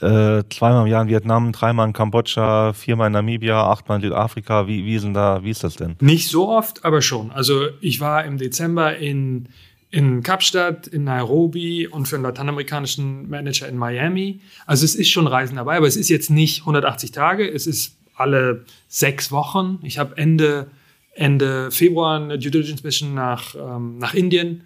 äh, 0.00 0.42
zweimal 0.50 0.84
im 0.84 0.90
Jahr 0.90 1.02
in 1.02 1.08
Vietnam, 1.08 1.52
dreimal 1.52 1.86
in 1.86 1.92
Kambodscha, 1.92 2.72
viermal 2.72 3.06
in 3.06 3.12
Namibia, 3.12 3.70
achtmal 3.70 3.98
in 3.98 4.02
Südafrika? 4.02 4.66
Wie, 4.66 4.84
wie, 4.84 4.98
denn 4.98 5.14
da, 5.14 5.44
wie 5.44 5.50
ist 5.50 5.62
das 5.62 5.76
denn? 5.76 5.96
Nicht 6.00 6.28
so 6.28 6.48
oft, 6.48 6.84
aber 6.84 7.02
schon. 7.02 7.30
Also 7.30 7.68
ich 7.80 8.00
war 8.00 8.24
im 8.24 8.36
Dezember 8.36 8.96
in, 8.96 9.48
in 9.90 10.24
Kapstadt, 10.24 10.88
in 10.88 11.04
Nairobi 11.04 11.86
und 11.86 12.08
für 12.08 12.16
einen 12.16 12.24
lateinamerikanischen 12.24 13.30
Manager 13.30 13.68
in 13.68 13.76
Miami. 13.76 14.40
Also 14.66 14.84
es 14.84 14.96
ist 14.96 15.10
schon 15.10 15.28
Reisen 15.28 15.54
dabei, 15.54 15.76
aber 15.76 15.86
es 15.86 15.96
ist 15.96 16.08
jetzt 16.08 16.30
nicht 16.30 16.62
180 16.62 17.12
Tage, 17.12 17.48
es 17.48 17.68
ist 17.68 17.96
alle 18.16 18.64
sechs 18.88 19.30
Wochen. 19.30 19.78
Ich 19.82 19.98
habe 19.98 20.16
Ende, 20.16 20.68
Ende 21.14 21.70
Februar 21.70 22.20
eine 22.20 22.38
Due 22.38 22.50
Diligence 22.50 22.82
Mission 22.82 23.14
nach, 23.14 23.54
ähm, 23.54 23.98
nach 23.98 24.14
Indien 24.14 24.62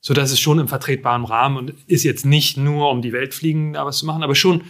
so 0.00 0.14
dass 0.14 0.30
es 0.30 0.40
schon 0.40 0.58
im 0.58 0.68
vertretbaren 0.68 1.24
Rahmen 1.24 1.56
und 1.56 1.74
ist 1.86 2.04
jetzt 2.04 2.24
nicht 2.24 2.56
nur 2.56 2.90
um 2.90 3.02
die 3.02 3.12
Welt 3.12 3.34
fliegen, 3.34 3.74
da 3.74 3.84
was 3.84 3.98
zu 3.98 4.06
machen, 4.06 4.22
aber 4.22 4.34
schon 4.34 4.64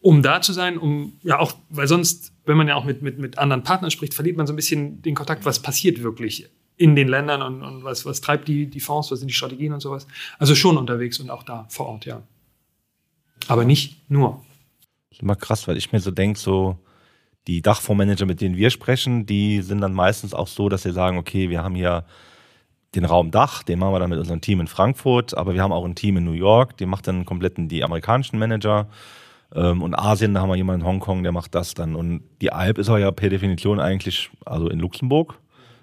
um 0.00 0.22
da 0.22 0.42
zu 0.42 0.52
sein, 0.52 0.76
um 0.76 1.14
ja 1.22 1.38
auch, 1.38 1.54
weil 1.70 1.88
sonst, 1.88 2.34
wenn 2.44 2.58
man 2.58 2.68
ja 2.68 2.74
auch 2.74 2.84
mit, 2.84 3.00
mit, 3.00 3.18
mit 3.18 3.38
anderen 3.38 3.62
Partnern 3.62 3.90
spricht, 3.90 4.12
verliert 4.12 4.36
man 4.36 4.46
so 4.46 4.52
ein 4.52 4.56
bisschen 4.56 5.00
den 5.00 5.14
Kontakt, 5.14 5.46
was 5.46 5.60
passiert 5.60 6.02
wirklich 6.02 6.50
in 6.76 6.94
den 6.94 7.08
Ländern 7.08 7.40
und, 7.40 7.62
und 7.62 7.84
was, 7.84 8.04
was 8.04 8.20
treibt 8.20 8.46
die, 8.46 8.66
die 8.66 8.80
Fonds, 8.80 9.10
was 9.10 9.20
sind 9.20 9.28
die 9.28 9.34
Strategien 9.34 9.72
und 9.72 9.80
sowas. 9.80 10.06
Also 10.38 10.54
schon 10.54 10.76
unterwegs 10.76 11.18
und 11.20 11.30
auch 11.30 11.42
da 11.42 11.66
vor 11.70 11.86
Ort, 11.86 12.04
ja. 12.04 12.22
Aber 13.48 13.64
nicht 13.64 14.10
nur. 14.10 14.44
Das 15.08 15.18
ist 15.18 15.22
immer 15.22 15.36
krass, 15.36 15.66
weil 15.68 15.78
ich 15.78 15.92
mir 15.92 16.00
so 16.00 16.10
denke, 16.10 16.38
so 16.38 16.78
die 17.46 17.62
Dachfondsmanager, 17.62 18.26
mit 18.26 18.40
denen 18.40 18.56
wir 18.56 18.70
sprechen, 18.70 19.26
die 19.26 19.60
sind 19.62 19.80
dann 19.80 19.92
meistens 19.92 20.34
auch 20.34 20.48
so, 20.48 20.68
dass 20.68 20.82
sie 20.82 20.92
sagen, 20.92 21.18
okay, 21.18 21.50
wir 21.50 21.62
haben 21.62 21.74
hier 21.74 22.04
den 22.94 23.04
Raum 23.04 23.30
Dach, 23.30 23.62
den 23.62 23.78
machen 23.78 23.92
wir 23.92 23.98
dann 23.98 24.10
mit 24.10 24.18
unserem 24.18 24.40
Team 24.40 24.60
in 24.60 24.66
Frankfurt, 24.66 25.36
aber 25.36 25.54
wir 25.54 25.62
haben 25.62 25.72
auch 25.72 25.84
ein 25.84 25.94
Team 25.94 26.16
in 26.16 26.24
New 26.24 26.32
York, 26.32 26.76
die 26.76 26.86
macht 26.86 27.06
dann 27.06 27.24
komplett 27.24 27.54
die 27.56 27.82
amerikanischen 27.82 28.38
Manager. 28.38 28.88
Ähm, 29.54 29.82
und 29.82 29.94
Asien, 29.94 30.34
da 30.34 30.40
haben 30.40 30.48
wir 30.48 30.56
jemanden 30.56 30.82
in 30.82 30.86
Hongkong, 30.86 31.22
der 31.22 31.32
macht 31.32 31.54
das 31.54 31.74
dann. 31.74 31.94
Und 31.94 32.22
die 32.40 32.52
Alp 32.52 32.78
ist 32.78 32.88
auch 32.88 32.98
ja 32.98 33.10
per 33.10 33.30
Definition 33.30 33.80
eigentlich, 33.80 34.30
also 34.44 34.68
in 34.68 34.78
Luxemburg. 34.78 35.38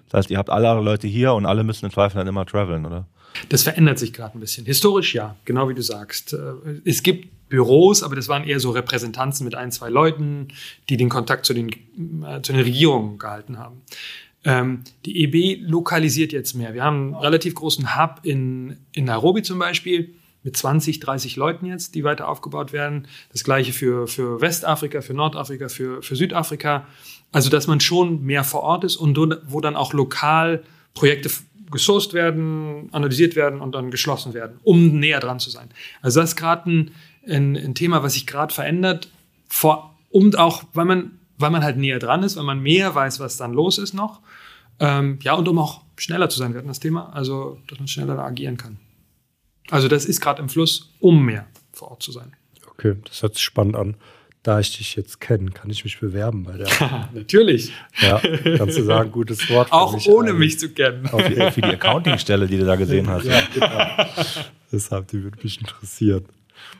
Das 0.08 0.18
heißt, 0.18 0.30
ihr 0.30 0.38
habt 0.38 0.50
alle 0.50 0.80
Leute 0.80 1.06
hier 1.06 1.34
und 1.34 1.46
alle 1.46 1.64
müssen 1.64 1.86
im 1.86 1.92
Zweifel 1.92 2.18
dann 2.18 2.26
immer 2.26 2.44
traveln, 2.44 2.84
oder? 2.84 3.06
Das 3.48 3.62
verändert 3.62 3.98
sich 3.98 4.12
gerade 4.12 4.36
ein 4.36 4.40
bisschen. 4.40 4.66
Historisch 4.66 5.14
ja, 5.14 5.36
genau 5.44 5.68
wie 5.68 5.74
du 5.74 5.82
sagst. 5.82 6.34
Äh, 6.34 6.80
es 6.84 7.02
gibt 7.02 7.28
Büros, 7.52 8.02
aber 8.02 8.16
das 8.16 8.28
waren 8.28 8.44
eher 8.44 8.60
so 8.60 8.70
Repräsentanzen 8.70 9.44
mit 9.44 9.54
ein, 9.54 9.70
zwei 9.70 9.90
Leuten, 9.90 10.48
die 10.88 10.96
den 10.96 11.10
Kontakt 11.10 11.44
zu 11.44 11.52
den, 11.52 11.68
äh, 11.68 12.40
zu 12.40 12.52
den 12.52 12.62
Regierungen 12.62 13.18
gehalten 13.18 13.58
haben. 13.58 13.82
Ähm, 14.42 14.84
die 15.04 15.22
EB 15.22 15.60
lokalisiert 15.60 16.32
jetzt 16.32 16.54
mehr. 16.54 16.72
Wir 16.72 16.82
haben 16.82 17.12
einen 17.12 17.14
relativ 17.16 17.54
großen 17.54 17.94
Hub 17.94 18.20
in, 18.22 18.78
in 18.92 19.04
Nairobi 19.04 19.42
zum 19.42 19.58
Beispiel 19.58 20.14
mit 20.42 20.56
20, 20.56 20.98
30 21.00 21.36
Leuten 21.36 21.66
jetzt, 21.66 21.94
die 21.94 22.04
weiter 22.04 22.26
aufgebaut 22.26 22.72
werden. 22.72 23.06
Das 23.32 23.44
gleiche 23.44 23.74
für, 23.74 24.08
für 24.08 24.40
Westafrika, 24.40 25.02
für 25.02 25.12
Nordafrika, 25.12 25.68
für, 25.68 26.02
für 26.02 26.16
Südafrika. 26.16 26.86
Also, 27.32 27.50
dass 27.50 27.66
man 27.66 27.80
schon 27.80 28.22
mehr 28.22 28.44
vor 28.44 28.62
Ort 28.62 28.84
ist 28.84 28.96
und 28.96 29.18
wo 29.46 29.60
dann 29.60 29.76
auch 29.76 29.92
lokal 29.92 30.62
Projekte 30.94 31.30
gesourced 31.72 32.14
werden, 32.14 32.88
analysiert 32.92 33.34
werden 33.34 33.60
und 33.60 33.74
dann 33.74 33.90
geschlossen 33.90 34.34
werden, 34.34 34.60
um 34.62 35.00
näher 35.00 35.18
dran 35.18 35.40
zu 35.40 35.50
sein. 35.50 35.68
Also, 36.00 36.20
das 36.20 36.30
ist 36.30 36.36
gerade 36.36 36.70
ein, 36.70 36.90
ein, 37.26 37.56
ein, 37.56 37.74
Thema, 37.74 38.04
was 38.04 38.14
sich 38.14 38.26
gerade 38.26 38.54
verändert, 38.54 39.10
vor, 39.48 39.96
und 40.10 40.38
auch, 40.38 40.62
weil 40.72 40.84
man 40.84 41.18
weil 41.42 41.50
man 41.50 41.62
halt 41.62 41.76
näher 41.76 41.98
dran 41.98 42.22
ist, 42.22 42.36
weil 42.36 42.44
man 42.44 42.60
mehr 42.60 42.94
weiß, 42.94 43.20
was 43.20 43.36
dann 43.36 43.52
los 43.52 43.76
ist 43.76 43.92
noch. 43.92 44.20
Ähm, 44.80 45.18
ja, 45.22 45.34
und 45.34 45.46
um 45.48 45.58
auch 45.58 45.82
schneller 45.96 46.30
zu 46.30 46.38
sein, 46.38 46.52
wir 46.52 46.58
hatten 46.58 46.68
das 46.68 46.80
Thema, 46.80 47.12
also 47.12 47.58
dass 47.66 47.78
man 47.78 47.88
schneller 47.88 48.18
agieren 48.18 48.56
kann. 48.56 48.78
Also 49.70 49.88
das 49.88 50.06
ist 50.06 50.20
gerade 50.20 50.40
im 50.40 50.48
Fluss, 50.48 50.92
um 51.00 51.24
mehr 51.24 51.46
vor 51.72 51.90
Ort 51.90 52.02
zu 52.02 52.12
sein. 52.12 52.32
Okay, 52.70 52.96
das 53.04 53.22
hört 53.22 53.34
sich 53.34 53.44
spannend 53.44 53.76
an. 53.76 53.96
Da 54.42 54.58
ich 54.58 54.76
dich 54.76 54.96
jetzt 54.96 55.20
kenne, 55.20 55.52
kann 55.52 55.70
ich 55.70 55.84
mich 55.84 56.00
bewerben 56.00 56.42
bei 56.42 56.56
der. 56.56 57.08
Natürlich. 57.14 57.72
Ja, 58.00 58.20
kannst 58.56 58.76
du 58.76 58.82
sagen, 58.82 59.12
gutes 59.12 59.48
Wort. 59.48 59.70
Auch 59.70 59.94
mich 59.94 60.08
ohne 60.08 60.32
mich 60.32 60.58
zu 60.58 60.70
kennen. 60.70 61.08
Auf 61.10 61.22
die, 61.28 61.34
für 61.52 61.60
die 61.60 61.68
Accounting-Stelle, 61.68 62.48
die 62.48 62.58
du 62.58 62.64
da 62.64 62.74
gesehen 62.74 63.08
hast. 63.08 63.24
Ja, 63.24 63.40
genau. 63.54 64.34
Deshalb, 64.72 65.08
die 65.08 65.22
würde 65.22 65.38
mich 65.42 65.60
interessieren, 65.60 66.24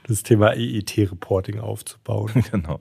das 0.08 0.22
Thema 0.24 0.54
EET-Reporting 0.54 1.60
aufzubauen. 1.60 2.32
genau. 2.50 2.80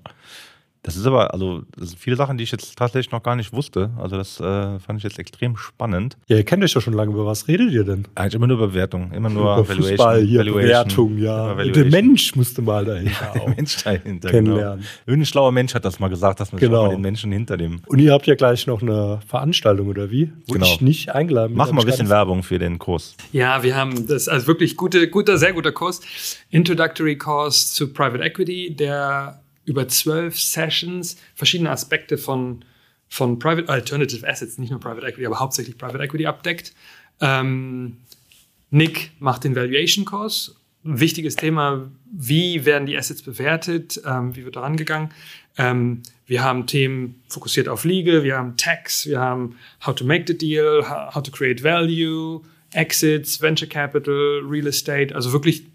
Das 0.84 0.96
ist 0.96 1.06
aber, 1.06 1.34
also, 1.34 1.62
das 1.78 1.90
sind 1.90 2.00
viele 2.00 2.16
Sachen, 2.16 2.38
die 2.38 2.44
ich 2.44 2.52
jetzt 2.52 2.76
tatsächlich 2.76 3.12
noch 3.12 3.22
gar 3.22 3.36
nicht 3.36 3.54
wusste. 3.54 3.92
Also, 4.00 4.18
das 4.18 4.40
äh, 4.40 4.80
fand 4.80 4.98
ich 4.98 5.04
jetzt 5.04 5.20
extrem 5.20 5.56
spannend. 5.56 6.18
Ja, 6.28 6.38
ihr 6.38 6.44
kennt 6.44 6.64
euch 6.64 6.74
ja 6.74 6.82
schon 6.82 6.94
lange. 6.94 7.12
Über 7.12 7.26
was 7.26 7.48
redet 7.48 7.72
ihr 7.72 7.84
denn? 7.84 8.08
Eigentlich 8.16 8.34
immer 8.34 8.48
nur 8.48 8.58
über 8.58 8.68
Bewertung. 8.70 9.12
Immer 9.12 9.30
nur 9.30 9.44
über 9.44 9.70
Valuation. 9.70 9.98
Fußball, 9.98 10.22
hier, 10.22 10.44
Bewertung, 10.44 11.18
ja. 11.20 11.54
Der 11.54 11.86
Mensch 11.86 12.36
musste 12.36 12.64
mal 12.64 12.84
dahinter 12.84 13.12
ja, 13.36 13.40
der 13.40 13.56
Mensch 13.56 13.84
dahinter, 13.84 14.30
genau. 14.30 14.52
kennenlernen. 14.52 14.80
Genau. 14.80 14.92
Irgendein 15.06 15.26
schlauer 15.28 15.52
Mensch 15.52 15.76
hat 15.76 15.86
das 15.86 16.00
mal 16.00 16.08
gesagt, 16.08 16.40
dass 16.40 16.52
man 16.52 16.60
genau. 16.60 16.86
mal 16.86 16.90
den 16.90 17.02
Menschen 17.02 17.32
hinter 17.32 17.58
dem. 17.58 17.82
Und 17.86 18.00
ihr 18.00 18.12
habt 18.14 18.26
ja 18.26 18.34
gleich 18.34 18.66
noch 18.66 18.82
eine 18.82 19.20
Veranstaltung, 19.28 19.88
oder 19.88 20.10
wie? 20.10 20.32
Wo 20.48 20.54
genau. 20.54 20.66
ich 20.66 20.82
nicht 20.82 21.14
eingeladen 21.14 21.56
Machen 21.56 21.76
wir 21.76 21.82
ein 21.82 21.86
bisschen 21.86 22.10
Werbung 22.10 22.42
für 22.42 22.58
den 22.58 22.80
Kurs. 22.80 23.16
Ja, 23.32 23.62
wir 23.62 23.76
haben 23.76 24.08
das, 24.08 24.28
also 24.28 24.48
wirklich 24.48 24.78
gute, 24.78 25.08
guter, 25.10 25.38
sehr 25.38 25.54
guter 25.54 25.72
Kurs. 25.72 26.02
Introductory 26.50 27.18
Course 27.18 27.74
zu 27.74 27.94
Private 27.94 28.24
Equity, 28.24 28.76
der 28.76 29.42
über 29.72 29.88
zwölf 29.88 30.40
Sessions 30.40 31.18
verschiedene 31.34 31.72
Aspekte 31.72 32.18
von, 32.18 32.64
von 33.08 33.40
Private 33.40 33.70
Alternative 33.70 34.28
Assets, 34.28 34.58
nicht 34.58 34.70
nur 34.70 34.80
Private 34.80 35.08
Equity, 35.08 35.26
aber 35.26 35.40
hauptsächlich 35.40 35.78
Private 35.78 36.04
Equity 36.04 36.26
abdeckt. 36.26 36.74
Ähm, 37.22 37.98
Nick 38.70 39.12
macht 39.20 39.46
den 39.46 39.56
Valuation 39.56 40.06
Kurs. 40.06 40.56
wichtiges 40.84 41.36
Thema, 41.36 41.90
wie 42.12 42.66
werden 42.66 42.86
die 42.86 42.98
Assets 42.98 43.22
bewertet, 43.22 44.02
ähm, 44.06 44.36
wie 44.36 44.44
wird 44.44 44.56
da 44.56 44.62
rangegangen. 44.62 45.12
Ähm, 45.58 46.02
wir 46.26 46.44
haben 46.44 46.66
Themen 46.66 47.22
fokussiert 47.28 47.68
auf 47.70 47.86
Legal, 47.86 48.24
wir 48.24 48.38
haben 48.38 48.58
Tax, 48.58 49.06
wir 49.06 49.20
haben 49.20 49.58
How 49.86 49.94
to 49.96 50.04
make 50.04 50.26
the 50.28 50.38
deal, 50.38 50.84
How 50.90 51.22
to 51.22 51.32
create 51.32 51.62
value, 51.62 52.42
Exits, 52.74 53.42
Venture 53.42 53.68
Capital, 53.68 54.42
Real 54.44 54.68
Estate, 54.68 55.14
also 55.14 55.32
wirklich 55.32 55.71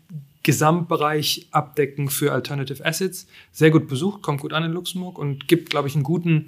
Gesamtbereich 0.46 1.48
abdecken 1.50 2.08
für 2.08 2.30
Alternative 2.30 2.86
Assets. 2.86 3.26
Sehr 3.50 3.72
gut 3.72 3.88
besucht, 3.88 4.22
kommt 4.22 4.40
gut 4.40 4.52
an 4.52 4.62
in 4.62 4.70
Luxemburg 4.70 5.18
und 5.18 5.48
gibt, 5.48 5.70
glaube 5.70 5.88
ich, 5.88 5.96
einen 5.96 6.04
guten, 6.04 6.46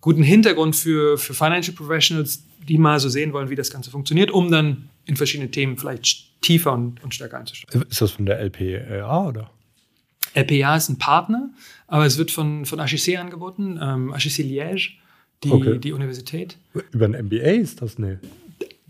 guten 0.00 0.22
Hintergrund 0.22 0.74
für, 0.74 1.18
für 1.18 1.34
Financial 1.34 1.76
Professionals, 1.76 2.42
die 2.66 2.78
mal 2.78 2.98
so 2.98 3.10
sehen 3.10 3.34
wollen, 3.34 3.50
wie 3.50 3.54
das 3.54 3.70
Ganze 3.70 3.90
funktioniert, 3.90 4.30
um 4.30 4.50
dann 4.50 4.88
in 5.04 5.16
verschiedene 5.16 5.50
Themen 5.50 5.76
vielleicht 5.76 6.40
tiefer 6.40 6.72
und, 6.72 7.04
und 7.04 7.14
stärker 7.14 7.38
einzusteigen. 7.38 7.86
Ist 7.90 8.00
das 8.00 8.12
von 8.12 8.24
der 8.24 8.40
LPA 8.40 9.28
oder? 9.28 9.50
LPA 10.32 10.76
ist 10.76 10.88
ein 10.88 10.96
Partner, 10.96 11.50
aber 11.86 12.06
es 12.06 12.16
wird 12.16 12.30
von, 12.30 12.64
von 12.64 12.80
HEC 12.80 13.18
angeboten, 13.18 13.78
ähm, 13.78 14.14
HEC 14.14 14.42
Liège, 14.42 14.92
die, 15.44 15.50
okay. 15.50 15.78
die 15.78 15.92
Universität. 15.92 16.56
Über 16.92 17.04
ein 17.04 17.26
MBA 17.26 17.60
ist 17.60 17.82
das? 17.82 17.98
Nee. 17.98 18.16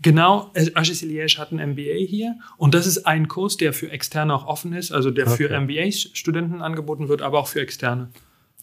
Genau, 0.01 0.51
HEC 0.53 1.01
Liège 1.03 1.37
hat 1.37 1.51
ein 1.51 1.71
MBA 1.71 2.05
hier 2.07 2.35
und 2.57 2.73
das 2.73 2.87
ist 2.87 3.05
ein 3.05 3.27
Kurs, 3.27 3.57
der 3.57 3.73
für 3.73 3.91
Externe 3.91 4.33
auch 4.33 4.47
offen 4.47 4.73
ist, 4.73 4.91
also 4.91 5.11
der 5.11 5.27
okay. 5.27 5.47
für 5.47 5.59
MBA-Studenten 5.59 6.61
angeboten 6.61 7.09
wird, 7.09 7.21
aber 7.21 7.39
auch 7.39 7.47
für 7.47 7.59
Externe. 7.59 8.09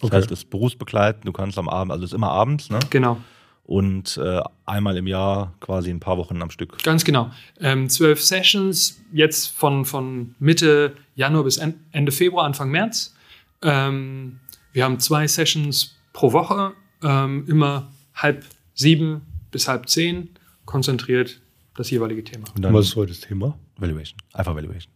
Das 0.01 0.11
heißt, 0.11 0.31
es 0.31 0.41
ist 0.41 0.51
berufsbegleitend, 0.51 1.27
du 1.27 1.33
kannst 1.33 1.59
am 1.59 1.69
Abend, 1.69 1.93
also 1.93 2.05
es 2.05 2.11
ist 2.11 2.15
immer 2.15 2.31
abends, 2.31 2.71
ne? 2.71 2.79
Genau. 2.91 3.19
Und 3.65 4.17
äh, 4.19 4.41
einmal 4.65 4.97
im 4.97 5.07
Jahr 5.09 5.55
quasi 5.61 5.91
ein 5.91 5.99
paar 5.99 6.19
Wochen 6.19 6.41
am 6.41 6.51
Stück. 6.51 6.83
Ganz 6.85 7.05
genau. 7.05 7.33
Ähm, 7.61 7.89
zwölf 7.89 8.23
Sessions, 8.23 9.03
jetzt 9.13 9.49
von, 9.49 9.85
von 9.85 10.37
Mitte 10.39 10.95
Januar 11.17 11.45
bis 11.45 11.57
Ende 11.57 12.13
Februar, 12.13 12.45
Anfang 12.45 12.71
März. 12.71 13.15
Ähm, 13.63 14.39
wir 14.73 14.85
haben 14.85 15.01
zwei 15.01 15.27
Sessions 15.27 15.97
pro 16.13 16.33
Woche, 16.33 16.73
ähm, 17.03 17.45
immer 17.49 17.91
halb 18.15 18.45
sieben 18.75 19.23
bis 19.51 19.67
halb 19.67 19.89
zehn 19.89 20.36
konzentriert 20.67 21.41
das 21.77 21.91
jeweilige 21.91 22.25
Thema. 22.25 22.47
Und 22.55 22.63
dann 22.63 22.75
was 22.75 22.87
ist 22.87 22.97
heute 22.97 23.13
das 23.13 23.21
Thema? 23.21 23.59
Valuation. 23.79 24.19
Einfach 24.33 24.55
Valuation. 24.55 24.93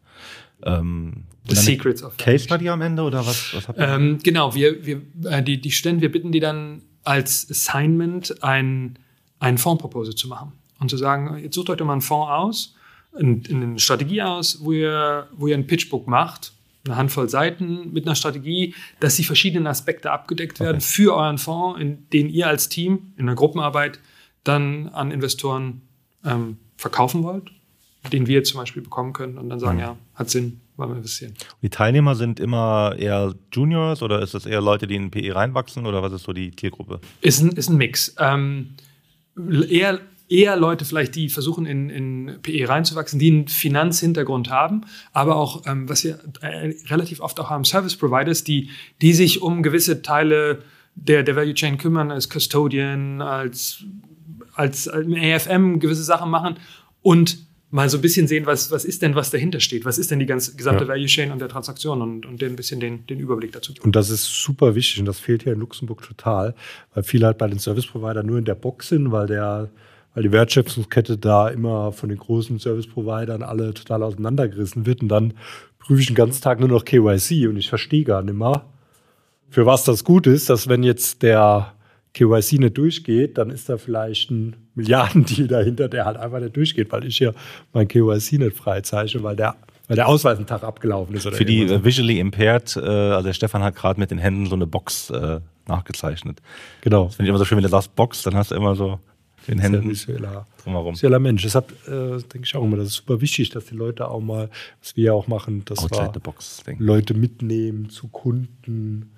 Ähm, 0.62 1.24
The 1.48 1.56
Secrets 1.56 2.02
of 2.02 2.16
Case 2.16 2.44
Study 2.44 2.68
am 2.68 2.82
Ende 2.82 3.02
oder 3.02 3.24
was, 3.26 3.54
was 3.54 3.68
habt 3.68 3.78
ihr? 3.78 3.88
Ähm, 3.88 4.18
genau, 4.22 4.54
wir, 4.54 4.84
wir, 4.84 5.00
äh, 5.24 5.42
die, 5.42 5.60
die 5.60 5.70
Studenten, 5.70 6.02
wir 6.02 6.12
bitten 6.12 6.32
die 6.32 6.40
dann 6.40 6.82
als 7.04 7.50
Assignment 7.50 8.42
ein, 8.42 8.98
ein 9.38 9.56
Fondsproposal 9.58 10.14
zu 10.14 10.28
machen 10.28 10.52
und 10.78 10.90
zu 10.90 10.96
sagen, 10.96 11.38
jetzt 11.38 11.54
sucht 11.54 11.70
euch 11.70 11.78
doch 11.78 11.86
mal 11.86 11.92
einen 11.92 12.02
Fonds 12.02 12.30
aus, 12.30 12.74
in, 13.18 13.42
in 13.42 13.62
eine 13.62 13.78
Strategie 13.78 14.22
aus, 14.22 14.58
wo 14.62 14.72
ihr, 14.72 15.28
wo 15.32 15.46
ihr 15.46 15.56
ein 15.56 15.66
Pitchbook 15.66 16.06
macht, 16.06 16.52
eine 16.86 16.96
Handvoll 16.96 17.28
Seiten 17.28 17.92
mit 17.92 18.06
einer 18.06 18.14
Strategie, 18.14 18.74
dass 19.00 19.16
die 19.16 19.24
verschiedenen 19.24 19.66
Aspekte 19.66 20.10
abgedeckt 20.10 20.60
werden 20.60 20.76
okay. 20.76 20.84
für 20.84 21.14
euren 21.14 21.38
Fonds, 21.38 21.80
in 21.80 22.08
den 22.10 22.28
ihr 22.28 22.46
als 22.46 22.68
Team 22.68 23.12
in 23.16 23.26
der 23.26 23.34
Gruppenarbeit 23.34 23.98
dann 24.44 24.88
an 24.88 25.10
Investoren 25.10 25.82
ähm, 26.24 26.58
verkaufen 26.76 27.22
wollt, 27.22 27.50
den 28.12 28.26
wir 28.26 28.42
zum 28.44 28.60
Beispiel 28.60 28.82
bekommen 28.82 29.12
können 29.12 29.38
und 29.38 29.48
dann 29.48 29.60
sagen, 29.60 29.76
mhm. 29.76 29.82
ja, 29.82 29.96
hat 30.14 30.30
Sinn, 30.30 30.60
wollen 30.76 30.90
wir 30.90 30.96
investieren. 30.96 31.34
Die 31.62 31.70
Teilnehmer 31.70 32.14
sind 32.14 32.40
immer 32.40 32.94
eher 32.98 33.34
Juniors 33.52 34.02
oder 34.02 34.22
ist 34.22 34.34
das 34.34 34.46
eher 34.46 34.60
Leute, 34.60 34.86
die 34.86 34.96
in 34.96 35.10
PE 35.10 35.34
reinwachsen 35.34 35.86
oder 35.86 36.02
was 36.02 36.12
ist 36.12 36.22
so 36.22 36.32
die 36.32 36.54
Zielgruppe? 36.54 37.00
Ist 37.20 37.40
ein, 37.42 37.50
ist 37.50 37.68
ein 37.68 37.76
Mix. 37.76 38.14
Ähm, 38.18 38.70
eher, 39.68 40.00
eher 40.28 40.56
Leute 40.56 40.84
vielleicht, 40.84 41.14
die 41.14 41.28
versuchen 41.28 41.66
in, 41.66 41.90
in 41.90 42.38
PE 42.40 42.68
reinzuwachsen, 42.68 43.18
die 43.18 43.30
einen 43.30 43.48
Finanzhintergrund 43.48 44.50
haben, 44.50 44.82
aber 45.12 45.36
auch, 45.36 45.66
ähm, 45.66 45.88
was 45.88 46.04
wir 46.04 46.20
äh, 46.40 46.74
relativ 46.88 47.20
oft 47.20 47.38
auch 47.40 47.50
haben, 47.50 47.64
Service 47.64 47.96
Providers, 47.96 48.44
die, 48.44 48.70
die 49.02 49.12
sich 49.12 49.42
um 49.42 49.62
gewisse 49.62 50.02
Teile 50.02 50.62
der, 50.94 51.22
der 51.22 51.36
Value 51.36 51.54
Chain 51.54 51.78
kümmern, 51.78 52.10
als 52.10 52.28
Custodian, 52.28 53.20
als, 53.20 53.84
als, 54.54 54.88
als 54.88 55.06
AFM 55.06 55.78
gewisse 55.78 56.02
Sachen 56.02 56.30
machen 56.30 56.56
und 57.02 57.38
mal 57.70 57.88
so 57.88 57.98
ein 57.98 58.00
bisschen 58.00 58.26
sehen, 58.26 58.46
was, 58.46 58.70
was 58.70 58.84
ist 58.84 59.00
denn, 59.02 59.14
was 59.14 59.30
dahinter 59.30 59.60
steht, 59.60 59.84
was 59.84 59.96
ist 59.96 60.10
denn 60.10 60.18
die 60.18 60.26
ganze 60.26 60.56
gesamte 60.56 60.84
ja. 60.84 60.88
Value 60.88 61.06
Chain 61.06 61.30
und 61.30 61.40
der 61.40 61.48
Transaktion 61.48 62.02
und, 62.02 62.26
und 62.26 62.42
ein 62.42 62.56
bisschen 62.56 62.80
den, 62.80 63.06
den 63.06 63.20
Überblick 63.20 63.52
dazu. 63.52 63.72
Und 63.82 63.94
das 63.94 64.10
ist 64.10 64.24
super 64.24 64.74
wichtig 64.74 64.98
und 64.98 65.06
das 65.06 65.20
fehlt 65.20 65.44
hier 65.44 65.52
in 65.52 65.60
Luxemburg 65.60 66.02
total, 66.02 66.54
weil 66.94 67.04
viele 67.04 67.26
halt 67.26 67.38
bei 67.38 67.46
den 67.46 67.60
Service 67.60 67.86
Provider 67.86 68.22
nur 68.24 68.38
in 68.38 68.44
der 68.44 68.56
Box 68.56 68.88
sind, 68.88 69.12
weil 69.12 69.26
der 69.26 69.70
weil 70.14 70.24
die 70.24 70.32
Wertschöpfungskette 70.32 71.18
da 71.18 71.48
immer 71.48 71.92
von 71.92 72.08
den 72.08 72.18
großen 72.18 72.58
Service-Providern 72.58 73.42
alle 73.42 73.74
total 73.74 74.02
auseinandergerissen 74.02 74.86
wird. 74.86 75.02
Und 75.02 75.08
dann 75.08 75.34
prüfe 75.78 76.00
ich 76.00 76.08
den 76.08 76.16
ganzen 76.16 76.42
Tag 76.42 76.60
nur 76.60 76.68
noch 76.68 76.84
KYC 76.84 77.46
und 77.46 77.56
ich 77.56 77.68
verstehe 77.68 78.04
gar 78.04 78.22
nicht 78.22 78.36
mehr, 78.36 78.64
für 79.48 79.66
was 79.66 79.84
das 79.84 80.04
gut 80.04 80.26
ist, 80.26 80.50
dass 80.50 80.68
wenn 80.68 80.82
jetzt 80.82 81.22
der 81.22 81.74
KYC 82.14 82.58
nicht 82.58 82.76
durchgeht, 82.76 83.38
dann 83.38 83.50
ist 83.50 83.68
da 83.68 83.78
vielleicht 83.78 84.30
ein 84.30 84.56
Milliardendeal 84.74 85.48
dahinter, 85.48 85.88
der 85.88 86.06
halt 86.06 86.16
einfach 86.16 86.40
nicht 86.40 86.56
durchgeht, 86.56 86.90
weil 86.92 87.04
ich 87.04 87.16
hier 87.16 87.34
mein 87.72 87.86
KYC 87.86 88.38
nicht 88.38 88.56
freizeichne, 88.56 89.22
weil 89.22 89.36
der, 89.36 89.56
weil 89.86 89.96
der 89.96 90.08
Ausweis 90.08 90.36
einen 90.36 90.46
Tag 90.46 90.62
abgelaufen 90.62 91.14
ist. 91.14 91.28
Für 91.28 91.44
die 91.44 91.62
äh, 91.62 91.84
visually 91.84 92.18
impaired, 92.18 92.76
äh, 92.76 92.80
also 92.80 93.26
der 93.26 93.34
Stefan 93.34 93.62
hat 93.62 93.76
gerade 93.76 94.00
mit 94.00 94.10
den 94.10 94.18
Händen 94.18 94.46
so 94.46 94.56
eine 94.56 94.66
Box 94.66 95.10
äh, 95.10 95.40
nachgezeichnet. 95.66 96.40
Genau. 96.80 97.06
Das 97.06 97.16
finde 97.16 97.26
ich 97.26 97.28
immer 97.30 97.38
so 97.38 97.44
schön, 97.44 97.56
wenn 97.56 97.62
du 97.62 97.68
sagst 97.68 97.94
Box, 97.94 98.22
dann 98.22 98.34
hast 98.34 98.50
du 98.50 98.56
immer 98.56 98.74
so 98.74 98.98
den 99.48 99.58
Händen 99.58 99.88
visueller, 99.88 100.46
drumherum. 100.62 100.94
Visueller 100.94 101.18
Mensch. 101.18 101.42
Deshalb 101.42 101.72
äh, 101.86 102.18
denke 102.18 102.42
ich 102.44 102.54
auch 102.56 102.64
immer, 102.64 102.76
das 102.76 102.88
ist 102.88 102.94
super 102.94 103.20
wichtig, 103.20 103.50
dass 103.50 103.66
die 103.66 103.74
Leute 103.74 104.08
auch 104.08 104.20
mal, 104.20 104.50
was 104.80 104.96
wir 104.96 105.04
ja 105.04 105.12
auch 105.12 105.28
machen, 105.28 105.64
dass 105.64 105.88
wir 105.90 106.12
Leute 106.78 107.14
mitnehmen 107.14 107.88
zu 107.88 108.08
Kunden, 108.08 109.12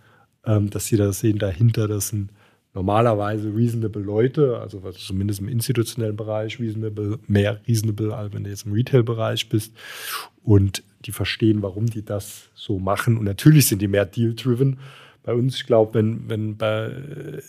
ähm, 0.44 0.70
dass 0.70 0.86
sie 0.86 0.96
da 0.96 1.12
sehen, 1.12 1.38
dahinter, 1.38 1.88
das 1.88 2.08
sind 2.08 2.30
normalerweise 2.74 3.54
reasonable 3.54 4.02
Leute, 4.02 4.58
also 4.58 4.80
zumindest 4.92 5.40
im 5.40 5.48
institutionellen 5.48 6.16
Bereich 6.16 6.58
reasonable, 6.58 7.18
mehr 7.26 7.60
reasonable, 7.68 8.14
als 8.14 8.32
wenn 8.32 8.44
du 8.44 8.50
jetzt 8.50 8.66
im 8.66 8.72
Retail-Bereich 8.72 9.48
bist. 9.48 9.74
Und 10.42 10.82
die 11.04 11.12
verstehen, 11.12 11.62
warum 11.62 11.86
die 11.86 12.04
das 12.04 12.48
so 12.54 12.78
machen. 12.78 13.18
Und 13.18 13.24
natürlich 13.24 13.66
sind 13.66 13.82
die 13.82 13.88
mehr 13.88 14.06
deal-driven. 14.06 14.78
Bei 15.22 15.34
uns, 15.34 15.56
ich 15.56 15.66
glaube, 15.66 15.94
wenn, 15.94 16.28
wenn 16.28 16.56
bei, 16.56 16.90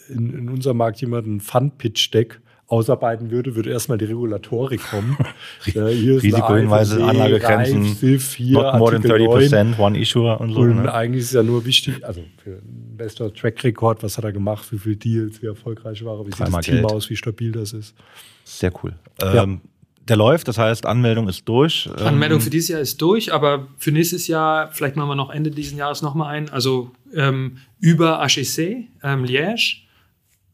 in, 0.10 0.34
in 0.34 0.50
unserem 0.50 0.78
Markt 0.78 1.02
jemand 1.02 1.26
einen 1.26 1.40
Fund-Pitch-Deck 1.40 2.40
ausarbeiten 2.68 3.30
würde, 3.30 3.56
würde 3.56 3.70
erstmal 3.72 3.98
die 3.98 4.06
Regulatorik 4.06 4.82
kommen. 4.90 5.18
ja, 5.74 5.86
Risikohinweise, 5.86 7.04
Anlagegrenzen, 7.04 7.84
hier, 7.84 8.62
not 8.62 8.78
more 8.78 9.00
than 9.00 9.12
30%, 9.12 9.64
9. 9.64 9.80
one 9.80 10.00
issuer 10.00 10.40
und 10.42 10.54
so. 10.54 10.62
Und 10.62 10.84
ne? 10.84 10.94
eigentlich 10.94 11.24
ist 11.24 11.34
ja 11.34 11.44
nur 11.44 11.66
wichtig, 11.66 12.04
also 12.06 12.22
für 12.44 12.62
Investor 13.04 13.34
Track 13.34 13.64
Record, 13.64 14.02
was 14.04 14.18
hat 14.18 14.24
er 14.24 14.32
gemacht, 14.32 14.72
wie 14.72 14.80
viele 14.80 14.96
Deals, 14.96 15.42
wie 15.42 15.48
erfolgreich 15.48 16.04
war 16.06 16.20
er, 16.20 16.26
wie 16.26 16.32
sieht 16.32 16.40
das 16.40 16.66
Team 16.66 16.76
Geld. 16.76 16.86
aus, 16.92 17.10
wie 17.10 17.16
stabil 17.16 17.52
das 17.52 17.74
ist. 17.74 17.96
Sehr 18.44 18.72
cool. 18.84 18.96
Ja. 19.22 19.44
Ähm, 19.44 19.62
der 20.08 20.18
läuft, 20.18 20.48
das 20.50 20.58
heißt, 20.58 20.86
Anmeldung 20.86 21.30
ist 21.30 21.48
durch. 21.48 21.90
Anmeldung 21.98 22.40
ähm, 22.40 22.44
für 22.44 22.50
dieses 22.50 22.70
Jahr 22.70 22.82
ist 22.82 23.02
durch, 23.02 23.34
aber 23.34 23.68
für 23.78 23.92
nächstes 23.92 24.28
Jahr, 24.28 24.70
vielleicht 24.72 24.96
machen 24.96 25.10
wir 25.10 25.16
noch 25.16 25.30
Ende 25.30 25.50
dieses 25.50 25.78
Jahres 25.78 26.02
nochmal 26.02 26.36
ein, 26.36 26.50
also 26.50 26.92
ähm, 27.14 27.58
über 27.80 28.20
HEC, 28.22 28.90
ähm, 29.02 29.24
Liège, 29.24 29.78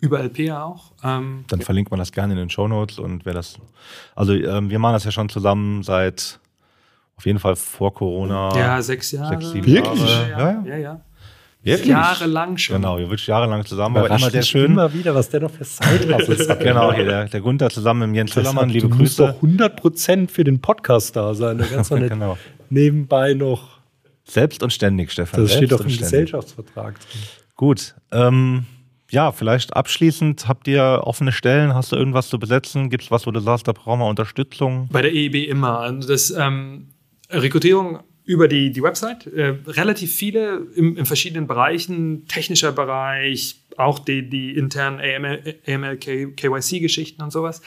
über 0.01 0.19
LP 0.23 0.51
auch. 0.51 0.91
Ähm, 1.03 1.45
Dann 1.47 1.61
verlinkt 1.61 1.89
man 1.89 1.99
das 1.99 2.11
gerne 2.11 2.33
in 2.33 2.39
den 2.39 2.49
Show 2.49 2.67
Notes 2.67 2.99
und 2.99 3.25
wer 3.25 3.33
das. 3.33 3.57
Also 4.15 4.33
ähm, 4.33 4.69
wir 4.69 4.77
machen 4.77 4.93
das 4.93 5.03
ja 5.03 5.11
schon 5.11 5.29
zusammen 5.29 5.81
seit 5.83 6.39
auf 7.17 7.25
jeden 7.25 7.39
Fall 7.39 7.55
vor 7.55 7.93
Corona. 7.93 8.55
Ja, 8.55 8.81
sechs 8.81 9.11
Jahre. 9.11 9.29
Sechs, 9.29 9.51
sieben 9.51 9.65
Wirklich? 9.65 9.99
Jahre. 9.99 10.29
Ja, 10.29 10.39
ja. 10.39 10.63
ja, 10.65 10.77
ja. 10.77 11.01
Wirklich? 11.61 11.89
Jahrelang 11.89 12.57
schon. 12.57 12.77
Genau, 12.77 12.97
wir 12.97 13.09
wirklich 13.09 13.27
jahrelang 13.27 13.65
zusammen, 13.65 13.97
aber 13.97 14.09
immer 14.09 14.29
sehr 14.29 14.43
schön. 14.43 14.65
immer 14.71 14.93
wieder, 14.93 15.13
was 15.13 15.29
der 15.29 15.41
noch 15.41 15.51
für 15.51 15.65
Side-Hustles 15.65 16.47
hat. 16.47 16.59
genau, 16.61 16.93
hier 16.93 17.03
der, 17.03 17.25
der 17.25 17.41
Gunther 17.41 17.69
zusammen 17.69 18.11
mit 18.11 18.15
Jens 18.15 18.35
Höllermann, 18.35 18.69
liebe 18.69 18.87
du 18.87 18.95
Grüße. 18.95 19.33
Du 19.41 19.47
musst 19.47 19.59
doch 19.59 19.77
100% 19.77 20.29
für 20.29 20.45
den 20.45 20.61
Podcast 20.61 21.17
da 21.17 21.33
sein. 21.33 21.57
Da 21.57 21.65
kannst 21.65 21.91
du 21.91 21.95
nicht 21.97 22.11
genau. 22.11 22.37
nebenbei 22.69 23.33
noch... 23.33 23.79
Selbst 24.23 24.63
und 24.63 24.71
ständig, 24.71 25.11
Stefan. 25.11 25.41
Das 25.41 25.53
steht 25.53 25.71
doch 25.71 25.81
im 25.81 25.87
Gesellschaftsvertrag 25.87 26.99
drin. 26.99 27.21
Gut, 27.55 27.95
ähm, 28.11 28.65
ja, 29.11 29.31
vielleicht 29.31 29.75
abschließend, 29.75 30.47
habt 30.47 30.67
ihr 30.67 31.01
offene 31.03 31.31
Stellen? 31.31 31.73
Hast 31.73 31.91
du 31.91 31.95
irgendwas 31.95 32.29
zu 32.29 32.39
besetzen? 32.39 32.89
Gibt 32.89 33.03
es 33.03 33.11
was, 33.11 33.25
wo 33.25 33.31
du 33.31 33.39
sagst, 33.39 33.67
da 33.67 33.71
brauchen 33.71 33.99
wir 33.99 34.07
Unterstützung? 34.07 34.87
Bei 34.91 35.01
der 35.01 35.13
EEB 35.13 35.49
immer. 35.49 35.79
Also 35.79 36.07
das 36.07 36.29
ähm, 36.31 36.89
Rekrutierung 37.31 37.99
über 38.29 38.47
die, 38.47 38.71
die 38.71 38.83
Website. 38.83 39.25
Äh, 39.25 39.55
relativ 39.65 40.13
viele 40.13 40.67
im, 40.75 40.97
in 40.97 41.07
verschiedenen 41.07 41.47
Bereichen, 41.47 42.27
technischer 42.27 42.71
Bereich, 42.71 43.55
auch 43.75 43.97
die, 43.97 44.29
die 44.29 44.55
internen 44.55 44.99
AML, 44.99 45.55
AML 45.67 45.97
KYC-Geschichten 45.97 47.23
und 47.23 47.31
sowas. 47.31 47.63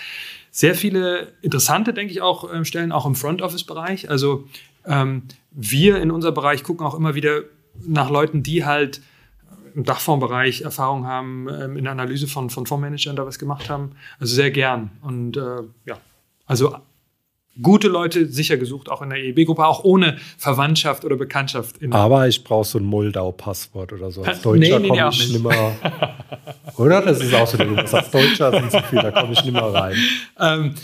Sehr 0.52 0.76
viele 0.76 1.32
interessante, 1.42 1.92
denke 1.92 2.12
ich, 2.12 2.22
auch 2.22 2.48
ähm, 2.54 2.64
Stellen, 2.64 2.92
auch 2.92 3.06
im 3.06 3.16
Front-Office-Bereich. 3.16 4.08
Also 4.08 4.46
ähm, 4.86 5.22
wir 5.50 6.00
in 6.00 6.12
unserem 6.12 6.34
Bereich 6.34 6.62
gucken 6.62 6.86
auch 6.86 6.94
immer 6.94 7.16
wieder 7.16 7.40
nach 7.84 8.08
Leuten, 8.08 8.44
die 8.44 8.64
halt 8.64 9.02
im 9.74 9.82
Dachfondsbereich 9.82 10.60
Erfahrung 10.60 11.08
haben, 11.08 11.48
ähm, 11.48 11.76
in 11.76 11.82
der 11.82 11.92
Analyse 11.92 12.28
von, 12.28 12.50
von 12.50 12.66
Fondsmanagern 12.66 13.16
da 13.16 13.26
was 13.26 13.40
gemacht 13.40 13.68
haben. 13.68 13.96
Also 14.20 14.36
sehr 14.36 14.52
gern. 14.52 14.92
Und 15.00 15.36
äh, 15.36 15.62
ja, 15.86 15.98
also 16.46 16.76
gute 17.60 17.88
Leute 17.88 18.26
sicher 18.28 18.56
gesucht, 18.56 18.88
auch 18.88 19.02
in 19.02 19.10
der 19.10 19.18
EEB-Gruppe, 19.18 19.66
auch 19.66 19.84
ohne 19.84 20.16
Verwandtschaft 20.38 21.04
oder 21.04 21.16
Bekanntschaft. 21.16 21.76
Aber 21.90 22.26
ich 22.26 22.44
brauche 22.44 22.66
so 22.66 22.78
ein 22.78 22.84
Moldau-Passwort 22.84 23.92
oder 23.92 24.10
so. 24.10 24.22
Als 24.22 24.40
Deutscher 24.42 24.78
nee, 24.78 24.88
nee, 24.90 24.98
komme 24.98 25.10
ich 25.12 25.28
nicht 25.28 25.42
mehr. 25.42 25.76
oder? 26.76 27.02
Das 27.02 27.20
ist 27.20 27.34
auch 27.34 27.46
so, 27.46 27.58
du 27.58 27.74
als 27.74 28.10
Deutscher 28.10 28.50
sind 28.52 28.70
zu 28.70 28.82
viel, 28.84 29.02
da 29.02 29.10
komme 29.10 29.32
ich 29.32 29.44
nicht 29.44 29.52
mehr 29.52 29.62
rein. 29.62 29.96
Ähm, 30.40 30.74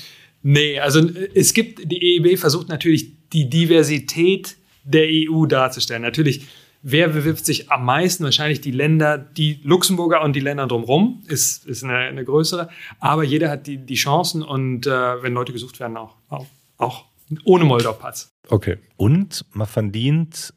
nee, 0.43 0.79
also 0.79 1.01
es 1.35 1.55
gibt, 1.55 1.91
die 1.91 2.17
EEB 2.17 2.39
versucht 2.39 2.69
natürlich 2.69 3.13
die 3.33 3.49
Diversität 3.49 4.57
der 4.85 5.07
EU 5.09 5.47
darzustellen. 5.47 6.03
Natürlich 6.03 6.47
Wer 6.83 7.09
bewirbt 7.09 7.45
sich 7.45 7.71
am 7.73 7.85
meisten? 7.85 8.23
Wahrscheinlich 8.23 8.61
die 8.61 8.71
Länder, 8.71 9.19
die 9.19 9.59
Luxemburger 9.65 10.23
und 10.23 10.35
die 10.35 10.41
Länder 10.41 10.69
drumherum, 10.69 11.23
ist, 11.27 11.67
ist 11.67 11.83
eine, 11.83 11.97
eine 11.97 12.25
größere. 12.25 12.69
Aber 13.01 13.25
jeder 13.25 13.51
hat 13.51 13.67
die, 13.67 13.79
die 13.79 13.97
Chancen 13.97 14.45
und 14.45 14.87
äh, 14.87 15.23
wenn 15.23 15.35
Leute 15.35 15.53
gesucht 15.53 15.81
werden, 15.81 15.97
auch, 15.97 16.15
auch, 16.29 16.47
auch 16.79 17.05
ohne 17.45 17.65
Moldau-Pass. 17.65 18.33
Okay. 18.49 18.79
Und 18.97 19.45
man 19.53 19.67
verdient 19.67 20.55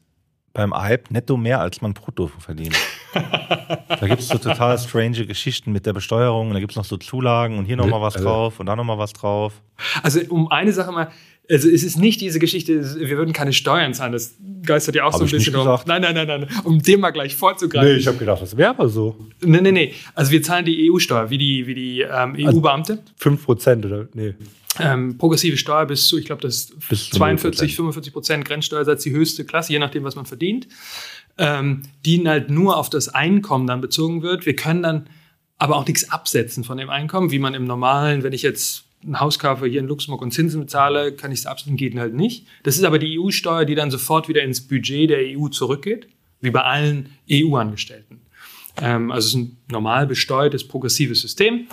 beim 0.52 0.74
Hype 0.74 1.10
netto 1.10 1.36
mehr, 1.36 1.60
als 1.60 1.80
man 1.80 1.94
brutto 1.94 2.28
verdient. 2.28 2.76
da 3.12 4.06
gibt 4.06 4.20
es 4.20 4.28
so 4.28 4.38
total 4.38 4.78
strange 4.78 5.26
Geschichten 5.26 5.72
mit 5.72 5.86
der 5.86 5.92
Besteuerung. 5.92 6.48
Und 6.48 6.54
da 6.54 6.60
gibt 6.60 6.72
es 6.72 6.76
noch 6.76 6.84
so 6.84 6.96
Zulagen 6.96 7.58
und 7.58 7.64
hier 7.64 7.76
nochmal 7.76 8.00
was 8.00 8.16
also 8.16 8.26
drauf 8.26 8.60
und 8.60 8.66
da 8.66 8.76
nochmal 8.76 8.98
was 8.98 9.12
drauf. 9.12 9.62
Also 10.02 10.20
um 10.28 10.50
eine 10.50 10.72
Sache 10.72 10.92
mal, 10.92 11.10
also 11.50 11.68
es 11.68 11.82
ist 11.82 11.98
nicht 11.98 12.20
diese 12.20 12.38
Geschichte, 12.38 12.98
wir 12.98 13.16
würden 13.16 13.32
keine 13.32 13.52
Steuern 13.52 13.94
zahlen. 13.94 14.12
Das 14.12 14.36
geistert 14.62 14.94
ja 14.94 15.04
auch 15.04 15.12
Hab 15.12 15.20
so 15.20 15.24
ein 15.24 15.30
bisschen 15.30 15.56
um. 15.56 15.66
Nein, 15.86 16.02
nein, 16.02 16.14
nein, 16.14 16.26
nein, 16.26 16.48
um 16.64 16.80
dem 16.82 17.00
mal 17.00 17.10
gleich 17.10 17.34
vorzugreifen. 17.34 17.92
Nee, 17.92 17.98
ich 17.98 18.06
habe 18.06 18.18
gedacht, 18.18 18.42
das 18.42 18.56
wäre 18.56 18.70
aber 18.70 18.88
so. 18.88 19.16
Nee, 19.40 19.60
nee, 19.60 19.72
nee. 19.72 19.94
Also 20.14 20.30
wir 20.30 20.42
zahlen 20.42 20.64
die 20.64 20.90
EU-Steuer, 20.90 21.30
wie 21.30 21.38
die, 21.38 21.66
wie 21.66 21.74
die 21.74 22.00
ähm, 22.02 22.36
EU-Beamte. 22.38 22.92
Also 22.92 23.02
5 23.16 23.44
Prozent 23.44 23.86
oder? 23.86 24.08
Nee. 24.14 24.34
Ähm, 24.78 25.18
progressive 25.18 25.56
Steuer 25.56 25.84
bis 25.86 26.08
zu, 26.08 26.18
ich 26.18 26.24
glaube, 26.24 26.40
das 26.40 26.72
bis 26.88 27.10
42, 27.10 27.76
45 27.76 28.12
Prozent 28.12 28.44
Grenzsteuersatz 28.44 29.02
die 29.02 29.10
höchste 29.10 29.44
Klasse, 29.44 29.72
je 29.72 29.78
nachdem, 29.78 30.04
was 30.04 30.16
man 30.16 30.24
verdient. 30.24 30.66
Ähm, 31.38 31.82
die 32.04 32.26
halt 32.26 32.50
nur 32.50 32.76
auf 32.76 32.90
das 32.90 33.08
Einkommen 33.08 33.66
dann 33.66 33.80
bezogen 33.80 34.22
wird. 34.22 34.44
Wir 34.46 34.56
können 34.56 34.82
dann 34.82 35.06
aber 35.58 35.76
auch 35.76 35.86
nichts 35.86 36.10
absetzen 36.10 36.64
von 36.64 36.76
dem 36.76 36.90
Einkommen, 36.90 37.30
wie 37.30 37.38
man 37.38 37.54
im 37.54 37.64
normalen, 37.64 38.22
wenn 38.22 38.32
ich 38.32 38.42
jetzt 38.42 38.84
ein 39.04 39.18
Haus 39.20 39.38
kaufe 39.38 39.66
hier 39.66 39.80
in 39.80 39.86
Luxemburg 39.86 40.22
und 40.22 40.32
Zinsen 40.32 40.60
bezahle, 40.60 41.12
kann 41.12 41.32
ich 41.32 41.40
es 41.40 41.46
absetzen, 41.46 41.76
geht 41.76 41.96
halt 41.96 42.14
nicht. 42.14 42.46
Das 42.62 42.76
ist 42.76 42.84
aber 42.84 42.98
die 42.98 43.18
EU-Steuer, 43.18 43.64
die 43.64 43.74
dann 43.74 43.90
sofort 43.90 44.28
wieder 44.28 44.42
ins 44.42 44.60
Budget 44.60 45.10
der 45.10 45.20
EU 45.20 45.48
zurückgeht, 45.48 46.08
wie 46.40 46.50
bei 46.50 46.62
allen 46.62 47.10
EU-Angestellten. 47.30 48.20
Ähm, 48.80 49.10
also 49.10 49.26
es 49.26 49.34
ist 49.34 49.40
ein 49.40 49.56
normal 49.70 50.06
besteuertes, 50.06 50.66
progressives 50.66 51.20
System. 51.20 51.66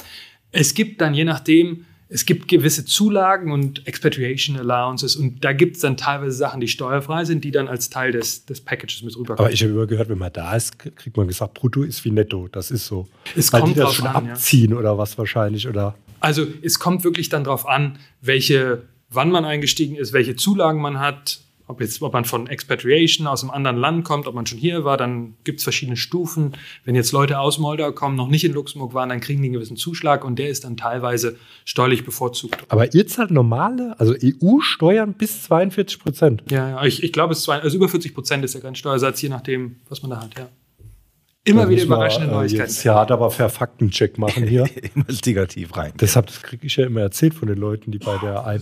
Es 0.52 0.74
gibt 0.74 1.02
dann 1.02 1.14
je 1.14 1.26
nachdem, 1.26 1.86
es 2.12 2.26
gibt 2.26 2.48
gewisse 2.48 2.86
Zulagen 2.86 3.52
und 3.52 3.88
Expatriation 3.88 4.58
Allowances 4.58 5.16
und 5.16 5.46
da 5.46 5.54
gibt 5.54 5.76
es 5.76 5.84
dann 5.84 5.96
teilweise 5.96 6.36
Sachen, 6.36 6.60
die 6.60 6.68
steuerfrei 6.68 7.24
sind, 7.24 7.44
die 7.44 7.52
dann 7.52 7.68
als 7.68 7.92
Teil 7.92 8.12
des, 8.12 8.46
des 8.46 8.62
Packages 8.62 9.04
mit 9.04 9.16
rüberkommen. 9.16 9.40
Aber 9.40 9.52
ich 9.54 9.62
habe 9.62 9.74
immer 9.74 9.86
gehört, 9.86 10.10
wenn 10.10 10.18
man 10.18 10.34
da 10.34 10.56
ist, 10.56 10.80
kriegt 10.80 11.16
man 11.16 11.28
gesagt, 11.28 11.54
brutto 11.54 11.84
ist 11.84 12.04
wie 12.06 12.12
netto. 12.12 12.48
Das 12.48 12.72
ist 12.72 12.88
so. 12.88 13.08
Es 13.36 13.54
Weil 13.54 13.62
kommt 13.62 13.76
die 13.76 13.80
das 13.80 13.94
schon 13.94 14.08
an, 14.08 14.32
abziehen 14.32 14.72
ja. 14.72 14.78
oder 14.78 14.98
was 14.98 15.20
wahrscheinlich, 15.20 15.68
oder? 15.68 15.96
Also 16.20 16.48
es 16.64 16.80
kommt 16.80 17.04
wirklich 17.04 17.30
dann 17.30 17.44
darauf 17.44 17.68
an, 17.68 18.00
welche, 18.22 18.82
wann 19.12 19.30
man 19.30 19.46
eingestiegen 19.46 19.96
ist, 19.96 20.12
welche 20.12 20.36
Zulagen 20.36 20.82
man 20.82 21.00
hat, 21.00 21.42
ob, 21.70 21.82
jetzt, 21.82 22.02
ob 22.02 22.14
man 22.14 22.26
von 22.26 22.48
Expatriation 22.48 23.28
aus 23.28 23.44
einem 23.44 23.52
anderen 23.52 23.78
Land 23.78 24.04
kommt, 24.04 24.26
ob 24.26 24.34
man 24.34 24.48
schon 24.48 24.58
hier 24.58 24.86
war, 24.86 24.98
dann 24.98 25.36
gibt 25.44 25.60
es 25.60 25.64
verschiedene 25.64 25.98
Stufen. 25.98 26.54
Wenn 26.84 26.96
jetzt 26.96 27.12
Leute 27.12 27.40
aus 27.40 27.60
Moldau 27.60 27.92
kommen, 27.92 28.16
noch 28.16 28.28
nicht 28.28 28.44
in 28.44 28.54
Luxemburg 28.54 28.96
waren, 28.96 29.10
dann 29.10 29.20
kriegen 29.20 29.44
die 29.44 29.50
einen 29.50 29.54
gewissen 29.54 29.78
Zuschlag 29.78 30.26
und 30.26 30.40
der 30.40 30.50
ist 30.50 30.64
dann 30.64 30.78
teilweise 30.78 31.38
steuerlich 31.66 32.04
bevorzugt. 32.04 32.66
Aber 32.70 32.92
ihr 32.96 33.06
zahlt 33.06 33.30
normale, 33.30 33.96
also 34.00 34.16
EU-Steuern 34.16 35.14
bis 35.14 35.44
42 35.44 36.00
Prozent. 36.00 36.44
Ja, 36.50 36.70
ja, 36.70 36.86
ich, 36.86 37.04
ich 37.04 37.14
glaube, 37.14 37.34
es 37.34 37.40
ist 37.40 37.46
zwei, 37.46 37.60
also 37.60 37.78
über 37.78 37.88
40 37.88 38.16
Prozent 38.16 38.44
ist 38.44 38.56
der 38.56 38.62
Grenzsteuersatz, 38.62 39.22
je 39.22 39.30
nachdem, 39.30 39.76
was 39.90 40.02
man 40.02 40.10
da 40.10 40.22
hat, 40.22 40.40
ja. 40.40 40.50
Immer 41.44 41.64
Da 41.64 41.70
wieder 41.70 41.76
müssen 41.78 41.90
wir, 41.90 41.96
überraschende 41.96 42.30
äh, 42.30 42.34
Neuigkeiten. 42.34 42.70
Jetzt 42.70 42.84
ja 42.84 42.96
hart 42.96 43.12
aber 43.12 43.30
für 43.30 43.48
Faktencheck 43.50 44.18
machen 44.18 44.48
hier. 44.48 44.68
Investigativ 44.96 45.78
rein. 45.78 45.94
Deshalb, 46.00 46.28
das 46.28 46.42
kriege 46.42 46.66
ich 46.66 46.76
ja 46.76 46.86
immer 46.86 47.02
erzählt 47.02 47.34
von 47.34 47.48
den 47.48 47.58
Leuten, 47.58 47.92
die 47.92 48.00
bei 48.00 48.18
der 48.18 48.44
I 48.48 48.60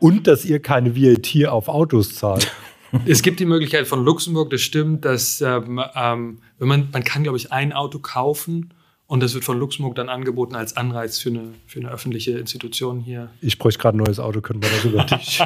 Und 0.00 0.26
dass 0.26 0.44
ihr 0.44 0.60
keine 0.60 0.96
VAT 0.96 1.48
auf 1.48 1.68
Autos 1.68 2.14
zahlt. 2.14 2.50
Es 3.04 3.20
gibt 3.20 3.38
die 3.38 3.44
Möglichkeit 3.44 3.86
von 3.86 4.02
Luxemburg, 4.02 4.48
das 4.48 4.62
stimmt, 4.62 5.04
dass 5.04 5.42
ähm, 5.42 5.78
ähm, 5.94 6.38
wenn 6.58 6.68
man, 6.68 6.88
man 6.90 7.04
kann, 7.04 7.22
glaube 7.22 7.36
ich, 7.36 7.52
ein 7.52 7.74
Auto 7.74 7.98
kaufen 7.98 8.72
und 9.06 9.22
das 9.22 9.34
wird 9.34 9.44
von 9.44 9.58
Luxemburg 9.58 9.94
dann 9.94 10.08
angeboten 10.08 10.54
als 10.54 10.74
Anreiz 10.74 11.18
für 11.18 11.28
eine, 11.28 11.52
für 11.66 11.80
eine 11.80 11.90
öffentliche 11.90 12.38
Institution 12.38 13.00
hier. 13.00 13.28
Ich 13.42 13.58
bräuchte 13.58 13.82
gerade 13.82 13.98
ein 13.98 14.04
neues 14.04 14.18
Auto, 14.18 14.40
können 14.40 14.62
wir 14.62 14.70
das 14.70 14.84
über 14.86 15.04
dich. 15.04 15.38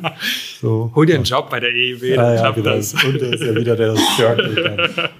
so. 0.62 0.90
Hol 0.94 1.04
dir 1.04 1.16
einen 1.16 1.24
Job 1.24 1.50
bei 1.50 1.60
der 1.60 1.74
EEW, 1.74 2.14
dann 2.14 2.24
Ja, 2.24 2.34
ja, 2.34 2.40
klappt 2.40 2.56
genau. 2.56 2.70
das. 2.70 2.94
Und 3.04 3.20
da 3.20 3.26
ist 3.26 3.42
ja 3.42 3.54
wieder 3.54 3.76
der 3.76 5.10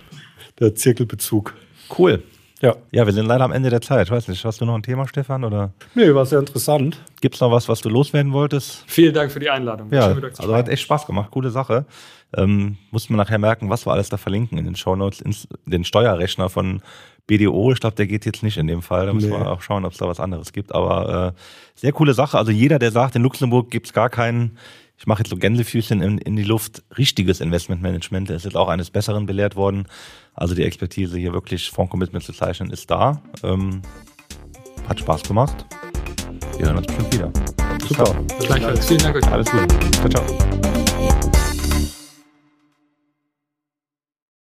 der 0.58 0.74
Zirkelbezug. 0.74 1.54
Cool. 1.96 2.22
Ja. 2.62 2.74
Ja, 2.90 3.04
wir 3.04 3.12
sind 3.12 3.26
leider 3.26 3.44
am 3.44 3.52
Ende 3.52 3.68
der 3.70 3.80
Zeit. 3.82 4.06
Ich 4.06 4.10
weiß 4.10 4.28
nicht, 4.28 4.42
hast 4.44 4.60
du 4.60 4.64
noch 4.64 4.74
ein 4.74 4.82
Thema, 4.82 5.06
Stefan? 5.06 5.44
Oder 5.44 5.72
Nee, 5.94 6.14
war 6.14 6.24
sehr 6.24 6.38
interessant. 6.38 6.98
gibt 7.20 7.34
es 7.34 7.40
noch 7.40 7.50
was, 7.50 7.68
was 7.68 7.80
du 7.82 7.88
loswerden 7.90 8.32
wolltest? 8.32 8.82
Vielen 8.86 9.12
Dank 9.12 9.30
für 9.30 9.40
die 9.40 9.50
Einladung. 9.50 9.88
Ja, 9.92 10.06
also 10.38 10.54
hat 10.54 10.68
echt 10.68 10.82
Spaß 10.82 11.06
gemacht, 11.06 11.30
coole 11.30 11.50
Sache. 11.50 11.84
Ähm, 12.36 12.76
mussten 12.90 13.12
wir 13.12 13.18
nachher 13.18 13.38
merken, 13.38 13.68
was 13.70 13.86
wir 13.86 13.92
alles 13.92 14.08
da 14.08 14.16
verlinken 14.16 14.58
in 14.58 14.64
den 14.64 14.74
Shownotes, 14.74 15.20
ins, 15.20 15.46
den 15.66 15.84
Steuerrechner 15.84 16.48
von 16.48 16.80
BDO. 17.26 17.72
Ich 17.72 17.80
glaube, 17.80 17.96
der 17.96 18.06
geht 18.06 18.24
jetzt 18.24 18.42
nicht 18.42 18.56
in 18.56 18.66
dem 18.66 18.82
Fall. 18.82 19.06
Da 19.06 19.12
müssen 19.12 19.30
Nee. 19.30 19.36
wir 19.38 19.50
auch 19.50 19.60
schauen, 19.62 19.84
ob 19.84 19.92
es 19.92 19.98
da 19.98 20.08
was 20.08 20.18
anderes 20.20 20.52
gibt. 20.52 20.74
Aber 20.74 21.34
äh, 21.36 21.40
sehr 21.74 21.92
coole 21.92 22.14
Sache. 22.14 22.38
Also 22.38 22.50
jeder, 22.52 22.78
der 22.78 22.90
sagt, 22.90 23.16
in 23.16 23.22
Luxemburg 23.22 23.70
gibt 23.70 23.86
es 23.86 23.92
gar 23.92 24.08
keinen, 24.08 24.56
ich 24.98 25.06
mache 25.06 25.20
jetzt 25.20 25.30
so 25.30 25.36
Gänsefüßchen 25.36 26.00
in, 26.00 26.18
in 26.18 26.36
die 26.36 26.44
Luft, 26.44 26.82
richtiges 26.96 27.40
Investmentmanagement, 27.40 28.30
ist 28.30 28.44
jetzt 28.44 28.56
auch 28.56 28.68
eines 28.68 28.90
Besseren 28.90 29.26
belehrt 29.26 29.56
worden. 29.56 29.86
Also 30.34 30.54
die 30.54 30.64
Expertise 30.64 31.18
hier 31.18 31.32
wirklich 31.32 31.70
Fondscommitment 31.70 32.24
zu 32.24 32.32
zeichnen 32.32 32.70
ist 32.70 32.90
da. 32.90 33.22
Ähm, 33.42 33.82
hat 34.88 35.00
Spaß 35.00 35.22
gemacht. 35.24 35.66
Wir 36.56 36.66
hören 36.66 36.78
uns 36.78 36.86
bestimmt 36.86 37.14
wieder. 37.14 37.32
Bis 37.78 37.88
Super. 37.88 38.24
Gleichfalls. 38.40 38.86
Vielen 38.86 39.00
Dank 39.00 39.16
euch. 39.16 39.26
Alles 39.26 39.50
Gute. 39.50 39.66
Ciao, 39.90 40.08
ciao. 40.08 40.85